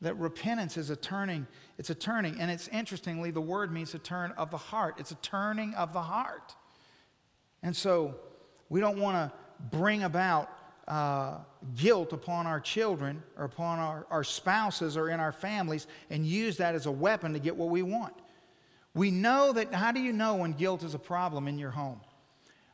That 0.01 0.15
repentance 0.17 0.77
is 0.77 0.89
a 0.89 0.95
turning, 0.95 1.47
it's 1.77 1.89
a 1.89 1.95
turning, 1.95 2.39
and 2.39 2.51
it's 2.51 2.67
interestingly, 2.67 3.31
the 3.31 3.41
word 3.41 3.71
means 3.71 3.93
a 3.95 3.99
turn 3.99 4.31
of 4.37 4.51
the 4.51 4.57
heart. 4.57 4.95
It's 4.99 5.11
a 5.11 5.15
turning 5.15 5.73
of 5.73 5.93
the 5.93 6.01
heart. 6.01 6.55
And 7.63 7.75
so 7.75 8.15
we 8.69 8.79
don't 8.79 8.99
want 8.99 9.15
to 9.15 9.37
bring 9.75 10.03
about 10.03 10.49
uh, 10.87 11.37
guilt 11.75 12.13
upon 12.13 12.45
our 12.45 12.59
children 12.59 13.23
or 13.37 13.45
upon 13.45 13.79
our, 13.79 14.05
our 14.11 14.23
spouses 14.23 14.95
or 14.95 15.09
in 15.09 15.19
our 15.19 15.31
families 15.31 15.87
and 16.09 16.25
use 16.25 16.57
that 16.57 16.75
as 16.75 16.85
a 16.85 16.91
weapon 16.91 17.33
to 17.33 17.39
get 17.39 17.55
what 17.55 17.69
we 17.69 17.81
want. 17.81 18.13
We 18.93 19.11
know 19.11 19.51
that, 19.53 19.73
how 19.73 19.91
do 19.91 19.99
you 19.99 20.13
know 20.13 20.35
when 20.35 20.53
guilt 20.53 20.83
is 20.83 20.93
a 20.93 20.99
problem 20.99 21.47
in 21.47 21.57
your 21.57 21.71
home? 21.71 21.99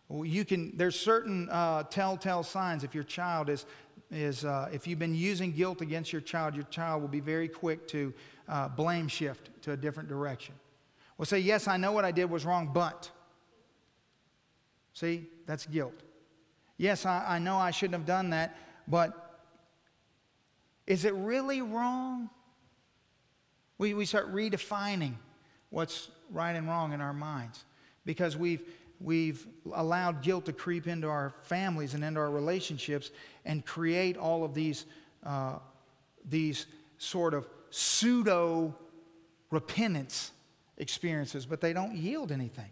You 0.10 0.44
can, 0.44 0.76
there's 0.76 1.00
certain 1.00 1.50
uh, 1.50 1.84
telltale 1.84 2.44
signs 2.44 2.84
if 2.84 2.94
your 2.94 3.06
child 3.06 3.50
is, 3.50 3.66
is 4.12 4.44
uh, 4.44 4.70
if 4.74 4.86
you've 4.86 5.00
been 5.00 5.16
using 5.16 5.54
guilt 5.54 5.82
against 5.82 6.12
your 6.12 6.22
child, 6.22 6.54
your 6.54 6.66
child 6.66 7.02
will 7.02 7.10
be 7.10 7.22
very 7.22 7.48
quick 7.48 7.88
to 7.90 8.14
uh, 8.50 8.68
blame 8.68 9.08
shift 9.08 9.50
to 9.62 9.72
a 9.72 9.78
different 9.78 10.10
direction. 10.10 10.54
Will 11.18 11.26
say, 11.26 11.40
Yes, 11.40 11.68
I 11.68 11.78
know 11.78 11.94
what 11.94 12.04
I 12.04 12.12
did 12.12 12.30
was 12.30 12.46
wrong, 12.46 12.72
but. 12.74 13.10
See, 14.94 15.28
that's 15.46 15.66
guilt. 15.66 15.94
Yes, 16.82 17.06
I, 17.06 17.36
I 17.36 17.38
know 17.38 17.58
I 17.58 17.70
shouldn't 17.70 17.94
have 17.94 18.08
done 18.08 18.32
that, 18.32 18.58
but 18.88 19.38
is 20.88 21.06
it 21.06 21.14
really 21.14 21.62
wrong? 21.62 22.28
We, 23.78 23.94
we 23.94 24.06
start 24.06 24.34
redefining 24.34 25.14
what's 25.70 26.10
right 26.32 26.56
and 26.56 26.68
wrong 26.68 26.92
in 26.92 27.00
our 27.00 27.14
minds 27.14 27.66
because 28.04 28.36
we've, 28.36 28.64
we've 29.00 29.46
allowed 29.72 30.24
guilt 30.24 30.46
to 30.46 30.54
creep 30.54 30.88
into 30.88 31.08
our 31.08 31.36
families 31.44 31.94
and 31.94 32.04
into 32.04 32.20
our 32.20 32.32
relationships 32.32 33.12
and 33.46 33.64
create 33.64 34.18
all 34.18 34.44
of 34.44 34.56
these, 34.56 34.88
uh, 35.24 35.60
these 36.28 36.66
sort 36.98 37.36
of 37.36 37.48
pseudo 37.70 38.76
repentance 39.52 40.32
experiences, 40.80 41.46
but 41.46 41.62
they 41.62 41.74
don't 41.74 41.96
yield 41.96 42.32
anything. 42.32 42.72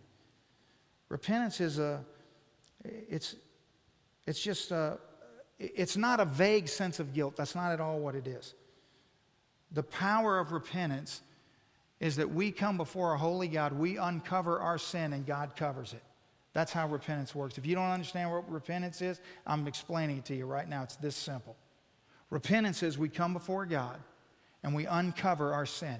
Repentance 1.09 1.61
is 1.61 1.77
a, 1.77 2.03
it's, 2.83 3.35
it's 4.29 4.39
just 4.39 4.71
uh, 4.71 4.95
a, 5.59 5.81
it's 5.81 5.97
not 5.97 6.19
a 6.19 6.25
vague 6.25 6.67
sense 6.67 6.99
of 6.99 7.15
guilt. 7.15 7.35
That's 7.35 7.55
not 7.55 7.71
at 7.71 7.81
all 7.81 7.97
what 7.97 8.13
it 8.13 8.27
is. 8.27 8.53
The 9.71 9.81
power 9.81 10.37
of 10.37 10.51
repentance 10.51 11.21
is 11.99 12.17
that 12.17 12.29
we 12.29 12.51
come 12.51 12.77
before 12.77 13.15
a 13.15 13.17
holy 13.17 13.47
God, 13.47 13.73
we 13.73 13.97
uncover 13.97 14.59
our 14.59 14.77
sin, 14.77 15.13
and 15.13 15.25
God 15.25 15.55
covers 15.55 15.93
it. 15.93 16.03
That's 16.53 16.71
how 16.71 16.87
repentance 16.87 17.33
works. 17.33 17.57
If 17.57 17.65
you 17.65 17.73
don't 17.73 17.89
understand 17.89 18.29
what 18.31 18.49
repentance 18.51 19.01
is, 19.01 19.19
I'm 19.47 19.67
explaining 19.67 20.19
it 20.19 20.25
to 20.25 20.35
you 20.35 20.45
right 20.45 20.69
now. 20.69 20.83
It's 20.83 20.95
this 20.97 21.15
simple. 21.15 21.55
Repentance 22.29 22.83
is 22.83 22.99
we 22.99 23.09
come 23.09 23.33
before 23.33 23.65
God 23.65 23.99
and 24.61 24.75
we 24.75 24.85
uncover 24.85 25.53
our 25.53 25.65
sin, 25.65 25.97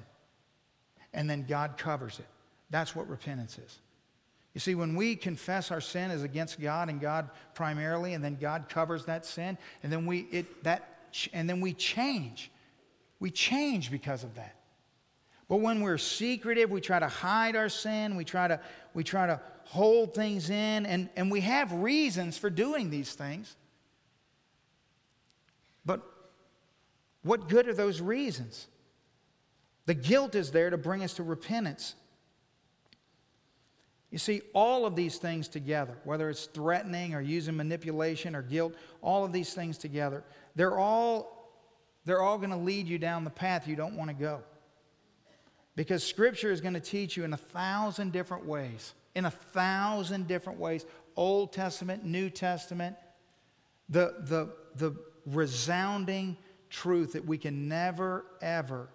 and 1.13 1.27
then 1.27 1.45
God 1.49 1.77
covers 1.79 2.19
it. 2.19 2.27
That's 2.69 2.95
what 2.95 3.09
repentance 3.09 3.57
is. 3.57 3.79
You 4.53 4.59
see, 4.59 4.75
when 4.75 4.95
we 4.95 5.15
confess 5.15 5.71
our 5.71 5.81
sin 5.81 6.11
is 6.11 6.23
against 6.23 6.59
God 6.59 6.89
and 6.89 6.99
God 6.99 7.29
primarily, 7.53 8.13
and 8.13 8.23
then 8.23 8.35
God 8.35 8.67
covers 8.67 9.05
that 9.05 9.25
sin, 9.25 9.57
and 9.83 9.91
then 9.91 10.05
we 10.05 10.21
it 10.31 10.63
that 10.63 10.99
and 11.33 11.49
then 11.49 11.61
we 11.61 11.73
change. 11.73 12.51
We 13.19 13.31
change 13.31 13.91
because 13.91 14.23
of 14.23 14.35
that. 14.35 14.55
But 15.47 15.57
when 15.57 15.81
we're 15.81 15.97
secretive, 15.97 16.69
we 16.69 16.79
try 16.79 16.99
to 16.99 17.07
hide 17.07 17.55
our 17.55 17.69
sin, 17.69 18.15
we 18.15 18.23
try 18.23 18.47
to, 18.47 18.59
we 18.93 19.03
try 19.03 19.25
to 19.25 19.41
hold 19.63 20.13
things 20.13 20.49
in, 20.49 20.85
and, 20.85 21.09
and 21.15 21.31
we 21.31 21.41
have 21.41 21.71
reasons 21.73 22.37
for 22.37 22.51
doing 22.51 22.91
these 22.91 23.13
things. 23.13 23.55
But 25.85 26.01
what 27.23 27.49
good 27.49 27.67
are 27.67 27.73
those 27.73 27.99
reasons? 27.99 28.67
The 29.87 29.95
guilt 29.95 30.35
is 30.35 30.51
there 30.51 30.69
to 30.69 30.77
bring 30.77 31.03
us 31.03 31.15
to 31.15 31.23
repentance. 31.23 31.95
You 34.11 34.17
see, 34.17 34.41
all 34.53 34.85
of 34.85 34.95
these 34.95 35.17
things 35.17 35.47
together, 35.47 35.95
whether 36.03 36.29
it's 36.29 36.45
threatening 36.45 37.13
or 37.13 37.21
using 37.21 37.55
manipulation 37.55 38.35
or 38.35 38.41
guilt, 38.41 38.73
all 39.01 39.23
of 39.23 39.31
these 39.31 39.53
things 39.53 39.77
together, 39.77 40.23
they're 40.55 40.77
all, 40.77 41.51
they're 42.05 42.21
all 42.21 42.37
going 42.37 42.49
to 42.49 42.57
lead 42.57 42.87
you 42.87 42.97
down 42.97 43.23
the 43.23 43.29
path 43.29 43.67
you 43.67 43.75
don't 43.75 43.95
want 43.95 44.09
to 44.09 44.15
go. 44.15 44.41
Because 45.75 46.03
Scripture 46.03 46.51
is 46.51 46.59
going 46.59 46.73
to 46.73 46.79
teach 46.79 47.15
you 47.15 47.23
in 47.23 47.33
a 47.33 47.37
thousand 47.37 48.11
different 48.11 48.45
ways, 48.45 48.93
in 49.13 49.25
a 49.25 49.31
thousand 49.31 50.27
different 50.27 50.59
ways 50.59 50.85
Old 51.15 51.53
Testament, 51.53 52.03
New 52.03 52.29
Testament, 52.29 52.95
the, 53.89 54.15
the, 54.21 54.49
the 54.75 54.95
resounding 55.25 56.37
truth 56.69 57.13
that 57.13 57.25
we 57.25 57.37
can 57.37 57.67
never, 57.67 58.25
ever 58.41 58.89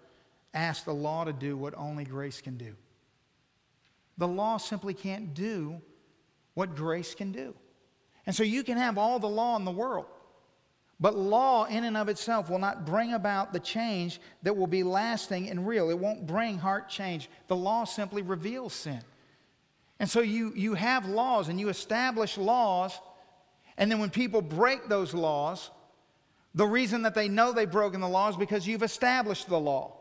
ask 0.54 0.84
the 0.84 0.94
law 0.94 1.24
to 1.24 1.32
do 1.32 1.56
what 1.56 1.74
only 1.76 2.04
grace 2.04 2.40
can 2.40 2.56
do. 2.56 2.74
The 4.18 4.28
law 4.28 4.56
simply 4.56 4.94
can't 4.94 5.34
do 5.34 5.80
what 6.54 6.76
grace 6.76 7.14
can 7.14 7.32
do. 7.32 7.54
And 8.26 8.34
so 8.34 8.42
you 8.42 8.62
can 8.62 8.78
have 8.78 8.96
all 8.96 9.18
the 9.18 9.28
law 9.28 9.56
in 9.56 9.64
the 9.64 9.70
world. 9.70 10.06
But 11.00 11.16
law, 11.16 11.64
in 11.64 11.84
and 11.84 11.96
of 11.96 12.08
itself, 12.08 12.48
will 12.48 12.60
not 12.60 12.86
bring 12.86 13.12
about 13.12 13.52
the 13.52 13.60
change 13.60 14.20
that 14.42 14.56
will 14.56 14.68
be 14.68 14.82
lasting 14.82 15.50
and 15.50 15.66
real. 15.66 15.90
It 15.90 15.98
won't 15.98 16.26
bring 16.26 16.56
heart 16.56 16.88
change. 16.88 17.28
The 17.48 17.56
law 17.56 17.84
simply 17.84 18.22
reveals 18.22 18.72
sin. 18.72 19.00
And 19.98 20.08
so 20.08 20.20
you, 20.20 20.52
you 20.54 20.74
have 20.74 21.06
laws 21.06 21.48
and 21.48 21.58
you 21.58 21.68
establish 21.68 22.38
laws, 22.38 22.98
and 23.76 23.90
then 23.90 23.98
when 23.98 24.10
people 24.10 24.40
break 24.40 24.88
those 24.88 25.14
laws, 25.14 25.70
the 26.54 26.66
reason 26.66 27.02
that 27.02 27.14
they 27.14 27.28
know 27.28 27.52
they've 27.52 27.70
broken 27.70 28.00
the 28.00 28.08
law 28.08 28.28
is 28.28 28.36
because 28.36 28.66
you've 28.66 28.82
established 28.82 29.48
the 29.48 29.58
law. 29.58 29.96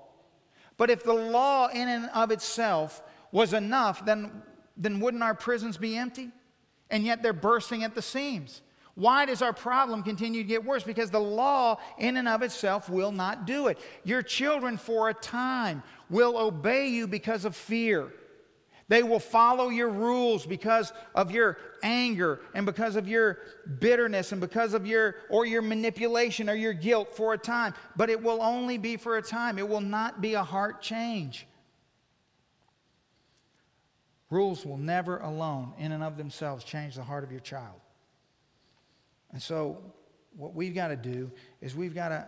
But 0.78 0.89
if 0.89 1.03
the 1.03 1.14
law, 1.14 1.68
in 1.68 1.88
and 1.88 2.09
of 2.14 2.32
itself, 2.32 3.01
was 3.34 3.51
enough, 3.51 4.05
then, 4.05 4.31
then 4.77 5.01
wouldn't 5.01 5.23
our 5.23 5.34
prisons 5.34 5.75
be 5.75 5.97
empty? 5.97 6.29
And 6.89 7.03
yet 7.03 7.21
they're 7.21 7.34
bursting 7.34 7.84
at 7.84 7.95
the 7.95 8.01
seams. 8.01 8.61
Why 8.95 9.25
does 9.25 9.41
our 9.41 9.53
problem 9.53 10.03
continue 10.03 10.43
to 10.43 10.47
get 10.47 10.63
worse? 10.63 10.84
Because 10.84 11.09
the 11.09 11.19
law, 11.19 11.79
in 11.97 12.15
and 12.17 12.27
of 12.27 12.43
itself, 12.43 12.88
will 12.89 13.11
not 13.11 13.47
do 13.47 13.67
it. 13.67 13.79
Your 14.03 14.21
children, 14.21 14.77
for 14.77 15.09
a 15.09 15.15
time, 15.15 15.81
will 16.11 16.38
obey 16.38 16.89
you 16.89 17.07
because 17.07 17.43
of 17.43 17.55
fear. 17.55 18.13
They 18.88 19.01
will 19.01 19.19
follow 19.19 19.69
your 19.69 19.89
rules 19.89 20.45
because 20.45 20.93
of 21.15 21.31
your 21.31 21.57
anger 21.81 22.41
and 22.53 22.67
because 22.67 22.95
of 22.95 23.07
your 23.07 23.39
bitterness 23.79 24.31
and 24.31 24.39
because 24.39 24.75
of 24.75 24.86
your 24.86 25.15
or 25.31 25.47
your 25.47 25.63
manipulation 25.63 26.47
or 26.47 26.53
your 26.53 26.73
guilt 26.73 27.15
for 27.15 27.34
a 27.34 27.38
time, 27.38 27.73
but 27.95 28.11
it 28.11 28.21
will 28.21 28.43
only 28.43 28.77
be 28.77 28.97
for 28.97 29.17
a 29.17 29.23
time. 29.23 29.57
It 29.57 29.67
will 29.67 29.81
not 29.81 30.21
be 30.21 30.36
a 30.36 30.43
heart 30.43 30.84
change. 30.84 31.47
Rules 34.34 34.65
will 34.65 34.77
never 34.77 35.19
alone 35.19 35.73
in 35.77 35.91
and 35.91 36.03
of 36.03 36.17
themselves 36.17 36.63
change 36.63 36.95
the 36.95 37.03
heart 37.03 37.23
of 37.23 37.29
your 37.29 37.39
child. 37.39 37.79
And 39.31 39.39
so, 39.39 39.77
what 40.36 40.55
we've 40.55 40.73
got 40.73 40.88
to 40.88 40.95
do 40.95 41.29
is 41.61 41.75
we've 41.75 41.93
got 41.93 42.09
to, 42.09 42.25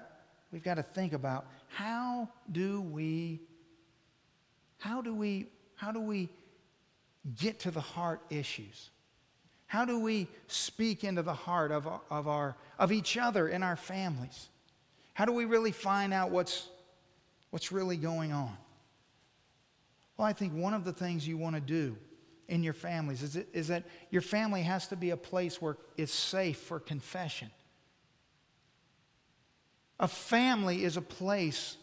we've 0.52 0.62
got 0.62 0.76
to 0.76 0.84
think 0.84 1.14
about 1.14 1.48
how 1.68 2.30
do 2.52 2.80
we, 2.80 3.42
how 4.78 5.02
do 5.02 5.16
we, 5.16 5.48
how 5.74 5.92
do 5.92 6.00
we 6.00 6.30
get 7.40 7.62
to 7.62 7.72
the 7.72 7.82
heart 7.82 8.22
issues? 8.30 8.92
How 9.66 9.84
do 9.84 10.00
we 10.00 10.28
speak 10.46 11.04
into 11.04 11.24
the 11.24 11.34
heart 11.34 11.72
of, 11.72 11.88
of, 12.12 12.28
our, 12.28 12.56
of 12.78 12.92
each 12.92 13.18
other 13.18 13.48
in 13.48 13.64
our 13.64 13.76
families? 13.76 14.50
How 15.16 15.26
do 15.26 15.32
we 15.32 15.46
really 15.46 15.72
find 15.72 16.14
out 16.14 16.30
what's, 16.30 16.68
what's 17.50 17.72
really 17.72 17.98
going 17.98 18.32
on? 18.32 18.56
Well, 20.18 20.28
I 20.28 20.34
think 20.34 20.54
one 20.54 20.74
of 20.74 20.86
the 20.86 20.94
things 20.94 21.28
you 21.28 21.38
want 21.38 21.56
to 21.56 21.62
do 21.62 21.98
in 22.48 22.64
your 22.64 22.74
families 22.74 23.24
is, 23.24 23.36
it, 23.36 23.48
is 23.54 23.68
that 23.68 23.84
your 24.12 24.22
family 24.22 24.62
has 24.62 24.88
to 24.88 24.96
be 24.96 25.10
a 25.10 25.18
place 25.18 25.62
where 25.62 25.78
it's 25.98 26.14
safe 26.14 26.58
for 26.58 26.80
confession. 26.80 27.50
A 30.00 30.08
family 30.08 30.84
is 30.84 30.98
a 30.98 31.02
place 31.02 31.78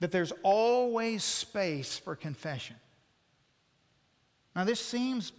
that 0.00 0.10
there's 0.12 0.32
always 0.42 1.24
space 1.24 1.98
for 1.98 2.14
confession. 2.16 2.76
Now, 4.54 4.64
this 4.64 4.80
seems 4.80 5.32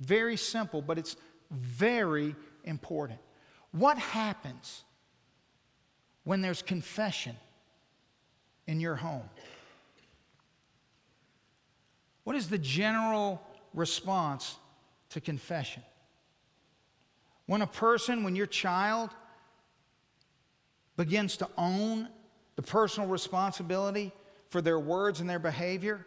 very 0.00 0.36
simple, 0.36 0.82
but 0.82 0.98
it's 0.98 1.16
very 1.50 2.34
important. 2.64 3.20
What 3.72 3.98
happens 3.98 4.84
when 6.24 6.40
there's 6.40 6.62
confession 6.62 7.36
in 8.66 8.80
your 8.80 8.96
home? 8.96 9.28
What 12.26 12.34
is 12.34 12.48
the 12.48 12.58
general 12.58 13.40
response 13.72 14.56
to 15.10 15.20
confession. 15.20 15.84
When 17.46 17.62
a 17.62 17.66
person, 17.66 18.24
when 18.24 18.34
your 18.34 18.46
child 18.46 19.10
begins 20.96 21.36
to 21.36 21.48
own 21.56 22.08
the 22.56 22.62
personal 22.62 23.08
responsibility 23.08 24.12
for 24.48 24.60
their 24.60 24.80
words 24.80 25.20
and 25.20 25.30
their 25.30 25.38
behavior, 25.38 26.04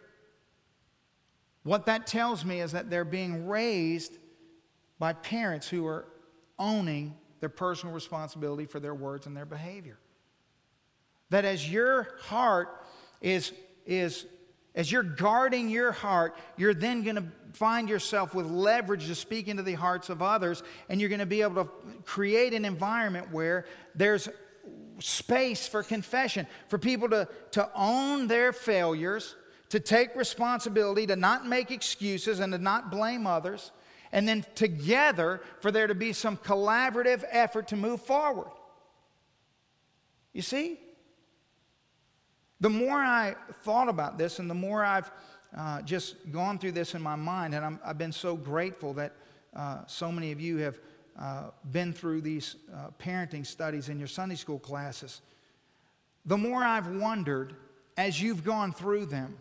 what 1.62 1.86
that 1.86 2.06
tells 2.06 2.44
me 2.44 2.60
is 2.60 2.72
that 2.72 2.90
they're 2.90 3.04
being 3.04 3.46
raised 3.46 4.12
by 4.98 5.12
parents 5.12 5.68
who 5.68 5.86
are 5.86 6.06
owning 6.58 7.16
their 7.38 7.48
personal 7.48 7.94
responsibility 7.94 8.66
for 8.66 8.80
their 8.80 8.94
words 8.94 9.26
and 9.26 9.34
their 9.34 9.46
behavior. 9.46 9.98
That 11.30 11.44
as 11.44 11.70
your 11.70 12.16
heart 12.22 12.84
is, 13.22 13.52
is 13.86 14.26
as 14.74 14.90
you're 14.90 15.02
guarding 15.02 15.68
your 15.68 15.92
heart, 15.92 16.36
you're 16.56 16.74
then 16.74 17.02
going 17.02 17.16
to 17.16 17.24
find 17.52 17.88
yourself 17.88 18.34
with 18.34 18.46
leverage 18.46 19.06
to 19.06 19.14
speak 19.14 19.48
into 19.48 19.62
the 19.62 19.74
hearts 19.74 20.08
of 20.08 20.22
others, 20.22 20.62
and 20.88 21.00
you're 21.00 21.08
going 21.08 21.18
to 21.18 21.26
be 21.26 21.42
able 21.42 21.64
to 21.64 21.70
create 22.04 22.54
an 22.54 22.64
environment 22.64 23.32
where 23.32 23.66
there's 23.94 24.28
space 25.00 25.66
for 25.66 25.82
confession, 25.82 26.46
for 26.68 26.78
people 26.78 27.08
to, 27.08 27.28
to 27.52 27.68
own 27.74 28.28
their 28.28 28.52
failures, 28.52 29.34
to 29.70 29.80
take 29.80 30.14
responsibility, 30.14 31.06
to 31.06 31.16
not 31.16 31.46
make 31.46 31.70
excuses, 31.70 32.38
and 32.38 32.52
to 32.52 32.58
not 32.58 32.90
blame 32.90 33.26
others, 33.26 33.72
and 34.12 34.28
then 34.28 34.44
together 34.54 35.40
for 35.60 35.70
there 35.70 35.86
to 35.86 35.94
be 35.94 36.12
some 36.12 36.36
collaborative 36.36 37.24
effort 37.30 37.68
to 37.68 37.76
move 37.76 38.00
forward. 38.02 38.50
You 40.32 40.42
see? 40.42 40.78
The 42.60 42.70
more 42.70 42.98
I 42.98 43.34
thought 43.62 43.88
about 43.88 44.18
this 44.18 44.38
and 44.38 44.48
the 44.48 44.54
more 44.54 44.84
I've 44.84 45.10
uh, 45.56 45.82
just 45.82 46.30
gone 46.30 46.58
through 46.58 46.72
this 46.72 46.94
in 46.94 47.02
my 47.02 47.16
mind, 47.16 47.54
and 47.54 47.78
i 47.82 47.88
have 47.88 47.98
been 47.98 48.12
so 48.12 48.36
grateful 48.36 48.92
that 48.94 49.12
uh, 49.56 49.78
so 49.86 50.12
many 50.12 50.30
of 50.30 50.40
you 50.40 50.58
have 50.58 50.78
uh, 51.18 51.50
been 51.72 51.92
through 51.92 52.20
these 52.20 52.56
uh, 52.72 52.88
parenting 53.02 53.44
studies 53.44 53.88
in 53.88 53.98
your 53.98 54.08
Sunday 54.08 54.36
school 54.36 54.58
classes. 54.58 55.22
The 56.26 56.36
more 56.36 56.62
I've 56.62 56.86
wondered 56.86 57.56
as 57.96 58.22
you've 58.22 58.44
gone 58.44 58.72
through 58.72 59.06
them, 59.06 59.36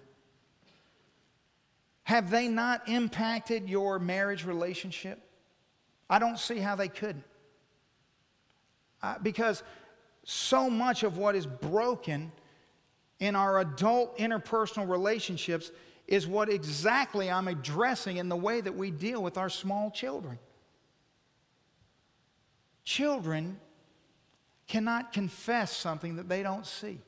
have 2.03 2.31
they 2.31 2.47
not 2.47 2.89
impacted 2.89 3.69
your 3.69 3.99
marriage 3.99 4.45
relationship? 4.45 5.21
I 6.09 6.17
don't 6.17 6.39
see 6.39 6.57
how 6.57 6.75
they 6.75 6.87
couldn't. 6.87 7.23
Because 9.21 9.61
so 10.23 10.69
much 10.69 11.03
of 11.03 11.17
what 11.17 11.35
is 11.35 11.45
broken 11.45 12.31
in 13.19 13.35
our 13.35 13.59
adult 13.59 14.17
interpersonal 14.17 14.89
relationships 14.89 15.71
is 16.07 16.25
what 16.25 16.49
exactly 16.49 17.29
I'm 17.29 17.47
addressing 17.47 18.17
in 18.17 18.29
the 18.29 18.35
way 18.35 18.61
that 18.61 18.75
we 18.75 18.91
deal 18.91 19.21
with 19.21 19.37
our 19.37 19.49
small 19.49 19.91
children. 19.91 20.39
Children 22.83 23.59
cannot 24.67 25.13
confess 25.13 25.75
something 25.75 26.15
that 26.15 26.29
they 26.29 26.41
don't 26.41 26.65
see. 26.65 26.99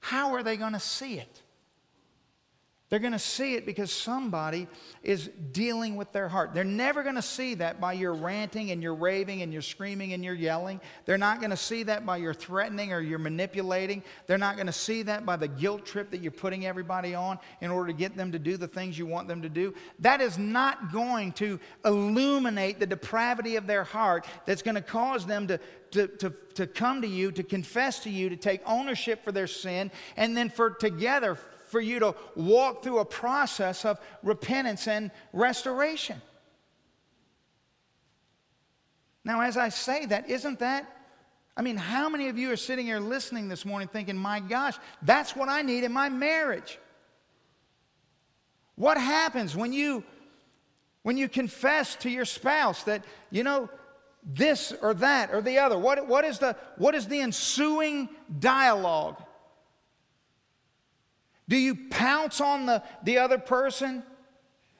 How 0.00 0.34
are 0.34 0.42
they 0.42 0.56
going 0.56 0.74
to 0.74 0.80
see 0.80 1.18
it? 1.18 1.42
They're 2.88 3.00
going 3.00 3.12
to 3.12 3.18
see 3.18 3.54
it 3.54 3.66
because 3.66 3.90
somebody 3.90 4.68
is 5.02 5.28
dealing 5.50 5.96
with 5.96 6.12
their 6.12 6.28
heart. 6.28 6.54
They're 6.54 6.62
never 6.62 7.02
going 7.02 7.16
to 7.16 7.22
see 7.22 7.54
that 7.54 7.80
by 7.80 7.94
your 7.94 8.14
ranting 8.14 8.70
and 8.70 8.80
your 8.80 8.94
raving 8.94 9.42
and 9.42 9.52
your 9.52 9.62
screaming 9.62 10.12
and 10.12 10.24
your 10.24 10.34
yelling. 10.34 10.80
They're 11.04 11.18
not 11.18 11.40
going 11.40 11.50
to 11.50 11.56
see 11.56 11.82
that 11.82 12.06
by 12.06 12.18
your 12.18 12.32
threatening 12.32 12.92
or 12.92 13.00
your 13.00 13.18
manipulating. 13.18 14.04
They're 14.28 14.38
not 14.38 14.54
going 14.54 14.68
to 14.68 14.72
see 14.72 15.02
that 15.02 15.26
by 15.26 15.34
the 15.34 15.48
guilt 15.48 15.84
trip 15.84 16.12
that 16.12 16.20
you're 16.20 16.30
putting 16.30 16.64
everybody 16.64 17.12
on 17.12 17.40
in 17.60 17.72
order 17.72 17.88
to 17.88 17.92
get 17.92 18.16
them 18.16 18.30
to 18.30 18.38
do 18.38 18.56
the 18.56 18.68
things 18.68 18.96
you 18.96 19.06
want 19.06 19.26
them 19.26 19.42
to 19.42 19.48
do. 19.48 19.74
That 19.98 20.20
is 20.20 20.38
not 20.38 20.92
going 20.92 21.32
to 21.32 21.58
illuminate 21.84 22.78
the 22.78 22.86
depravity 22.86 23.56
of 23.56 23.66
their 23.66 23.82
heart 23.82 24.26
that's 24.44 24.62
going 24.62 24.76
to 24.76 24.80
cause 24.80 25.26
them 25.26 25.48
to, 25.48 25.58
to, 25.90 26.06
to, 26.06 26.32
to 26.54 26.66
come 26.68 27.02
to 27.02 27.08
you, 27.08 27.32
to 27.32 27.42
confess 27.42 27.98
to 28.04 28.10
you, 28.10 28.28
to 28.28 28.36
take 28.36 28.60
ownership 28.64 29.24
for 29.24 29.32
their 29.32 29.48
sin, 29.48 29.90
and 30.16 30.36
then 30.36 30.50
for 30.50 30.70
together 30.70 31.36
for 31.76 31.80
you 31.82 31.98
to 31.98 32.14
walk 32.34 32.82
through 32.82 33.00
a 33.00 33.04
process 33.04 33.84
of 33.84 34.00
repentance 34.22 34.88
and 34.88 35.10
restoration. 35.34 36.22
Now, 39.26 39.42
as 39.42 39.58
I 39.58 39.68
say 39.68 40.06
that, 40.06 40.30
isn't 40.30 40.60
that? 40.60 40.90
I 41.54 41.60
mean, 41.60 41.76
how 41.76 42.08
many 42.08 42.28
of 42.28 42.38
you 42.38 42.50
are 42.50 42.56
sitting 42.56 42.86
here 42.86 42.98
listening 42.98 43.48
this 43.48 43.66
morning 43.66 43.88
thinking, 43.88 44.16
my 44.16 44.40
gosh, 44.40 44.78
that's 45.02 45.36
what 45.36 45.50
I 45.50 45.60
need 45.60 45.84
in 45.84 45.92
my 45.92 46.08
marriage? 46.08 46.78
What 48.76 48.96
happens 48.96 49.54
when 49.54 49.74
you 49.74 50.02
when 51.02 51.18
you 51.18 51.28
confess 51.28 51.94
to 51.96 52.08
your 52.08 52.24
spouse 52.24 52.84
that, 52.84 53.04
you 53.30 53.44
know, 53.44 53.68
this 54.24 54.72
or 54.80 54.94
that 54.94 55.30
or 55.34 55.42
the 55.42 55.58
other? 55.58 55.78
What, 55.78 56.08
what, 56.08 56.24
is, 56.24 56.38
the, 56.38 56.56
what 56.78 56.94
is 56.94 57.06
the 57.06 57.20
ensuing 57.20 58.08
dialogue? 58.40 59.22
Do 61.48 61.56
you 61.56 61.76
pounce 61.90 62.40
on 62.40 62.66
the, 62.66 62.82
the 63.04 63.18
other 63.18 63.38
person 63.38 64.02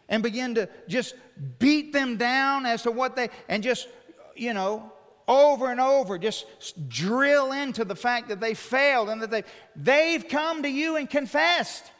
and 0.08 0.22
begin 0.22 0.54
to 0.56 0.68
just 0.88 1.14
beat 1.58 1.92
them 1.92 2.16
down 2.16 2.66
as 2.66 2.82
to 2.82 2.90
what 2.90 3.16
they, 3.16 3.28
and 3.48 3.62
just, 3.62 3.88
you 4.34 4.52
know, 4.52 4.92
over 5.28 5.70
and 5.70 5.80
over, 5.80 6.18
just 6.18 6.46
drill 6.88 7.52
into 7.52 7.84
the 7.84 7.96
fact 7.96 8.28
that 8.28 8.40
they 8.40 8.54
failed 8.54 9.08
and 9.08 9.22
that 9.22 9.30
they, 9.30 9.44
they've 9.74 10.28
come 10.28 10.62
to 10.62 10.68
you 10.68 10.96
and 10.96 11.10
confessed. 11.10 11.90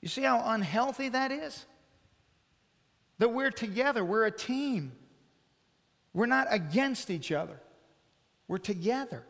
You 0.00 0.08
see 0.08 0.22
how 0.22 0.42
unhealthy 0.44 1.08
that 1.08 1.32
is? 1.32 1.66
That 3.18 3.30
we're 3.30 3.50
together, 3.50 4.04
we're 4.04 4.26
a 4.26 4.30
team. 4.30 4.92
We're 6.14 6.26
not 6.26 6.46
against 6.50 7.10
each 7.10 7.32
other, 7.32 7.60
we're 8.46 8.58
together. 8.58 9.24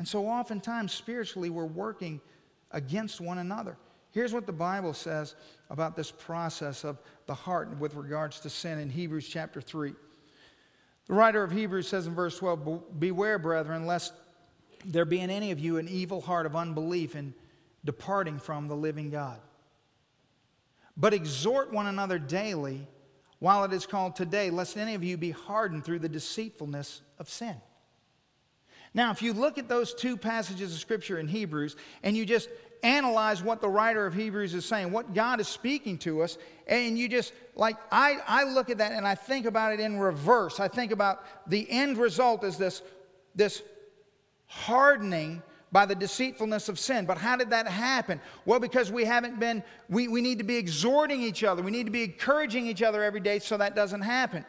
And 0.00 0.08
so 0.08 0.26
oftentimes, 0.26 0.92
spiritually, 0.92 1.50
we're 1.50 1.66
working 1.66 2.22
against 2.70 3.20
one 3.20 3.36
another. 3.36 3.76
Here's 4.12 4.32
what 4.32 4.46
the 4.46 4.52
Bible 4.52 4.94
says 4.94 5.34
about 5.68 5.94
this 5.94 6.10
process 6.10 6.84
of 6.84 7.02
the 7.26 7.34
heart 7.34 7.78
with 7.78 7.94
regards 7.94 8.40
to 8.40 8.48
sin 8.48 8.78
in 8.78 8.88
Hebrews 8.88 9.28
chapter 9.28 9.60
3. 9.60 9.92
The 11.06 11.12
writer 11.12 11.44
of 11.44 11.52
Hebrews 11.52 11.86
says 11.86 12.06
in 12.06 12.14
verse 12.14 12.38
12 12.38 12.98
Beware, 12.98 13.38
brethren, 13.38 13.84
lest 13.84 14.14
there 14.86 15.04
be 15.04 15.20
in 15.20 15.28
any 15.28 15.50
of 15.50 15.60
you 15.60 15.76
an 15.76 15.86
evil 15.86 16.22
heart 16.22 16.46
of 16.46 16.56
unbelief 16.56 17.14
in 17.14 17.34
departing 17.84 18.38
from 18.38 18.68
the 18.68 18.76
living 18.76 19.10
God. 19.10 19.38
But 20.96 21.12
exhort 21.12 21.74
one 21.74 21.88
another 21.88 22.18
daily 22.18 22.88
while 23.38 23.64
it 23.64 23.72
is 23.74 23.84
called 23.84 24.16
today, 24.16 24.48
lest 24.48 24.78
any 24.78 24.94
of 24.94 25.04
you 25.04 25.18
be 25.18 25.32
hardened 25.32 25.84
through 25.84 25.98
the 25.98 26.08
deceitfulness 26.08 27.02
of 27.18 27.28
sin. 27.28 27.60
Now, 28.92 29.10
if 29.10 29.22
you 29.22 29.32
look 29.32 29.58
at 29.58 29.68
those 29.68 29.94
two 29.94 30.16
passages 30.16 30.74
of 30.74 30.80
Scripture 30.80 31.18
in 31.18 31.28
Hebrews 31.28 31.76
and 32.02 32.16
you 32.16 32.26
just 32.26 32.48
analyze 32.82 33.42
what 33.42 33.60
the 33.60 33.68
writer 33.68 34.06
of 34.06 34.14
Hebrews 34.14 34.54
is 34.54 34.64
saying, 34.64 34.90
what 34.90 35.14
God 35.14 35.40
is 35.40 35.48
speaking 35.48 35.98
to 35.98 36.22
us, 36.22 36.38
and 36.66 36.98
you 36.98 37.08
just, 37.08 37.32
like, 37.54 37.76
I, 37.92 38.18
I 38.26 38.44
look 38.44 38.70
at 38.70 38.78
that 38.78 38.92
and 38.92 39.06
I 39.06 39.14
think 39.14 39.46
about 39.46 39.72
it 39.72 39.80
in 39.80 39.98
reverse. 39.98 40.60
I 40.60 40.68
think 40.68 40.90
about 40.92 41.24
the 41.48 41.70
end 41.70 41.98
result 41.98 42.42
is 42.42 42.56
this, 42.56 42.82
this 43.34 43.62
hardening 44.46 45.42
by 45.72 45.86
the 45.86 45.94
deceitfulness 45.94 46.68
of 46.68 46.78
sin. 46.78 47.06
But 47.06 47.18
how 47.18 47.36
did 47.36 47.50
that 47.50 47.68
happen? 47.68 48.20
Well, 48.44 48.58
because 48.58 48.90
we 48.90 49.04
haven't 49.04 49.38
been, 49.38 49.62
we, 49.88 50.08
we 50.08 50.20
need 50.20 50.38
to 50.38 50.44
be 50.44 50.56
exhorting 50.56 51.22
each 51.22 51.44
other, 51.44 51.62
we 51.62 51.70
need 51.70 51.86
to 51.86 51.92
be 51.92 52.04
encouraging 52.04 52.66
each 52.66 52.82
other 52.82 53.04
every 53.04 53.20
day 53.20 53.38
so 53.38 53.56
that 53.56 53.76
doesn't 53.76 54.02
happen. 54.02 54.44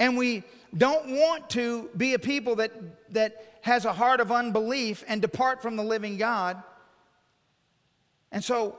And 0.00 0.16
we 0.16 0.42
don't 0.76 1.10
want 1.10 1.50
to 1.50 1.90
be 1.96 2.14
a 2.14 2.18
people 2.18 2.56
that, 2.56 2.72
that 3.12 3.58
has 3.60 3.84
a 3.84 3.92
heart 3.92 4.18
of 4.18 4.32
unbelief 4.32 5.04
and 5.06 5.20
depart 5.20 5.60
from 5.60 5.76
the 5.76 5.84
living 5.84 6.16
God. 6.16 6.60
And 8.32 8.42
so 8.42 8.78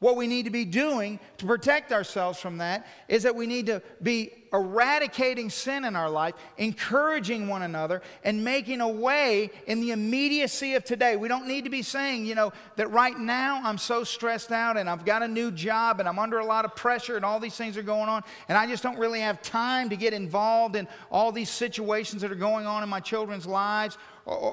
what 0.00 0.16
we 0.16 0.26
need 0.26 0.44
to 0.44 0.50
be 0.50 0.64
doing 0.64 1.18
to 1.38 1.46
protect 1.46 1.92
ourselves 1.92 2.38
from 2.38 2.58
that 2.58 2.86
is 3.08 3.22
that 3.22 3.34
we 3.34 3.46
need 3.46 3.66
to 3.66 3.80
be 4.02 4.30
eradicating 4.52 5.50
sin 5.50 5.84
in 5.84 5.96
our 5.96 6.10
life, 6.10 6.34
encouraging 6.58 7.48
one 7.48 7.62
another, 7.62 8.02
and 8.22 8.44
making 8.44 8.80
a 8.80 8.88
way 8.88 9.50
in 9.66 9.80
the 9.80 9.90
immediacy 9.90 10.74
of 10.74 10.84
today. 10.84 11.16
We 11.16 11.26
don't 11.26 11.48
need 11.48 11.64
to 11.64 11.70
be 11.70 11.82
saying, 11.82 12.26
you 12.26 12.34
know, 12.34 12.52
that 12.76 12.90
right 12.90 13.18
now 13.18 13.60
I'm 13.64 13.78
so 13.78 14.04
stressed 14.04 14.52
out 14.52 14.76
and 14.76 14.88
I've 14.88 15.04
got 15.04 15.22
a 15.22 15.28
new 15.28 15.50
job 15.50 15.98
and 16.00 16.08
I'm 16.08 16.18
under 16.18 16.38
a 16.38 16.44
lot 16.44 16.64
of 16.64 16.76
pressure 16.76 17.16
and 17.16 17.24
all 17.24 17.40
these 17.40 17.56
things 17.56 17.76
are 17.76 17.82
going 17.82 18.08
on, 18.08 18.22
and 18.48 18.58
I 18.58 18.66
just 18.66 18.82
don't 18.82 18.98
really 18.98 19.20
have 19.20 19.42
time 19.42 19.88
to 19.90 19.96
get 19.96 20.12
involved 20.12 20.76
in 20.76 20.86
all 21.10 21.32
these 21.32 21.50
situations 21.50 22.22
that 22.22 22.30
are 22.30 22.36
going 22.36 22.66
on 22.66 22.82
in 22.82 22.88
my 22.88 23.00
children's 23.00 23.46
lives, 23.46 23.96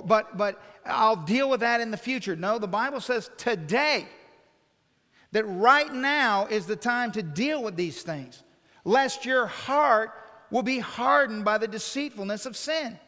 but, 0.05 0.37
but 0.37 0.61
I'll 0.85 1.15
deal 1.15 1.49
with 1.49 1.59
that 1.59 1.81
in 1.81 1.91
the 1.91 1.97
future. 1.97 2.35
No, 2.35 2.57
the 2.57 2.67
Bible 2.67 3.01
says 3.01 3.29
today 3.37 4.07
that 5.31 5.45
right 5.45 5.93
now 5.93 6.45
is 6.47 6.65
the 6.65 6.75
time 6.75 7.11
to 7.13 7.23
deal 7.23 7.63
with 7.63 7.75
these 7.75 8.01
things, 8.01 8.43
lest 8.83 9.25
your 9.25 9.45
heart 9.47 10.11
will 10.49 10.63
be 10.63 10.79
hardened 10.79 11.45
by 11.45 11.57
the 11.57 11.67
deceitfulness 11.67 12.45
of 12.45 12.57
sin. 12.57 12.99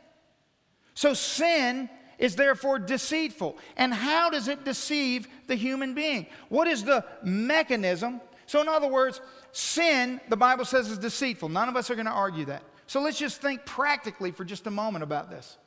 So, 0.93 1.13
sin 1.13 1.89
is 2.17 2.35
therefore 2.35 2.79
deceitful. 2.79 3.57
And 3.75 3.93
how 3.93 4.29
does 4.29 4.47
it 4.47 4.63
deceive 4.63 5.27
the 5.47 5.55
human 5.55 5.93
being? 5.93 6.27
What 6.49 6.67
is 6.67 6.83
the 6.83 7.03
mechanism? 7.23 8.21
So, 8.45 8.61
in 8.61 8.69
other 8.69 8.87
words, 8.87 9.19
sin, 9.51 10.21
the 10.29 10.37
Bible 10.37 10.65
says, 10.65 10.89
is 10.89 10.97
deceitful. 10.97 11.49
None 11.49 11.67
of 11.67 11.75
us 11.75 11.89
are 11.89 11.95
going 11.95 12.05
to 12.05 12.11
argue 12.11 12.45
that. 12.45 12.63
So, 12.87 13.01
let's 13.01 13.19
just 13.19 13.41
think 13.41 13.65
practically 13.65 14.31
for 14.31 14.45
just 14.45 14.67
a 14.67 14.71
moment 14.71 15.03
about 15.03 15.29
this. 15.29 15.57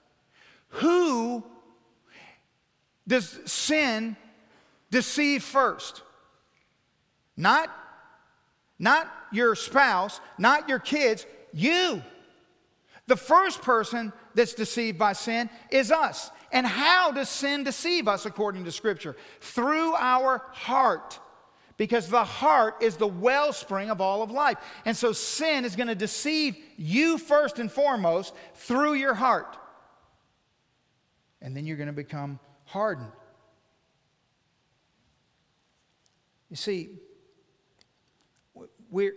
Who 0.68 1.44
does 3.06 3.38
sin 3.44 4.16
deceive 4.90 5.42
first? 5.42 6.02
Not, 7.36 7.70
not 8.78 9.12
your 9.32 9.54
spouse, 9.54 10.20
not 10.38 10.68
your 10.68 10.78
kids, 10.78 11.26
you. 11.52 12.02
The 13.06 13.16
first 13.16 13.62
person 13.62 14.12
that's 14.34 14.54
deceived 14.54 14.98
by 14.98 15.12
sin 15.12 15.48
is 15.70 15.92
us. 15.92 16.30
And 16.50 16.66
how 16.66 17.12
does 17.12 17.28
sin 17.28 17.64
deceive 17.64 18.08
us 18.08 18.26
according 18.26 18.64
to 18.64 18.72
Scripture? 18.72 19.16
Through 19.40 19.94
our 19.94 20.42
heart. 20.52 21.18
Because 21.76 22.08
the 22.08 22.24
heart 22.24 22.76
is 22.80 22.96
the 22.96 23.06
wellspring 23.06 23.90
of 23.90 24.00
all 24.00 24.22
of 24.22 24.30
life. 24.30 24.56
And 24.86 24.96
so 24.96 25.12
sin 25.12 25.64
is 25.64 25.76
going 25.76 25.88
to 25.88 25.94
deceive 25.94 26.56
you 26.78 27.18
first 27.18 27.58
and 27.58 27.70
foremost 27.70 28.34
through 28.54 28.94
your 28.94 29.12
heart. 29.14 29.58
And 31.42 31.54
then 31.54 31.66
you're 31.66 31.76
going 31.76 31.88
to 31.88 31.92
become 31.92 32.40
hardened. 32.64 33.12
You 36.48 36.56
see, 36.56 36.90
we're, 38.90 39.14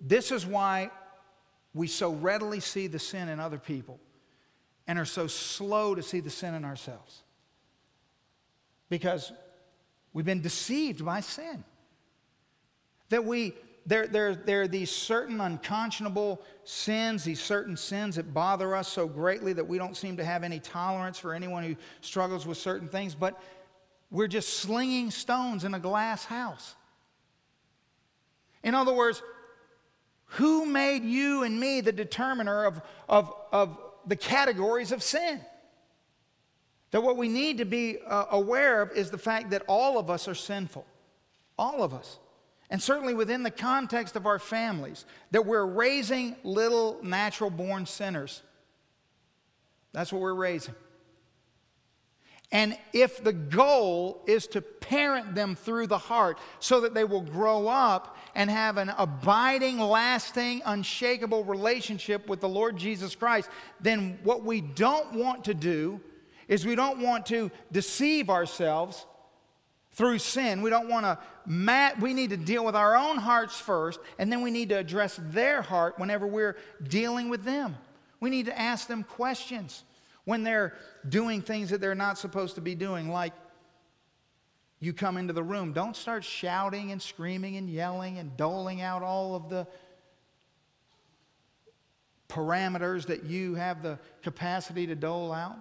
this 0.00 0.30
is 0.32 0.44
why 0.46 0.90
we 1.74 1.86
so 1.86 2.12
readily 2.12 2.60
see 2.60 2.86
the 2.86 2.98
sin 2.98 3.28
in 3.28 3.40
other 3.40 3.58
people 3.58 3.98
and 4.86 4.98
are 4.98 5.04
so 5.04 5.26
slow 5.26 5.94
to 5.94 6.02
see 6.02 6.20
the 6.20 6.30
sin 6.30 6.54
in 6.54 6.64
ourselves. 6.64 7.22
Because 8.88 9.32
we've 10.12 10.24
been 10.24 10.42
deceived 10.42 11.04
by 11.04 11.20
sin. 11.20 11.64
That 13.08 13.24
we, 13.24 13.54
there, 13.86 14.06
there, 14.06 14.34
there 14.34 14.62
are 14.62 14.68
these 14.68 14.90
certain 14.90 15.40
unconscionable 15.40 16.42
sins, 16.64 17.24
these 17.24 17.40
certain 17.40 17.76
sins 17.76 18.16
that 18.16 18.34
bother 18.34 18.74
us 18.76 18.88
so 18.88 19.06
greatly 19.06 19.52
that 19.54 19.66
we 19.66 19.78
don't 19.78 19.96
seem 19.96 20.16
to 20.18 20.24
have 20.24 20.44
any 20.44 20.60
tolerance 20.60 21.18
for 21.18 21.32
anyone 21.32 21.62
who 21.62 21.76
struggles 22.00 22.46
with 22.46 22.58
certain 22.58 22.88
things, 22.88 23.14
but 23.14 23.40
we're 24.10 24.28
just 24.28 24.58
slinging 24.58 25.10
stones 25.10 25.64
in 25.64 25.74
a 25.74 25.80
glass 25.80 26.24
house. 26.24 26.74
In 28.62 28.74
other 28.74 28.92
words, 28.92 29.22
who 30.26 30.64
made 30.64 31.04
you 31.04 31.42
and 31.42 31.58
me 31.58 31.80
the 31.80 31.92
determiner 31.92 32.64
of, 32.64 32.80
of, 33.08 33.34
of 33.52 33.78
the 34.06 34.16
categories 34.16 34.92
of 34.92 35.02
sin? 35.02 35.40
That 36.92 37.02
what 37.02 37.16
we 37.16 37.28
need 37.28 37.58
to 37.58 37.64
be 37.64 37.98
uh, 38.06 38.26
aware 38.30 38.82
of 38.82 38.92
is 38.92 39.10
the 39.10 39.18
fact 39.18 39.50
that 39.50 39.62
all 39.66 39.98
of 39.98 40.10
us 40.10 40.28
are 40.28 40.34
sinful. 40.34 40.86
All 41.58 41.82
of 41.82 41.92
us. 41.92 42.18
And 42.70 42.82
certainly 42.82 43.12
within 43.12 43.42
the 43.42 43.50
context 43.50 44.16
of 44.16 44.26
our 44.26 44.38
families, 44.38 45.04
that 45.30 45.44
we're 45.44 45.66
raising 45.66 46.36
little 46.42 46.98
natural 47.02 47.50
born 47.50 47.84
sinners. 47.84 48.42
That's 49.92 50.12
what 50.12 50.22
we're 50.22 50.34
raising. 50.34 50.74
And 52.52 52.76
if 52.92 53.24
the 53.24 53.32
goal 53.32 54.22
is 54.26 54.46
to 54.48 54.60
parent 54.60 55.34
them 55.34 55.56
through 55.56 55.86
the 55.86 55.96
heart 55.96 56.38
so 56.60 56.82
that 56.82 56.92
they 56.92 57.04
will 57.04 57.22
grow 57.22 57.66
up 57.66 58.18
and 58.34 58.50
have 58.50 58.76
an 58.76 58.92
abiding, 58.98 59.78
lasting, 59.78 60.60
unshakable 60.66 61.44
relationship 61.44 62.28
with 62.28 62.40
the 62.40 62.48
Lord 62.48 62.76
Jesus 62.76 63.14
Christ, 63.14 63.48
then 63.80 64.18
what 64.22 64.44
we 64.44 64.60
don't 64.60 65.14
want 65.14 65.44
to 65.44 65.54
do 65.54 65.98
is 66.46 66.66
we 66.66 66.74
don't 66.74 66.98
want 66.98 67.24
to 67.26 67.50
deceive 67.72 68.28
ourselves 68.28 69.06
through 69.92 70.18
sin. 70.18 70.60
We 70.60 70.68
don't 70.68 70.90
want 70.90 71.06
to, 71.06 71.18
mat, 71.46 71.98
we 72.00 72.12
need 72.12 72.30
to 72.30 72.36
deal 72.36 72.66
with 72.66 72.76
our 72.76 72.96
own 72.96 73.16
hearts 73.16 73.58
first, 73.58 73.98
and 74.18 74.30
then 74.30 74.42
we 74.42 74.50
need 74.50 74.68
to 74.68 74.78
address 74.78 75.18
their 75.30 75.62
heart 75.62 75.98
whenever 75.98 76.26
we're 76.26 76.58
dealing 76.82 77.30
with 77.30 77.44
them. 77.44 77.76
We 78.20 78.28
need 78.28 78.46
to 78.46 78.58
ask 78.58 78.88
them 78.88 79.04
questions 79.04 79.84
when 80.24 80.42
they're 80.42 80.74
doing 81.08 81.42
things 81.42 81.70
that 81.70 81.80
they're 81.80 81.94
not 81.94 82.18
supposed 82.18 82.54
to 82.54 82.60
be 82.60 82.74
doing, 82.74 83.10
like 83.10 83.32
you 84.78 84.92
come 84.92 85.16
into 85.16 85.32
the 85.32 85.42
room, 85.42 85.72
don't 85.72 85.96
start 85.96 86.24
shouting 86.24 86.92
and 86.92 87.00
screaming 87.00 87.56
and 87.56 87.68
yelling 87.68 88.18
and 88.18 88.36
doling 88.36 88.80
out 88.80 89.02
all 89.02 89.34
of 89.34 89.48
the 89.48 89.66
parameters 92.28 93.06
that 93.06 93.24
you 93.24 93.54
have 93.54 93.82
the 93.82 93.98
capacity 94.22 94.86
to 94.86 94.94
dole 94.94 95.32
out. 95.32 95.56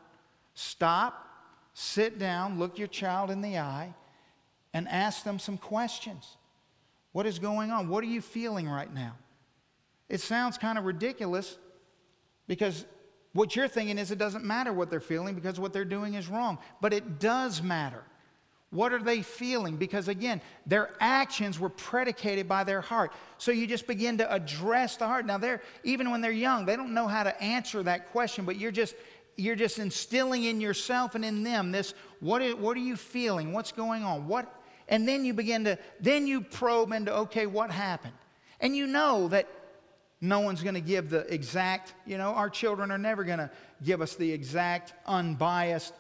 Stop, 0.53 1.28
sit 1.74 2.18
down, 2.18 2.59
look 2.59 2.78
your 2.78 2.88
child 2.88 3.30
in 3.30 3.41
the 3.41 3.57
eye, 3.57 3.93
and 4.74 4.88
ask 4.88 5.24
them 5.24 5.38
some 5.38 5.57
questions. 5.57 6.38
What 7.12 7.26
is 7.26 7.39
going 7.39 7.72
on? 7.72 7.89
What 7.89 8.03
are 8.03 8.07
you 8.07 8.22
feeling 8.22 8.70
right 8.70 8.93
now? 8.93 9.16
It 10.07 10.22
sounds 10.22 10.57
kind 10.57 10.78
of 10.78 10.86
ridiculous 10.86 11.57
because 12.47 12.86
what 13.34 13.56
you're 13.56 13.68
thinking 13.68 13.98
is 13.98 14.12
it 14.12 14.18
doesn't 14.18 14.44
matter 14.44 14.74
what 14.74 14.90
they're 14.90 15.00
feeling 15.00 15.36
because 15.36 15.60
what 15.60 15.72
they're 15.72 15.86
doing 15.86 16.16
is 16.16 16.28
wrong. 16.28 16.58
But 16.82 16.94
it 16.94 17.20
does 17.20 17.62
matter. 17.62 18.04
What 18.72 18.94
are 18.94 19.04
they 19.04 19.22
feeling? 19.22 19.76
Because 19.76 20.08
again, 20.08 20.42
their 20.66 20.92
actions 21.00 21.60
were 21.60 21.70
predicated 21.70 22.48
by 22.48 22.64
their 22.64 22.80
heart. 22.80 23.12
So 23.38 23.52
you 23.52 23.68
just 23.68 23.86
begin 23.86 24.18
to 24.20 24.34
address 24.34 24.96
the 24.96 25.08
heart. 25.08 25.26
Now 25.26 25.38
they're 25.38 25.62
even 25.84 26.10
when 26.10 26.22
they're 26.22 26.32
young, 26.32 26.66
they 26.66 26.78
don't 26.78 26.94
know 26.94 27.08
how 27.08 27.24
to 27.24 27.42
answer 27.42 27.84
that 27.84 28.12
question, 28.12 28.46
but 28.46 28.58
you're 28.58 28.72
just 28.72 28.96
you're 29.36 29.56
just 29.56 29.80
instilling 29.80 30.44
in 30.46 30.62
yourself 30.62 31.16
and 31.16 31.26
in 31.26 31.44
them 31.44 31.72
this 31.72 31.94
what 32.20 32.42
is, 32.42 32.56
what 32.56 32.78
are 32.78 32.82
you 32.82 32.96
feeling? 32.96 33.52
What's 33.52 33.74
going 33.74 34.04
on? 34.04 34.28
What 34.28 34.54
and 34.88 35.06
then 35.06 35.26
you 35.26 35.34
begin 35.34 35.66
to 35.66 35.78
then 36.00 36.26
you 36.26 36.40
probe 36.40 36.94
into 36.94 37.14
okay, 37.14 37.48
what 37.48 37.72
happened? 37.72 38.14
And 38.62 38.74
you 38.76 38.88
know 38.88 39.28
that 39.30 39.50
no 40.22 40.39
one's 40.41 40.61
going 40.61 40.76
to 40.76 40.82
give 40.82 41.09
the 41.09 41.32
exact, 41.34 41.95
you 42.05 42.17
know, 42.17 42.30
our 42.30 42.49
children 42.49 42.91
are 42.91 42.97
never 42.99 43.24
going 43.24 43.39
to 43.39 43.49
give 43.84 44.01
us 44.01 44.15
the 44.15 44.32
exact, 44.32 44.93
unbiased 45.07 45.93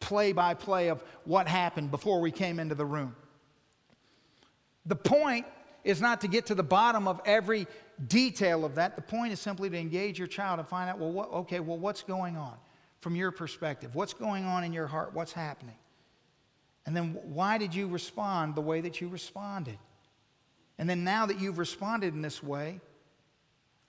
play 0.00 0.32
by 0.32 0.54
play 0.54 0.88
of 0.88 1.04
what 1.24 1.46
happened 1.46 1.90
before 1.90 2.20
we 2.20 2.30
came 2.30 2.58
into 2.58 2.74
the 2.74 2.86
room. 2.86 3.14
The 4.86 4.96
point 4.96 5.44
is 5.84 6.00
not 6.00 6.22
to 6.22 6.28
get 6.28 6.46
to 6.46 6.54
the 6.54 6.62
bottom 6.62 7.06
of 7.06 7.20
every 7.26 7.66
detail 8.06 8.64
of 8.64 8.76
that. 8.76 8.96
The 8.96 9.02
point 9.02 9.32
is 9.32 9.40
simply 9.40 9.68
to 9.68 9.76
engage 9.76 10.18
your 10.18 10.28
child 10.28 10.58
and 10.58 10.66
find 10.66 10.88
out, 10.88 10.98
well, 10.98 11.12
what, 11.12 11.30
okay, 11.30 11.60
well, 11.60 11.76
what's 11.76 12.02
going 12.02 12.36
on 12.36 12.54
from 13.00 13.14
your 13.14 13.30
perspective? 13.30 13.94
What's 13.94 14.14
going 14.14 14.44
on 14.44 14.64
in 14.64 14.72
your 14.72 14.86
heart? 14.86 15.12
What's 15.12 15.32
happening? 15.32 15.76
And 16.86 16.96
then 16.96 17.18
why 17.22 17.58
did 17.58 17.74
you 17.74 17.86
respond 17.88 18.54
the 18.54 18.62
way 18.62 18.80
that 18.80 19.00
you 19.00 19.08
responded? 19.08 19.78
And 20.78 20.88
then 20.88 21.04
now 21.04 21.26
that 21.26 21.40
you've 21.40 21.58
responded 21.58 22.14
in 22.14 22.22
this 22.22 22.42
way, 22.42 22.80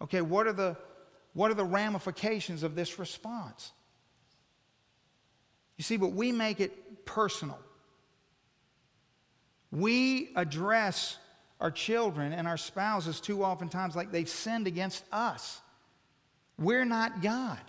okay, 0.01 0.21
what 0.21 0.47
are 0.47 0.53
the, 0.53 0.75
what 1.33 1.51
are 1.51 1.55
the 1.55 1.63
ramifications 1.63 2.63
of 2.63 2.75
this 2.75 2.97
response? 2.97 3.71
You 5.77 5.83
see, 5.83 5.97
but 5.97 6.11
we 6.11 6.31
make 6.31 6.59
it 6.59 7.05
personal. 7.05 7.59
We 9.71 10.31
address 10.35 11.17
our 11.61 11.71
children 11.71 12.33
and 12.33 12.47
our 12.47 12.57
spouses 12.57 13.19
too 13.21 13.43
oftentimes 13.43 13.95
like 13.95 14.11
they've 14.11 14.29
sinned 14.29 14.65
against 14.65 15.03
us. 15.11 15.61
We're 16.57 16.85
not 16.85 17.21
God. 17.21 17.59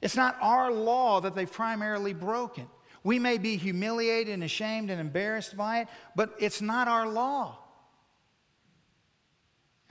It's 0.00 0.16
not 0.16 0.36
our 0.40 0.70
law 0.70 1.20
that 1.22 1.34
they've 1.34 1.50
primarily 1.50 2.12
broken. 2.12 2.68
We 3.02 3.18
may 3.18 3.38
be 3.38 3.56
humiliated 3.56 4.32
and 4.32 4.44
ashamed 4.44 4.90
and 4.90 5.00
embarrassed 5.00 5.56
by 5.56 5.80
it, 5.80 5.88
but 6.14 6.34
it's 6.38 6.62
not 6.62 6.88
our 6.88 7.08
law. 7.08 7.58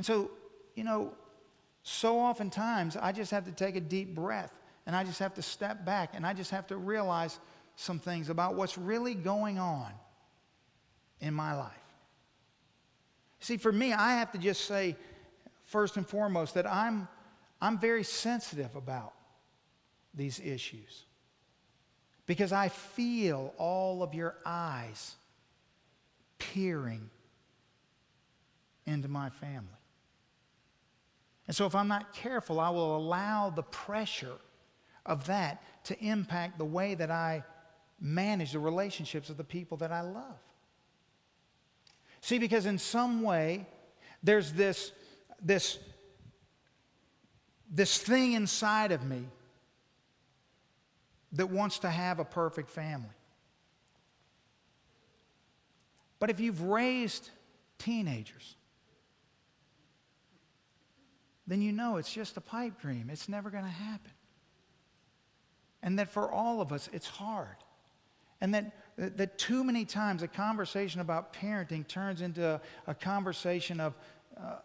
And 0.03 0.05
so, 0.05 0.31
you 0.75 0.83
know, 0.83 1.13
so 1.83 2.19
oftentimes 2.19 2.97
I 2.97 3.13
just 3.13 3.31
have 3.31 3.45
to 3.45 3.53
take 3.53 3.77
a 3.77 3.79
deep 3.79 4.13
breath 4.13 4.51
and 4.85 4.97
I 4.97 5.05
just 5.05 5.19
have 5.19 5.33
to 5.35 5.41
step 5.41 5.85
back 5.85 6.09
and 6.13 6.25
I 6.25 6.33
just 6.33 6.51
have 6.51 6.67
to 6.67 6.75
realize 6.75 7.39
some 7.77 7.99
things 7.99 8.27
about 8.27 8.55
what's 8.55 8.77
really 8.77 9.15
going 9.15 9.59
on 9.59 9.93
in 11.21 11.33
my 11.33 11.55
life. 11.55 11.71
See, 13.39 13.55
for 13.55 13.71
me, 13.71 13.93
I 13.93 14.15
have 14.15 14.33
to 14.33 14.37
just 14.37 14.65
say, 14.65 14.97
first 15.63 15.95
and 15.95 16.05
foremost, 16.05 16.55
that 16.55 16.69
I'm, 16.69 17.07
I'm 17.61 17.79
very 17.79 18.03
sensitive 18.03 18.75
about 18.75 19.13
these 20.13 20.41
issues 20.41 21.05
because 22.25 22.51
I 22.51 22.67
feel 22.67 23.53
all 23.57 24.03
of 24.03 24.13
your 24.13 24.35
eyes 24.45 25.15
peering 26.39 27.09
into 28.85 29.07
my 29.07 29.29
family. 29.29 29.69
And 31.53 31.55
so, 31.55 31.67
if 31.67 31.75
I'm 31.75 31.87
not 31.87 32.13
careful, 32.13 32.59
I 32.59 32.71
will 32.71 32.97
allow 32.97 33.51
the 33.51 33.61
pressure 33.61 34.37
of 35.05 35.27
that 35.27 35.61
to 35.83 36.03
impact 36.03 36.57
the 36.57 36.65
way 36.65 36.95
that 36.95 37.11
I 37.11 37.43
manage 38.01 38.53
the 38.53 38.59
relationships 38.59 39.29
of 39.29 39.37
the 39.37 39.43
people 39.43 39.77
that 39.77 39.91
I 39.91 40.01
love. 40.01 40.39
See, 42.21 42.39
because 42.39 42.65
in 42.65 42.79
some 42.79 43.21
way, 43.21 43.67
there's 44.23 44.51
this, 44.53 44.93
this, 45.43 45.77
this 47.69 47.99
thing 47.99 48.33
inside 48.33 48.91
of 48.91 49.03
me 49.03 49.27
that 51.33 51.51
wants 51.51 51.77
to 51.77 51.89
have 51.91 52.17
a 52.17 52.25
perfect 52.25 52.71
family. 52.71 53.13
But 56.17 56.31
if 56.31 56.39
you've 56.39 56.63
raised 56.63 57.29
teenagers, 57.77 58.55
then 61.47 61.61
you 61.61 61.71
know 61.71 61.97
it's 61.97 62.11
just 62.11 62.37
a 62.37 62.41
pipe 62.41 62.79
dream. 62.79 63.09
It's 63.11 63.27
never 63.27 63.49
going 63.49 63.65
to 63.65 63.69
happen. 63.69 64.11
And 65.81 65.99
that 65.99 66.09
for 66.09 66.31
all 66.31 66.61
of 66.61 66.71
us, 66.71 66.89
it's 66.93 67.07
hard. 67.07 67.57
And 68.39 68.53
that, 68.53 68.71
that 68.97 69.37
too 69.37 69.63
many 69.63 69.85
times 69.85 70.23
a 70.23 70.27
conversation 70.27 71.01
about 71.01 71.33
parenting 71.33 71.87
turns 71.87 72.21
into 72.21 72.59
a, 72.87 72.95
conversation 72.95 73.79
of 73.79 73.93
uh, 74.37 74.55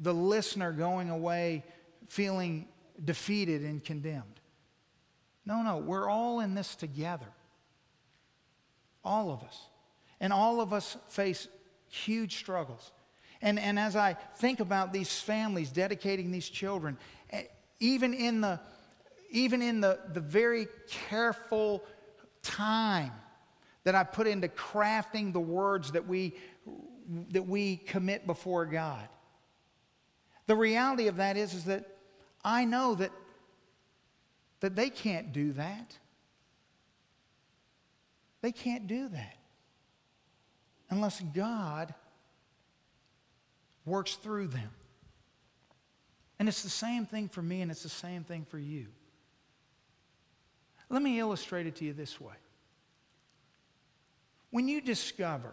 the 0.00 0.12
listener 0.12 0.72
going 0.72 1.10
away 1.10 1.64
feeling 2.08 2.68
defeated 3.04 3.62
and 3.62 3.82
condemned. 3.84 4.40
No, 5.46 5.62
no, 5.62 5.78
we're 5.78 6.08
all 6.08 6.40
in 6.40 6.54
this 6.54 6.74
together. 6.74 7.26
All 9.02 9.30
of 9.30 9.42
us. 9.42 9.58
And 10.20 10.32
all 10.32 10.60
of 10.60 10.72
us 10.72 10.96
face 11.08 11.48
huge 11.88 12.36
struggles. 12.36 12.92
And, 13.42 13.58
and 13.58 13.78
as 13.78 13.96
I 13.96 14.14
think 14.36 14.60
about 14.60 14.92
these 14.92 15.20
families 15.20 15.70
dedicating 15.70 16.30
these 16.30 16.48
children, 16.48 16.98
eh, 17.30 17.44
even 17.78 18.12
in 18.12 18.40
the, 18.40 18.60
even 19.30 19.62
in 19.62 19.80
the, 19.80 19.98
the 20.12 20.20
very 20.20 20.66
careful 21.08 21.82
time 22.42 23.12
that 23.84 23.94
I 23.94 24.04
put 24.04 24.26
into 24.26 24.48
crafting 24.48 25.32
the 25.32 25.40
words 25.40 25.92
that 25.92 26.06
we, 26.06 26.34
that 27.30 27.46
we 27.46 27.76
commit 27.76 28.26
before 28.26 28.66
God, 28.66 29.08
the 30.46 30.56
reality 30.56 31.06
of 31.06 31.16
that 31.16 31.36
is, 31.36 31.54
is 31.54 31.64
that 31.64 31.86
I 32.44 32.64
know 32.64 32.94
that, 32.96 33.12
that 34.60 34.76
they 34.76 34.90
can't 34.90 35.32
do 35.32 35.52
that. 35.52 35.96
They 38.42 38.52
can't 38.52 38.86
do 38.86 39.08
that 39.08 39.36
unless 40.90 41.20
God 41.20 41.94
works 43.84 44.14
through 44.14 44.48
them. 44.48 44.70
And 46.38 46.48
it's 46.48 46.62
the 46.62 46.70
same 46.70 47.04
thing 47.04 47.28
for 47.28 47.42
me, 47.42 47.60
and 47.60 47.70
it's 47.70 47.82
the 47.82 47.88
same 47.88 48.24
thing 48.24 48.46
for 48.48 48.58
you. 48.58 48.86
Let 50.88 51.02
me 51.02 51.18
illustrate 51.18 51.66
it 51.66 51.76
to 51.76 51.84
you 51.84 51.92
this 51.92 52.20
way. 52.20 52.34
When 54.50 54.66
you 54.66 54.80
discover 54.80 55.52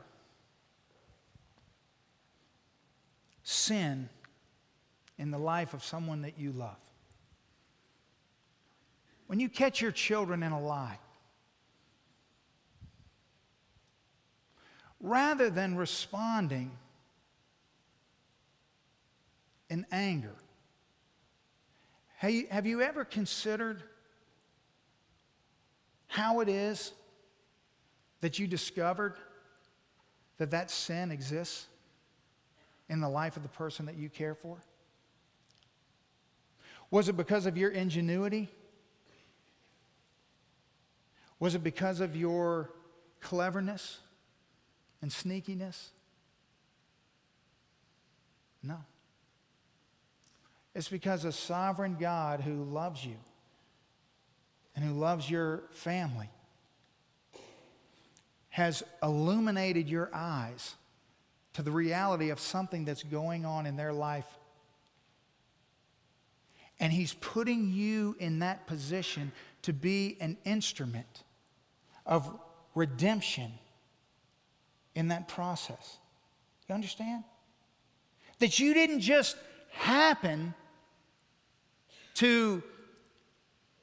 sin 3.43 4.09
in 5.17 5.29
the 5.29 5.37
life 5.37 5.73
of 5.73 5.83
someone 5.83 6.23
that 6.23 6.39
you 6.39 6.51
love, 6.51 6.77
when 9.27 9.39
you 9.39 9.49
catch 9.49 9.81
your 9.81 9.91
children 9.91 10.41
in 10.41 10.51
a 10.51 10.59
lie, 10.59 10.99
rather 14.99 15.49
than 15.49 15.75
responding 15.75 16.71
in 19.77 19.85
anger, 19.91 20.33
have 22.17 22.65
you 22.65 22.81
ever 22.81 23.05
considered 23.05 23.83
how 26.07 26.39
it 26.39 26.49
is 26.49 26.93
that 28.21 28.39
you 28.39 28.47
discovered 28.47 29.13
that 30.39 30.49
that 30.49 30.71
sin 30.71 31.11
exists 31.11 31.67
in 32.89 33.01
the 33.01 33.09
life 33.09 33.37
of 33.37 33.43
the 33.43 33.49
person 33.49 33.85
that 33.85 33.95
you 33.95 34.09
care 34.09 34.33
for? 34.33 34.57
Was 36.89 37.07
it 37.07 37.15
because 37.17 37.45
of 37.45 37.55
your 37.55 37.69
ingenuity? 37.69 38.49
Was 41.39 41.53
it 41.53 41.63
because 41.63 41.99
of 41.99 42.15
your 42.15 42.71
cleverness 43.21 43.99
and 45.03 45.11
sneakiness? 45.11 45.89
No. 48.63 48.77
It's 50.77 50.89
because 50.89 51.25
a 51.25 51.31
sovereign 51.31 51.97
God 51.99 52.41
who 52.41 52.63
loves 52.63 53.03
you 53.03 53.15
and 54.75 54.85
who 54.85 54.93
loves 54.93 55.27
your 55.27 55.63
family 55.71 56.29
has 58.49 58.83
illuminated 59.01 59.89
your 59.89 60.11
eyes 60.13 60.75
to 61.53 61.63
the 61.63 61.71
reality 61.71 62.29
of 62.29 62.39
something 62.39 62.85
that's 62.85 63.01
going 63.01 63.43
on 63.43 63.65
in 63.65 63.75
their 63.75 63.91
life. 63.91 64.27
And 66.79 66.93
He's 66.93 67.15
putting 67.15 67.71
you 67.71 68.15
in 68.19 68.37
that 68.39 68.67
position 68.67 69.31
to 69.63 69.73
be 69.73 70.15
an 70.21 70.37
instrument 70.45 71.23
of 72.05 72.31
redemption 72.75 73.51
in 74.93 75.07
that 75.07 75.27
process. 75.27 75.97
You 76.69 76.75
understand? 76.75 77.23
That 78.37 78.59
you 78.59 78.75
didn't 78.75 78.99
just 78.99 79.37
happen 79.71 80.53
to 82.17 82.63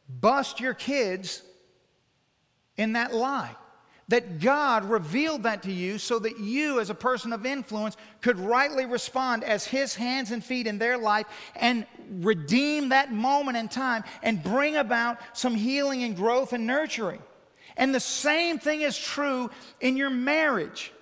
bust 0.08 0.60
your 0.60 0.74
kids 0.74 1.42
in 2.76 2.92
that 2.94 3.14
lie. 3.14 3.54
That 4.08 4.38
God 4.38 4.84
revealed 4.84 5.44
that 5.44 5.62
to 5.62 5.72
you 5.72 5.96
so 5.96 6.18
that 6.18 6.38
you, 6.38 6.78
as 6.78 6.90
a 6.90 6.94
person 6.94 7.32
of 7.32 7.46
influence, 7.46 7.96
could 8.20 8.38
rightly 8.38 8.84
respond 8.84 9.44
as 9.44 9.64
His 9.64 9.94
hands 9.94 10.30
and 10.30 10.44
feet 10.44 10.66
in 10.66 10.76
their 10.76 10.98
life 10.98 11.26
and 11.56 11.86
redeem 12.20 12.90
that 12.90 13.12
moment 13.12 13.56
in 13.56 13.68
time 13.68 14.04
and 14.22 14.42
bring 14.42 14.76
about 14.76 15.18
some 15.32 15.54
healing 15.54 16.04
and 16.04 16.16
growth 16.16 16.52
and 16.52 16.66
nurturing. 16.66 17.22
And 17.78 17.94
the 17.94 18.00
same 18.00 18.58
thing 18.58 18.82
is 18.82 18.98
true 18.98 19.50
in 19.80 19.96
your 19.96 20.10
marriage. 20.10 20.92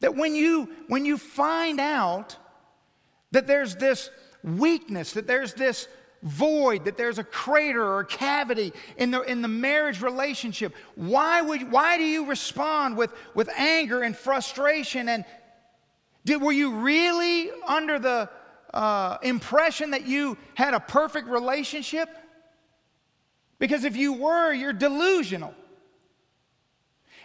That 0.00 0.14
when 0.14 0.34
you, 0.34 0.68
when 0.88 1.06
you 1.06 1.16
find 1.16 1.80
out 1.80 2.36
that 3.30 3.46
there's 3.46 3.76
this 3.76 4.10
weakness, 4.42 5.12
that 5.12 5.26
there's 5.26 5.54
this 5.54 5.88
void, 6.24 6.86
that 6.86 6.96
there's 6.96 7.18
a 7.18 7.24
crater 7.24 7.82
or 7.84 8.00
a 8.00 8.06
cavity 8.06 8.72
in 8.96 9.10
the, 9.10 9.20
in 9.22 9.42
the 9.42 9.48
marriage 9.48 10.00
relationship, 10.02 10.74
why, 10.96 11.42
would, 11.42 11.70
why 11.70 11.98
do 11.98 12.04
you 12.04 12.26
respond 12.26 12.96
with, 12.96 13.12
with 13.34 13.48
anger 13.50 14.02
and 14.02 14.16
frustration? 14.16 15.08
And 15.08 15.24
did, 16.24 16.40
were 16.40 16.52
you 16.52 16.76
really 16.76 17.50
under 17.68 17.98
the 17.98 18.30
uh, 18.72 19.18
impression 19.22 19.90
that 19.90 20.06
you 20.06 20.36
had 20.54 20.74
a 20.74 20.80
perfect 20.80 21.28
relationship? 21.28 22.08
Because 23.58 23.84
if 23.84 23.94
you 23.94 24.14
were, 24.14 24.52
you're 24.52 24.72
delusional. 24.72 25.54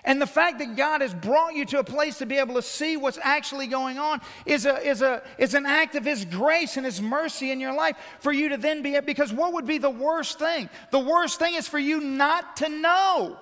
And 0.03 0.21
the 0.21 0.27
fact 0.27 0.59
that 0.59 0.75
God 0.75 1.01
has 1.01 1.13
brought 1.13 1.55
you 1.55 1.65
to 1.65 1.79
a 1.79 1.83
place 1.83 2.19
to 2.19 2.25
be 2.25 2.37
able 2.37 2.55
to 2.55 2.61
see 2.61 2.95
what's 2.95 3.19
actually 3.21 3.67
going 3.67 3.97
on 3.97 4.21
is, 4.45 4.65
a, 4.65 4.77
is, 4.87 5.01
a, 5.01 5.21
is 5.37 5.53
an 5.53 5.65
act 5.65 5.95
of 5.95 6.05
His 6.05 6.23
grace 6.23 6.77
and 6.77 6.85
His 6.85 7.01
mercy 7.01 7.51
in 7.51 7.59
your 7.59 7.73
life 7.73 7.97
for 8.19 8.31
you 8.31 8.49
to 8.49 8.57
then 8.57 8.81
be, 8.81 8.97
because 9.01 9.33
what 9.33 9.53
would 9.53 9.65
be 9.65 9.77
the 9.77 9.89
worst 9.89 10.39
thing? 10.39 10.69
The 10.91 10.99
worst 10.99 11.37
thing 11.39 11.55
is 11.55 11.67
for 11.67 11.79
you 11.79 11.99
not 11.99 12.57
to 12.57 12.69
know. 12.69 13.37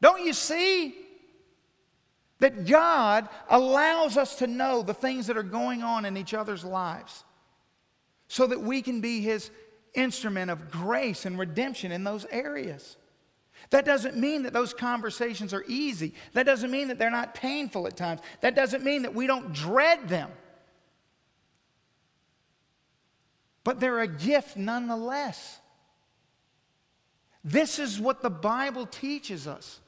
Don't 0.00 0.24
you 0.24 0.32
see? 0.32 0.94
That 2.38 2.66
God 2.66 3.28
allows 3.50 4.16
us 4.16 4.36
to 4.36 4.46
know 4.46 4.82
the 4.82 4.94
things 4.94 5.26
that 5.26 5.36
are 5.36 5.42
going 5.42 5.82
on 5.82 6.06
in 6.06 6.16
each 6.16 6.32
other's 6.32 6.64
lives 6.64 7.24
so 8.28 8.46
that 8.46 8.62
we 8.62 8.80
can 8.80 9.00
be 9.00 9.20
His 9.20 9.50
instrument 9.94 10.50
of 10.50 10.70
grace 10.70 11.26
and 11.26 11.38
redemption 11.38 11.90
in 11.92 12.04
those 12.04 12.24
areas. 12.30 12.96
That 13.70 13.84
doesn't 13.84 14.16
mean 14.16 14.42
that 14.42 14.52
those 14.52 14.74
conversations 14.74 15.54
are 15.54 15.64
easy. 15.68 16.12
That 16.32 16.44
doesn't 16.44 16.70
mean 16.70 16.88
that 16.88 16.98
they're 16.98 17.10
not 17.10 17.34
painful 17.34 17.86
at 17.86 17.96
times. 17.96 18.20
That 18.40 18.56
doesn't 18.56 18.82
mean 18.82 19.02
that 19.02 19.14
we 19.14 19.26
don't 19.28 19.52
dread 19.52 20.08
them. 20.08 20.30
But 23.62 23.78
they're 23.78 24.00
a 24.00 24.08
gift 24.08 24.56
nonetheless. 24.56 25.60
This 27.44 27.78
is 27.78 28.00
what 28.00 28.22
the 28.22 28.30
Bible 28.30 28.86
teaches 28.86 29.46
us 29.46 29.80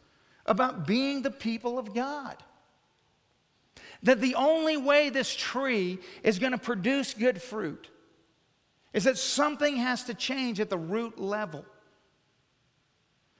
about 0.46 0.86
being 0.86 1.22
the 1.22 1.30
people 1.30 1.78
of 1.78 1.92
God. 1.92 2.36
That 4.04 4.20
the 4.20 4.36
only 4.36 4.76
way 4.76 5.10
this 5.10 5.34
tree 5.34 5.98
is 6.22 6.38
going 6.38 6.52
to 6.52 6.58
produce 6.58 7.14
good 7.14 7.42
fruit 7.42 7.88
is 8.92 9.04
that 9.04 9.18
something 9.18 9.76
has 9.76 10.04
to 10.04 10.14
change 10.14 10.60
at 10.60 10.70
the 10.70 10.78
root 10.78 11.18
level. 11.18 11.64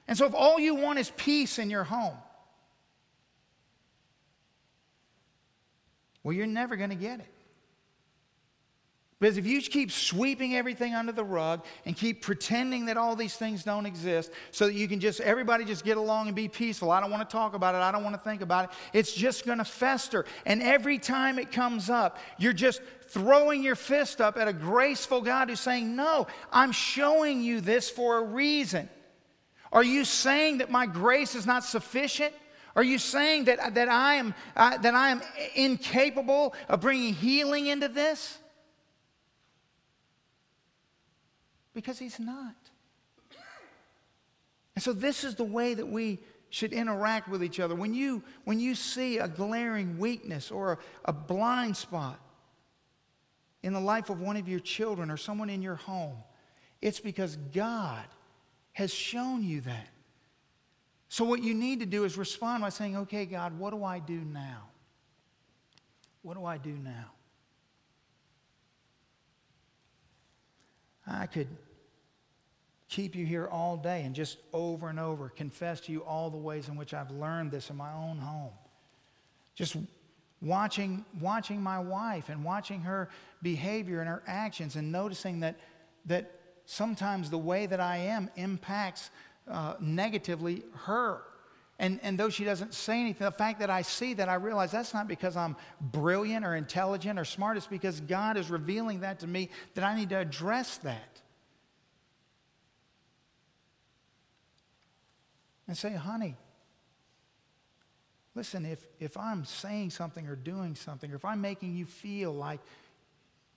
And 0.08 0.18
so, 0.18 0.26
if 0.26 0.34
all 0.34 0.58
you 0.58 0.74
want 0.74 0.98
is 0.98 1.10
peace 1.16 1.58
in 1.58 1.70
your 1.70 1.84
home, 1.84 2.16
well, 6.22 6.32
you're 6.32 6.46
never 6.46 6.76
going 6.76 6.90
to 6.90 6.96
get 6.96 7.20
it. 7.20 7.32
Because 9.22 9.38
if 9.38 9.46
you 9.46 9.60
keep 9.60 9.92
sweeping 9.92 10.56
everything 10.56 10.96
under 10.96 11.12
the 11.12 11.22
rug 11.22 11.64
and 11.86 11.96
keep 11.96 12.22
pretending 12.22 12.86
that 12.86 12.96
all 12.96 13.14
these 13.14 13.36
things 13.36 13.62
don't 13.62 13.86
exist 13.86 14.32
so 14.50 14.66
that 14.66 14.74
you 14.74 14.88
can 14.88 14.98
just, 14.98 15.20
everybody 15.20 15.64
just 15.64 15.84
get 15.84 15.96
along 15.96 16.26
and 16.26 16.34
be 16.34 16.48
peaceful, 16.48 16.90
I 16.90 17.00
don't 17.00 17.12
want 17.12 17.28
to 17.28 17.32
talk 17.32 17.54
about 17.54 17.76
it, 17.76 17.78
I 17.78 17.92
don't 17.92 18.02
want 18.02 18.16
to 18.16 18.20
think 18.20 18.42
about 18.42 18.64
it, 18.64 18.70
it's 18.92 19.12
just 19.12 19.46
going 19.46 19.58
to 19.58 19.64
fester. 19.64 20.24
And 20.44 20.60
every 20.60 20.98
time 20.98 21.38
it 21.38 21.52
comes 21.52 21.88
up, 21.88 22.18
you're 22.36 22.52
just 22.52 22.82
throwing 23.10 23.62
your 23.62 23.76
fist 23.76 24.20
up 24.20 24.36
at 24.36 24.48
a 24.48 24.52
graceful 24.52 25.20
God 25.20 25.50
who's 25.50 25.60
saying, 25.60 25.94
No, 25.94 26.26
I'm 26.50 26.72
showing 26.72 27.42
you 27.42 27.60
this 27.60 27.88
for 27.88 28.18
a 28.18 28.22
reason. 28.22 28.88
Are 29.72 29.82
you 29.82 30.04
saying 30.04 30.58
that 30.58 30.70
my 30.70 30.86
grace 30.86 31.34
is 31.34 31.46
not 31.46 31.64
sufficient? 31.64 32.34
Are 32.76 32.84
you 32.84 32.98
saying 32.98 33.44
that, 33.44 33.74
that, 33.74 33.88
I 33.88 34.14
am, 34.14 34.34
uh, 34.54 34.76
that 34.78 34.94
I 34.94 35.10
am 35.10 35.22
incapable 35.54 36.54
of 36.68 36.80
bringing 36.82 37.14
healing 37.14 37.66
into 37.66 37.88
this? 37.88 38.38
Because 41.74 41.98
he's 41.98 42.20
not. 42.20 42.54
And 44.74 44.82
so, 44.82 44.92
this 44.92 45.24
is 45.24 45.34
the 45.34 45.44
way 45.44 45.74
that 45.74 45.86
we 45.86 46.18
should 46.48 46.72
interact 46.72 47.28
with 47.28 47.42
each 47.42 47.60
other. 47.60 47.74
When 47.74 47.94
you, 47.94 48.22
when 48.44 48.58
you 48.58 48.74
see 48.74 49.18
a 49.18 49.28
glaring 49.28 49.98
weakness 49.98 50.50
or 50.50 50.72
a, 50.72 50.78
a 51.06 51.12
blind 51.12 51.76
spot 51.76 52.18
in 53.62 53.72
the 53.72 53.80
life 53.80 54.10
of 54.10 54.20
one 54.20 54.36
of 54.36 54.48
your 54.48 54.60
children 54.60 55.10
or 55.10 55.16
someone 55.18 55.50
in 55.50 55.60
your 55.60 55.76
home, 55.76 56.16
it's 56.80 57.00
because 57.00 57.36
God 57.54 58.04
has 58.72 58.92
shown 58.92 59.42
you 59.42 59.60
that. 59.62 59.88
So, 61.08 61.24
what 61.24 61.42
you 61.42 61.54
need 61.54 61.80
to 61.80 61.86
do 61.86 62.04
is 62.04 62.16
respond 62.16 62.62
by 62.62 62.70
saying, 62.70 62.96
Okay, 62.96 63.26
God, 63.26 63.58
what 63.58 63.70
do 63.70 63.84
I 63.84 63.98
do 63.98 64.20
now? 64.20 64.68
What 66.22 66.36
do 66.36 66.44
I 66.44 66.56
do 66.56 66.70
now? 66.70 67.10
I 71.06 71.26
could 71.26 71.48
keep 72.88 73.16
you 73.16 73.26
here 73.26 73.48
all 73.48 73.76
day 73.76 74.02
and 74.02 74.14
just 74.14 74.38
over 74.52 74.88
and 74.88 75.00
over 75.00 75.28
confess 75.30 75.80
to 75.80 75.92
you 75.92 76.00
all 76.04 76.30
the 76.30 76.36
ways 76.36 76.68
in 76.68 76.76
which 76.76 76.94
I've 76.94 77.10
learned 77.10 77.50
this 77.50 77.70
in 77.70 77.76
my 77.76 77.92
own 77.92 78.18
home. 78.18 78.52
Just 79.54 79.76
watching, 80.42 81.04
watching 81.20 81.62
my 81.62 81.78
wife 81.78 82.28
and 82.28 82.44
watching 82.44 82.82
her 82.82 83.08
behavior 83.42 84.00
and 84.00 84.08
her 84.08 84.22
actions 84.26 84.76
and 84.76 84.92
noticing 84.92 85.40
that, 85.40 85.58
that 86.06 86.41
sometimes 86.66 87.30
the 87.30 87.38
way 87.38 87.66
that 87.66 87.80
I 87.80 87.96
am 87.96 88.30
impacts 88.36 89.10
uh, 89.50 89.74
negatively 89.80 90.64
her. 90.84 91.22
And, 91.78 91.98
and 92.02 92.16
though 92.16 92.28
she 92.28 92.44
doesn't 92.44 92.74
say 92.74 93.00
anything, 93.00 93.24
the 93.24 93.32
fact 93.32 93.58
that 93.58 93.70
I 93.70 93.82
see 93.82 94.14
that, 94.14 94.28
I 94.28 94.34
realize 94.34 94.70
that's 94.70 94.94
not 94.94 95.08
because 95.08 95.36
I'm 95.36 95.56
brilliant 95.80 96.44
or 96.44 96.54
intelligent 96.54 97.18
or 97.18 97.24
smart. 97.24 97.56
It's 97.56 97.66
because 97.66 98.00
God 98.00 98.36
is 98.36 98.50
revealing 98.50 99.00
that 99.00 99.18
to 99.20 99.26
me 99.26 99.50
that 99.74 99.82
I 99.82 99.96
need 99.96 100.10
to 100.10 100.18
address 100.18 100.76
that. 100.78 101.20
And 105.66 105.76
say, 105.76 105.94
honey, 105.94 106.36
listen, 108.34 108.64
if, 108.64 108.86
if 109.00 109.16
I'm 109.16 109.44
saying 109.44 109.90
something 109.90 110.28
or 110.28 110.36
doing 110.36 110.76
something, 110.76 111.10
or 111.10 111.16
if 111.16 111.24
I'm 111.24 111.40
making 111.40 111.74
you 111.74 111.86
feel 111.86 112.32
like 112.32 112.60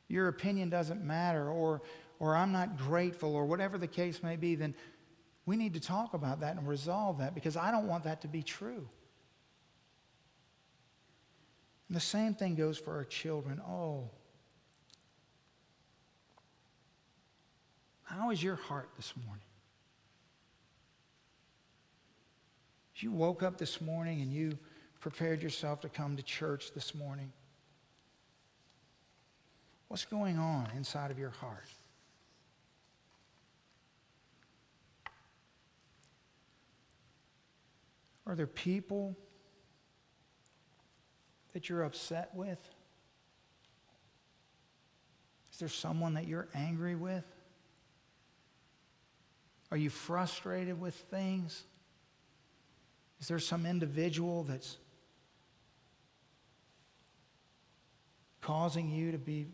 your 0.07 0.29
opinion 0.29 0.69
doesn't 0.69 1.03
matter, 1.03 1.49
or, 1.49 1.81
or 2.19 2.35
I'm 2.35 2.51
not 2.51 2.77
grateful 2.77 3.35
or 3.35 3.45
whatever 3.45 3.77
the 3.77 3.87
case 3.87 4.23
may 4.23 4.35
be, 4.35 4.55
then 4.55 4.73
we 5.45 5.55
need 5.55 5.73
to 5.73 5.79
talk 5.79 6.13
about 6.13 6.39
that 6.41 6.57
and 6.57 6.67
resolve 6.67 7.19
that 7.19 7.35
because 7.35 7.55
I 7.55 7.71
don't 7.71 7.87
want 7.87 8.03
that 8.05 8.21
to 8.21 8.27
be 8.27 8.41
true. 8.41 8.87
And 11.87 11.95
the 11.95 12.01
same 12.01 12.33
thing 12.33 12.55
goes 12.55 12.77
for 12.77 12.95
our 12.95 13.03
children. 13.03 13.61
Oh, 13.61 14.09
how 18.03 18.31
is 18.31 18.41
your 18.41 18.55
heart 18.55 18.89
this 18.97 19.13
morning? 19.25 19.41
You 22.97 23.11
woke 23.11 23.43
up 23.43 23.57
this 23.57 23.81
morning 23.81 24.21
and 24.21 24.31
you 24.31 24.57
prepared 25.05 25.43
yourself 25.43 25.81
to 25.81 25.89
come 25.89 26.15
to 26.15 26.23
church 26.23 26.73
this 26.73 26.95
morning, 26.95 27.31
what's 29.87 30.05
going 30.05 30.39
on 30.39 30.67
inside 30.75 31.11
of 31.11 31.19
your 31.19 31.29
heart? 31.29 31.67
Are 38.27 38.35
there 38.35 38.47
people 38.47 39.15
that 41.53 41.69
you're 41.69 41.83
upset 41.83 42.31
with? 42.33 42.59
Is 45.53 45.59
there 45.59 45.69
someone 45.69 46.15
that 46.15 46.27
you're 46.27 46.47
angry 46.53 46.95
with? 46.95 47.25
Are 49.71 49.77
you 49.77 49.89
frustrated 49.89 50.79
with 50.79 50.95
things? 50.95 51.63
Is 53.19 53.27
there 53.27 53.39
some 53.39 53.65
individual 53.65 54.43
that's 54.43 54.77
causing 58.41 58.89
you 58.89 59.11
to 59.11 59.17
be 59.17 59.47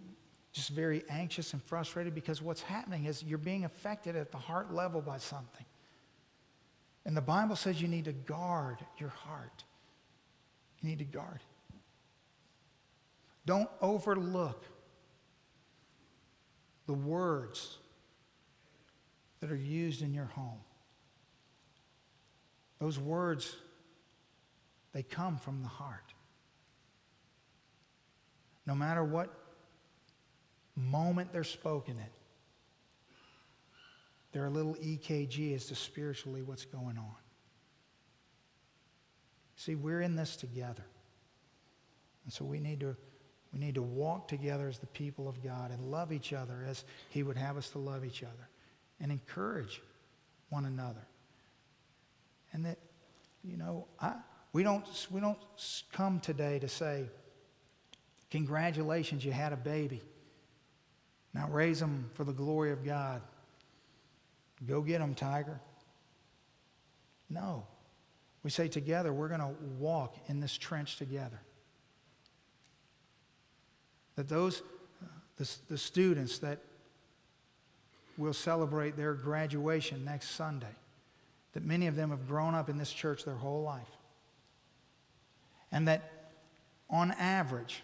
just 0.51 0.69
very 0.69 1.03
anxious 1.09 1.53
and 1.53 1.63
frustrated 1.63 2.13
because 2.13 2.41
what's 2.41 2.61
happening 2.61 3.05
is 3.05 3.23
you're 3.23 3.37
being 3.37 3.63
affected 3.63 4.15
at 4.15 4.31
the 4.31 4.37
heart 4.37 4.73
level 4.73 5.01
by 5.01 5.17
something. 5.17 5.65
And 7.05 7.17
the 7.17 7.21
Bible 7.21 7.55
says 7.55 7.81
you 7.81 7.87
need 7.87 8.05
to 8.05 8.13
guard 8.13 8.77
your 8.97 9.09
heart. 9.09 9.63
You 10.81 10.89
need 10.89 10.99
to 10.99 11.05
guard. 11.05 11.39
Don't 13.45 13.69
overlook 13.81 14.63
the 16.85 16.93
words 16.93 17.77
that 19.39 19.51
are 19.51 19.55
used 19.55 20.01
in 20.01 20.13
your 20.13 20.25
home. 20.25 20.59
Those 22.79 22.99
words, 22.99 23.55
they 24.93 25.03
come 25.03 25.37
from 25.37 25.61
the 25.61 25.67
heart. 25.67 26.13
No 28.65 28.75
matter 28.75 29.03
what 29.03 29.33
moment 30.75 31.33
they're 31.33 31.43
spoken 31.43 31.97
in, 31.97 32.20
they're 34.31 34.45
a 34.45 34.49
little 34.49 34.75
EKG 34.75 35.53
as 35.55 35.65
to 35.67 35.75
spiritually 35.75 36.41
what's 36.41 36.65
going 36.65 36.97
on. 36.97 37.15
See, 39.55 39.75
we're 39.75 40.01
in 40.01 40.15
this 40.15 40.35
together. 40.35 40.85
And 42.23 42.33
so 42.33 42.45
we 42.45 42.59
need 42.59 42.79
to 42.79 42.95
we 43.53 43.59
need 43.59 43.75
to 43.75 43.81
walk 43.81 44.29
together 44.29 44.69
as 44.69 44.77
the 44.77 44.87
people 44.87 45.27
of 45.27 45.43
God 45.43 45.71
and 45.71 45.91
love 45.91 46.13
each 46.13 46.31
other 46.31 46.65
as 46.67 46.85
he 47.09 47.21
would 47.21 47.35
have 47.35 47.57
us 47.57 47.69
to 47.71 47.79
love 47.79 48.05
each 48.05 48.23
other 48.23 48.49
and 49.01 49.11
encourage 49.11 49.81
one 50.49 50.65
another. 50.65 51.05
And 52.53 52.65
that 52.65 52.77
you 53.43 53.57
know, 53.57 53.87
I, 53.99 54.13
we 54.53 54.63
don't 54.63 54.85
we 55.11 55.19
don't 55.19 55.37
come 55.91 56.19
today 56.19 56.59
to 56.59 56.67
say 56.67 57.05
congratulations 58.29 59.25
you 59.25 59.31
had 59.31 59.53
a 59.53 59.57
baby. 59.57 60.01
Now 61.33 61.47
raise 61.49 61.79
them 61.79 62.09
for 62.13 62.23
the 62.23 62.33
glory 62.33 62.71
of 62.71 62.83
God. 62.83 63.21
Go 64.67 64.81
get 64.81 64.99
them, 64.99 65.15
tiger. 65.15 65.59
No. 67.29 67.65
We 68.43 68.49
say 68.49 68.67
together, 68.67 69.13
we're 69.13 69.27
going 69.27 69.39
to 69.39 69.53
walk 69.79 70.15
in 70.27 70.39
this 70.39 70.57
trench 70.57 70.97
together. 70.97 71.39
That 74.15 74.27
those, 74.27 74.61
the, 75.37 75.49
the 75.69 75.77
students 75.77 76.39
that 76.39 76.59
will 78.17 78.33
celebrate 78.33 78.97
their 78.97 79.13
graduation 79.13 80.05
next 80.05 80.31
Sunday, 80.31 80.75
that 81.53 81.63
many 81.63 81.87
of 81.87 81.95
them 81.95 82.09
have 82.09 82.27
grown 82.27 82.53
up 82.53 82.69
in 82.69 82.77
this 82.77 82.91
church 82.91 83.25
their 83.25 83.35
whole 83.35 83.63
life. 83.63 83.87
And 85.71 85.87
that 85.87 86.11
on 86.89 87.11
average, 87.11 87.81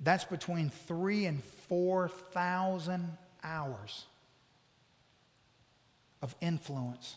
that's 0.00 0.24
between 0.24 0.70
three 0.70 1.26
and 1.26 1.42
4,000 1.68 3.16
hours 3.42 4.04
of 6.22 6.34
influence 6.40 7.16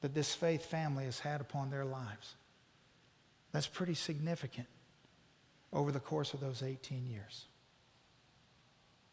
that 0.00 0.14
this 0.14 0.34
faith 0.34 0.64
family 0.64 1.04
has 1.04 1.18
had 1.18 1.40
upon 1.40 1.70
their 1.70 1.84
lives. 1.84 2.34
That's 3.52 3.66
pretty 3.66 3.94
significant 3.94 4.66
over 5.72 5.90
the 5.92 6.00
course 6.00 6.34
of 6.34 6.40
those 6.40 6.62
18 6.62 7.06
years. 7.06 7.46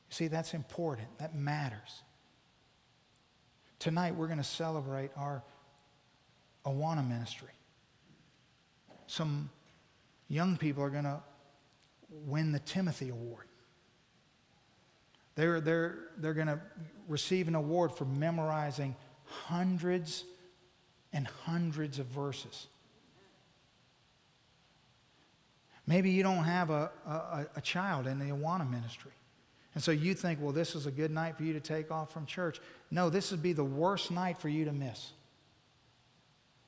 You 0.09 0.13
See, 0.15 0.27
that's 0.27 0.53
important. 0.53 1.07
That 1.17 1.35
matters. 1.35 2.03
Tonight, 3.79 4.15
we're 4.15 4.27
going 4.27 4.37
to 4.37 4.43
celebrate 4.43 5.11
our 5.15 5.43
Awana 6.65 7.07
ministry. 7.07 7.49
Some 9.07 9.49
young 10.27 10.57
people 10.57 10.83
are 10.83 10.89
going 10.89 11.05
to 11.05 11.19
win 12.09 12.51
the 12.51 12.59
Timothy 12.59 13.09
Award. 13.09 13.45
They're, 15.35 15.61
they're, 15.61 15.99
they're 16.17 16.33
going 16.33 16.47
to 16.47 16.59
receive 17.07 17.47
an 17.47 17.55
award 17.55 17.93
for 17.93 18.05
memorizing 18.05 18.95
hundreds 19.25 20.25
and 21.13 21.27
hundreds 21.45 21.99
of 21.99 22.05
verses. 22.07 22.67
Maybe 25.87 26.11
you 26.11 26.23
don't 26.23 26.43
have 26.43 26.69
a, 26.69 26.91
a, 27.05 27.45
a, 27.55 27.61
child 27.61 28.07
in 28.07 28.19
the 28.19 28.25
Awana 28.25 28.69
ministry. 28.69 29.11
And 29.73 29.83
so 29.83 29.91
you 29.91 30.13
think, 30.13 30.39
well, 30.41 30.51
this 30.51 30.75
is 30.75 30.85
a 30.85 30.91
good 30.91 31.11
night 31.11 31.37
for 31.37 31.43
you 31.43 31.53
to 31.53 31.59
take 31.59 31.91
off 31.91 32.13
from 32.13 32.25
church. 32.25 32.61
No, 32.91 33.09
this 33.09 33.31
would 33.31 33.41
be 33.41 33.53
the 33.53 33.63
worst 33.63 34.11
night 34.11 34.37
for 34.37 34.49
you 34.49 34.65
to 34.65 34.71
miss. 34.71 35.11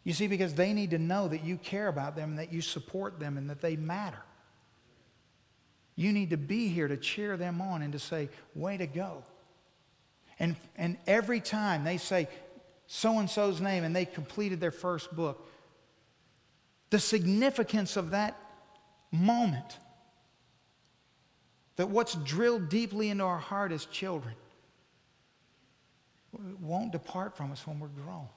You 0.04 0.14
see, 0.14 0.28
because 0.28 0.54
they 0.54 0.74
need 0.74 0.92
to 0.92 0.98
know 0.98 1.28
that 1.28 1.44
you 1.44 1.58
care 1.58 1.88
about 1.88 2.16
them 2.16 2.32
and 2.32 2.40
that 2.40 2.52
you 2.52 2.62
support 2.62 3.20
them 3.20 3.38
and 3.38 3.50
that 3.50 3.62
they 3.62 3.76
matter. 3.76 4.22
You 5.96 6.12
need 6.12 6.32
to 6.32 6.38
be 6.38 6.68
here 6.68 6.88
to 6.88 6.98
cheer 6.98 7.38
them 7.38 7.62
on 7.62 7.82
and 7.82 7.94
to 7.94 8.00
say, 8.00 8.30
way 8.56 8.78
to 8.78 8.88
go. 8.88 9.24
And, 10.40 10.56
and 10.76 10.98
every 11.06 11.40
time 11.40 11.84
they 11.84 11.98
say 11.98 12.28
so 12.88 13.20
and 13.20 13.30
so's 13.30 13.62
name 13.62 13.84
and 13.84 13.96
they 13.96 14.06
completed 14.06 14.60
their 14.60 14.72
first 14.72 15.16
book, 15.16 15.48
the 16.90 17.00
significance 17.00 17.98
of 17.98 18.12
that 18.12 18.38
moment, 19.12 19.78
that 21.76 21.90
what's 21.90 22.16
drilled 22.16 22.70
deeply 22.70 23.10
into 23.10 23.24
our 23.24 23.40
heart 23.40 23.72
as 23.72 23.86
children, 23.86 24.36
won't 26.60 26.92
depart 26.92 27.38
from 27.38 27.52
us 27.52 27.66
when 27.68 27.80
we're 27.80 27.88
grown. 27.88 28.28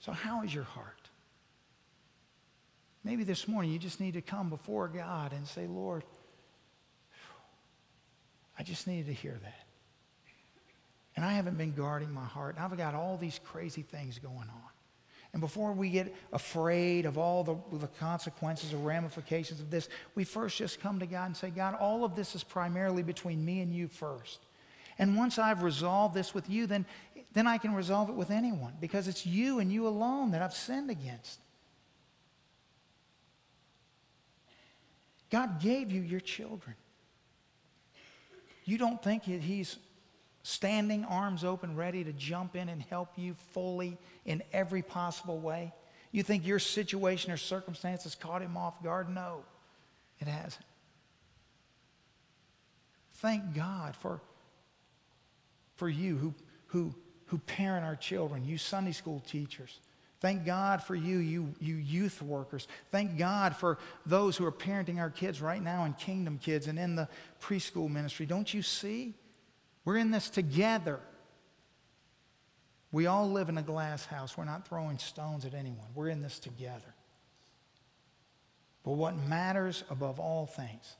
So, 0.00 0.12
how 0.12 0.42
is 0.42 0.54
your 0.54 0.64
heart? 0.64 1.03
Maybe 3.04 3.22
this 3.22 3.46
morning 3.46 3.70
you 3.70 3.78
just 3.78 4.00
need 4.00 4.14
to 4.14 4.22
come 4.22 4.48
before 4.48 4.88
God 4.88 5.32
and 5.32 5.46
say, 5.46 5.66
Lord, 5.66 6.02
I 8.58 8.62
just 8.62 8.86
needed 8.86 9.06
to 9.06 9.12
hear 9.12 9.38
that. 9.42 9.66
And 11.16 11.24
I 11.24 11.32
haven't 11.32 11.58
been 11.58 11.72
guarding 11.72 12.12
my 12.12 12.24
heart. 12.24 12.56
And 12.56 12.64
I've 12.64 12.76
got 12.76 12.94
all 12.94 13.16
these 13.16 13.38
crazy 13.44 13.82
things 13.82 14.18
going 14.18 14.36
on. 14.48 14.70
And 15.32 15.40
before 15.40 15.72
we 15.72 15.90
get 15.90 16.14
afraid 16.32 17.06
of 17.06 17.18
all 17.18 17.42
the, 17.42 17.56
the 17.78 17.88
consequences 17.88 18.72
or 18.72 18.78
ramifications 18.78 19.60
of 19.60 19.68
this, 19.68 19.88
we 20.14 20.24
first 20.24 20.56
just 20.56 20.80
come 20.80 21.00
to 21.00 21.06
God 21.06 21.26
and 21.26 21.36
say, 21.36 21.50
God, 21.50 21.74
all 21.74 22.04
of 22.04 22.14
this 22.14 22.34
is 22.34 22.44
primarily 22.44 23.02
between 23.02 23.44
me 23.44 23.60
and 23.60 23.74
you 23.74 23.88
first. 23.88 24.38
And 24.98 25.16
once 25.16 25.38
I've 25.38 25.64
resolved 25.64 26.14
this 26.14 26.34
with 26.34 26.48
you, 26.48 26.68
then, 26.68 26.86
then 27.32 27.48
I 27.48 27.58
can 27.58 27.74
resolve 27.74 28.10
it 28.10 28.14
with 28.14 28.30
anyone 28.30 28.74
because 28.80 29.08
it's 29.08 29.26
you 29.26 29.58
and 29.58 29.72
you 29.72 29.88
alone 29.88 30.30
that 30.30 30.40
I've 30.40 30.54
sinned 30.54 30.88
against. 30.88 31.40
God 35.30 35.60
gave 35.60 35.90
you 35.90 36.00
your 36.00 36.20
children. 36.20 36.76
You 38.64 38.78
don't 38.78 39.02
think 39.02 39.24
He's 39.24 39.76
standing 40.42 41.04
arms 41.04 41.44
open, 41.44 41.74
ready 41.74 42.04
to 42.04 42.12
jump 42.12 42.54
in 42.54 42.68
and 42.68 42.82
help 42.82 43.10
you 43.16 43.34
fully 43.52 43.98
in 44.24 44.42
every 44.52 44.82
possible 44.82 45.38
way? 45.38 45.72
You 46.12 46.22
think 46.22 46.46
your 46.46 46.58
situation 46.58 47.32
or 47.32 47.36
circumstances 47.36 48.14
caught 48.14 48.42
Him 48.42 48.56
off 48.56 48.82
guard? 48.82 49.08
No, 49.08 49.42
it 50.20 50.28
hasn't. 50.28 50.64
Thank 53.14 53.54
God 53.54 53.96
for, 53.96 54.20
for 55.76 55.88
you 55.88 56.16
who, 56.16 56.34
who, 56.66 56.94
who 57.26 57.38
parent 57.38 57.84
our 57.84 57.96
children, 57.96 58.44
you 58.44 58.58
Sunday 58.58 58.92
school 58.92 59.22
teachers. 59.26 59.80
Thank 60.24 60.46
God 60.46 60.82
for 60.82 60.94
you, 60.94 61.18
you, 61.18 61.54
you 61.60 61.74
youth 61.74 62.22
workers. 62.22 62.66
Thank 62.90 63.18
God 63.18 63.54
for 63.54 63.76
those 64.06 64.38
who 64.38 64.46
are 64.46 64.52
parenting 64.52 64.98
our 64.98 65.10
kids 65.10 65.42
right 65.42 65.62
now 65.62 65.84
in 65.84 65.92
Kingdom 65.92 66.38
Kids 66.38 66.66
and 66.66 66.78
in 66.78 66.96
the 66.96 67.10
preschool 67.42 67.90
ministry. 67.90 68.24
Don't 68.24 68.54
you 68.54 68.62
see 68.62 69.12
We're 69.84 69.98
in 69.98 70.10
this 70.10 70.30
together. 70.30 70.98
We 72.90 73.04
all 73.04 73.30
live 73.30 73.50
in 73.50 73.58
a 73.58 73.62
glass 73.62 74.06
house. 74.06 74.34
We're 74.34 74.46
not 74.46 74.66
throwing 74.66 74.96
stones 74.96 75.44
at 75.44 75.52
anyone. 75.52 75.88
We're 75.94 76.08
in 76.08 76.22
this 76.22 76.38
together. 76.38 76.94
But 78.82 78.92
what 78.92 79.18
matters 79.28 79.84
above 79.90 80.18
all 80.18 80.46
things 80.46 80.96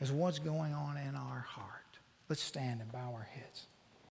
is 0.00 0.10
what's 0.10 0.40
going 0.40 0.74
on 0.74 0.96
in 0.96 1.14
our 1.14 1.46
heart. 1.48 2.00
Let's 2.28 2.42
stand 2.42 2.80
and 2.80 2.90
bow 2.90 3.12
our 3.14 3.28
heads. 3.34 3.68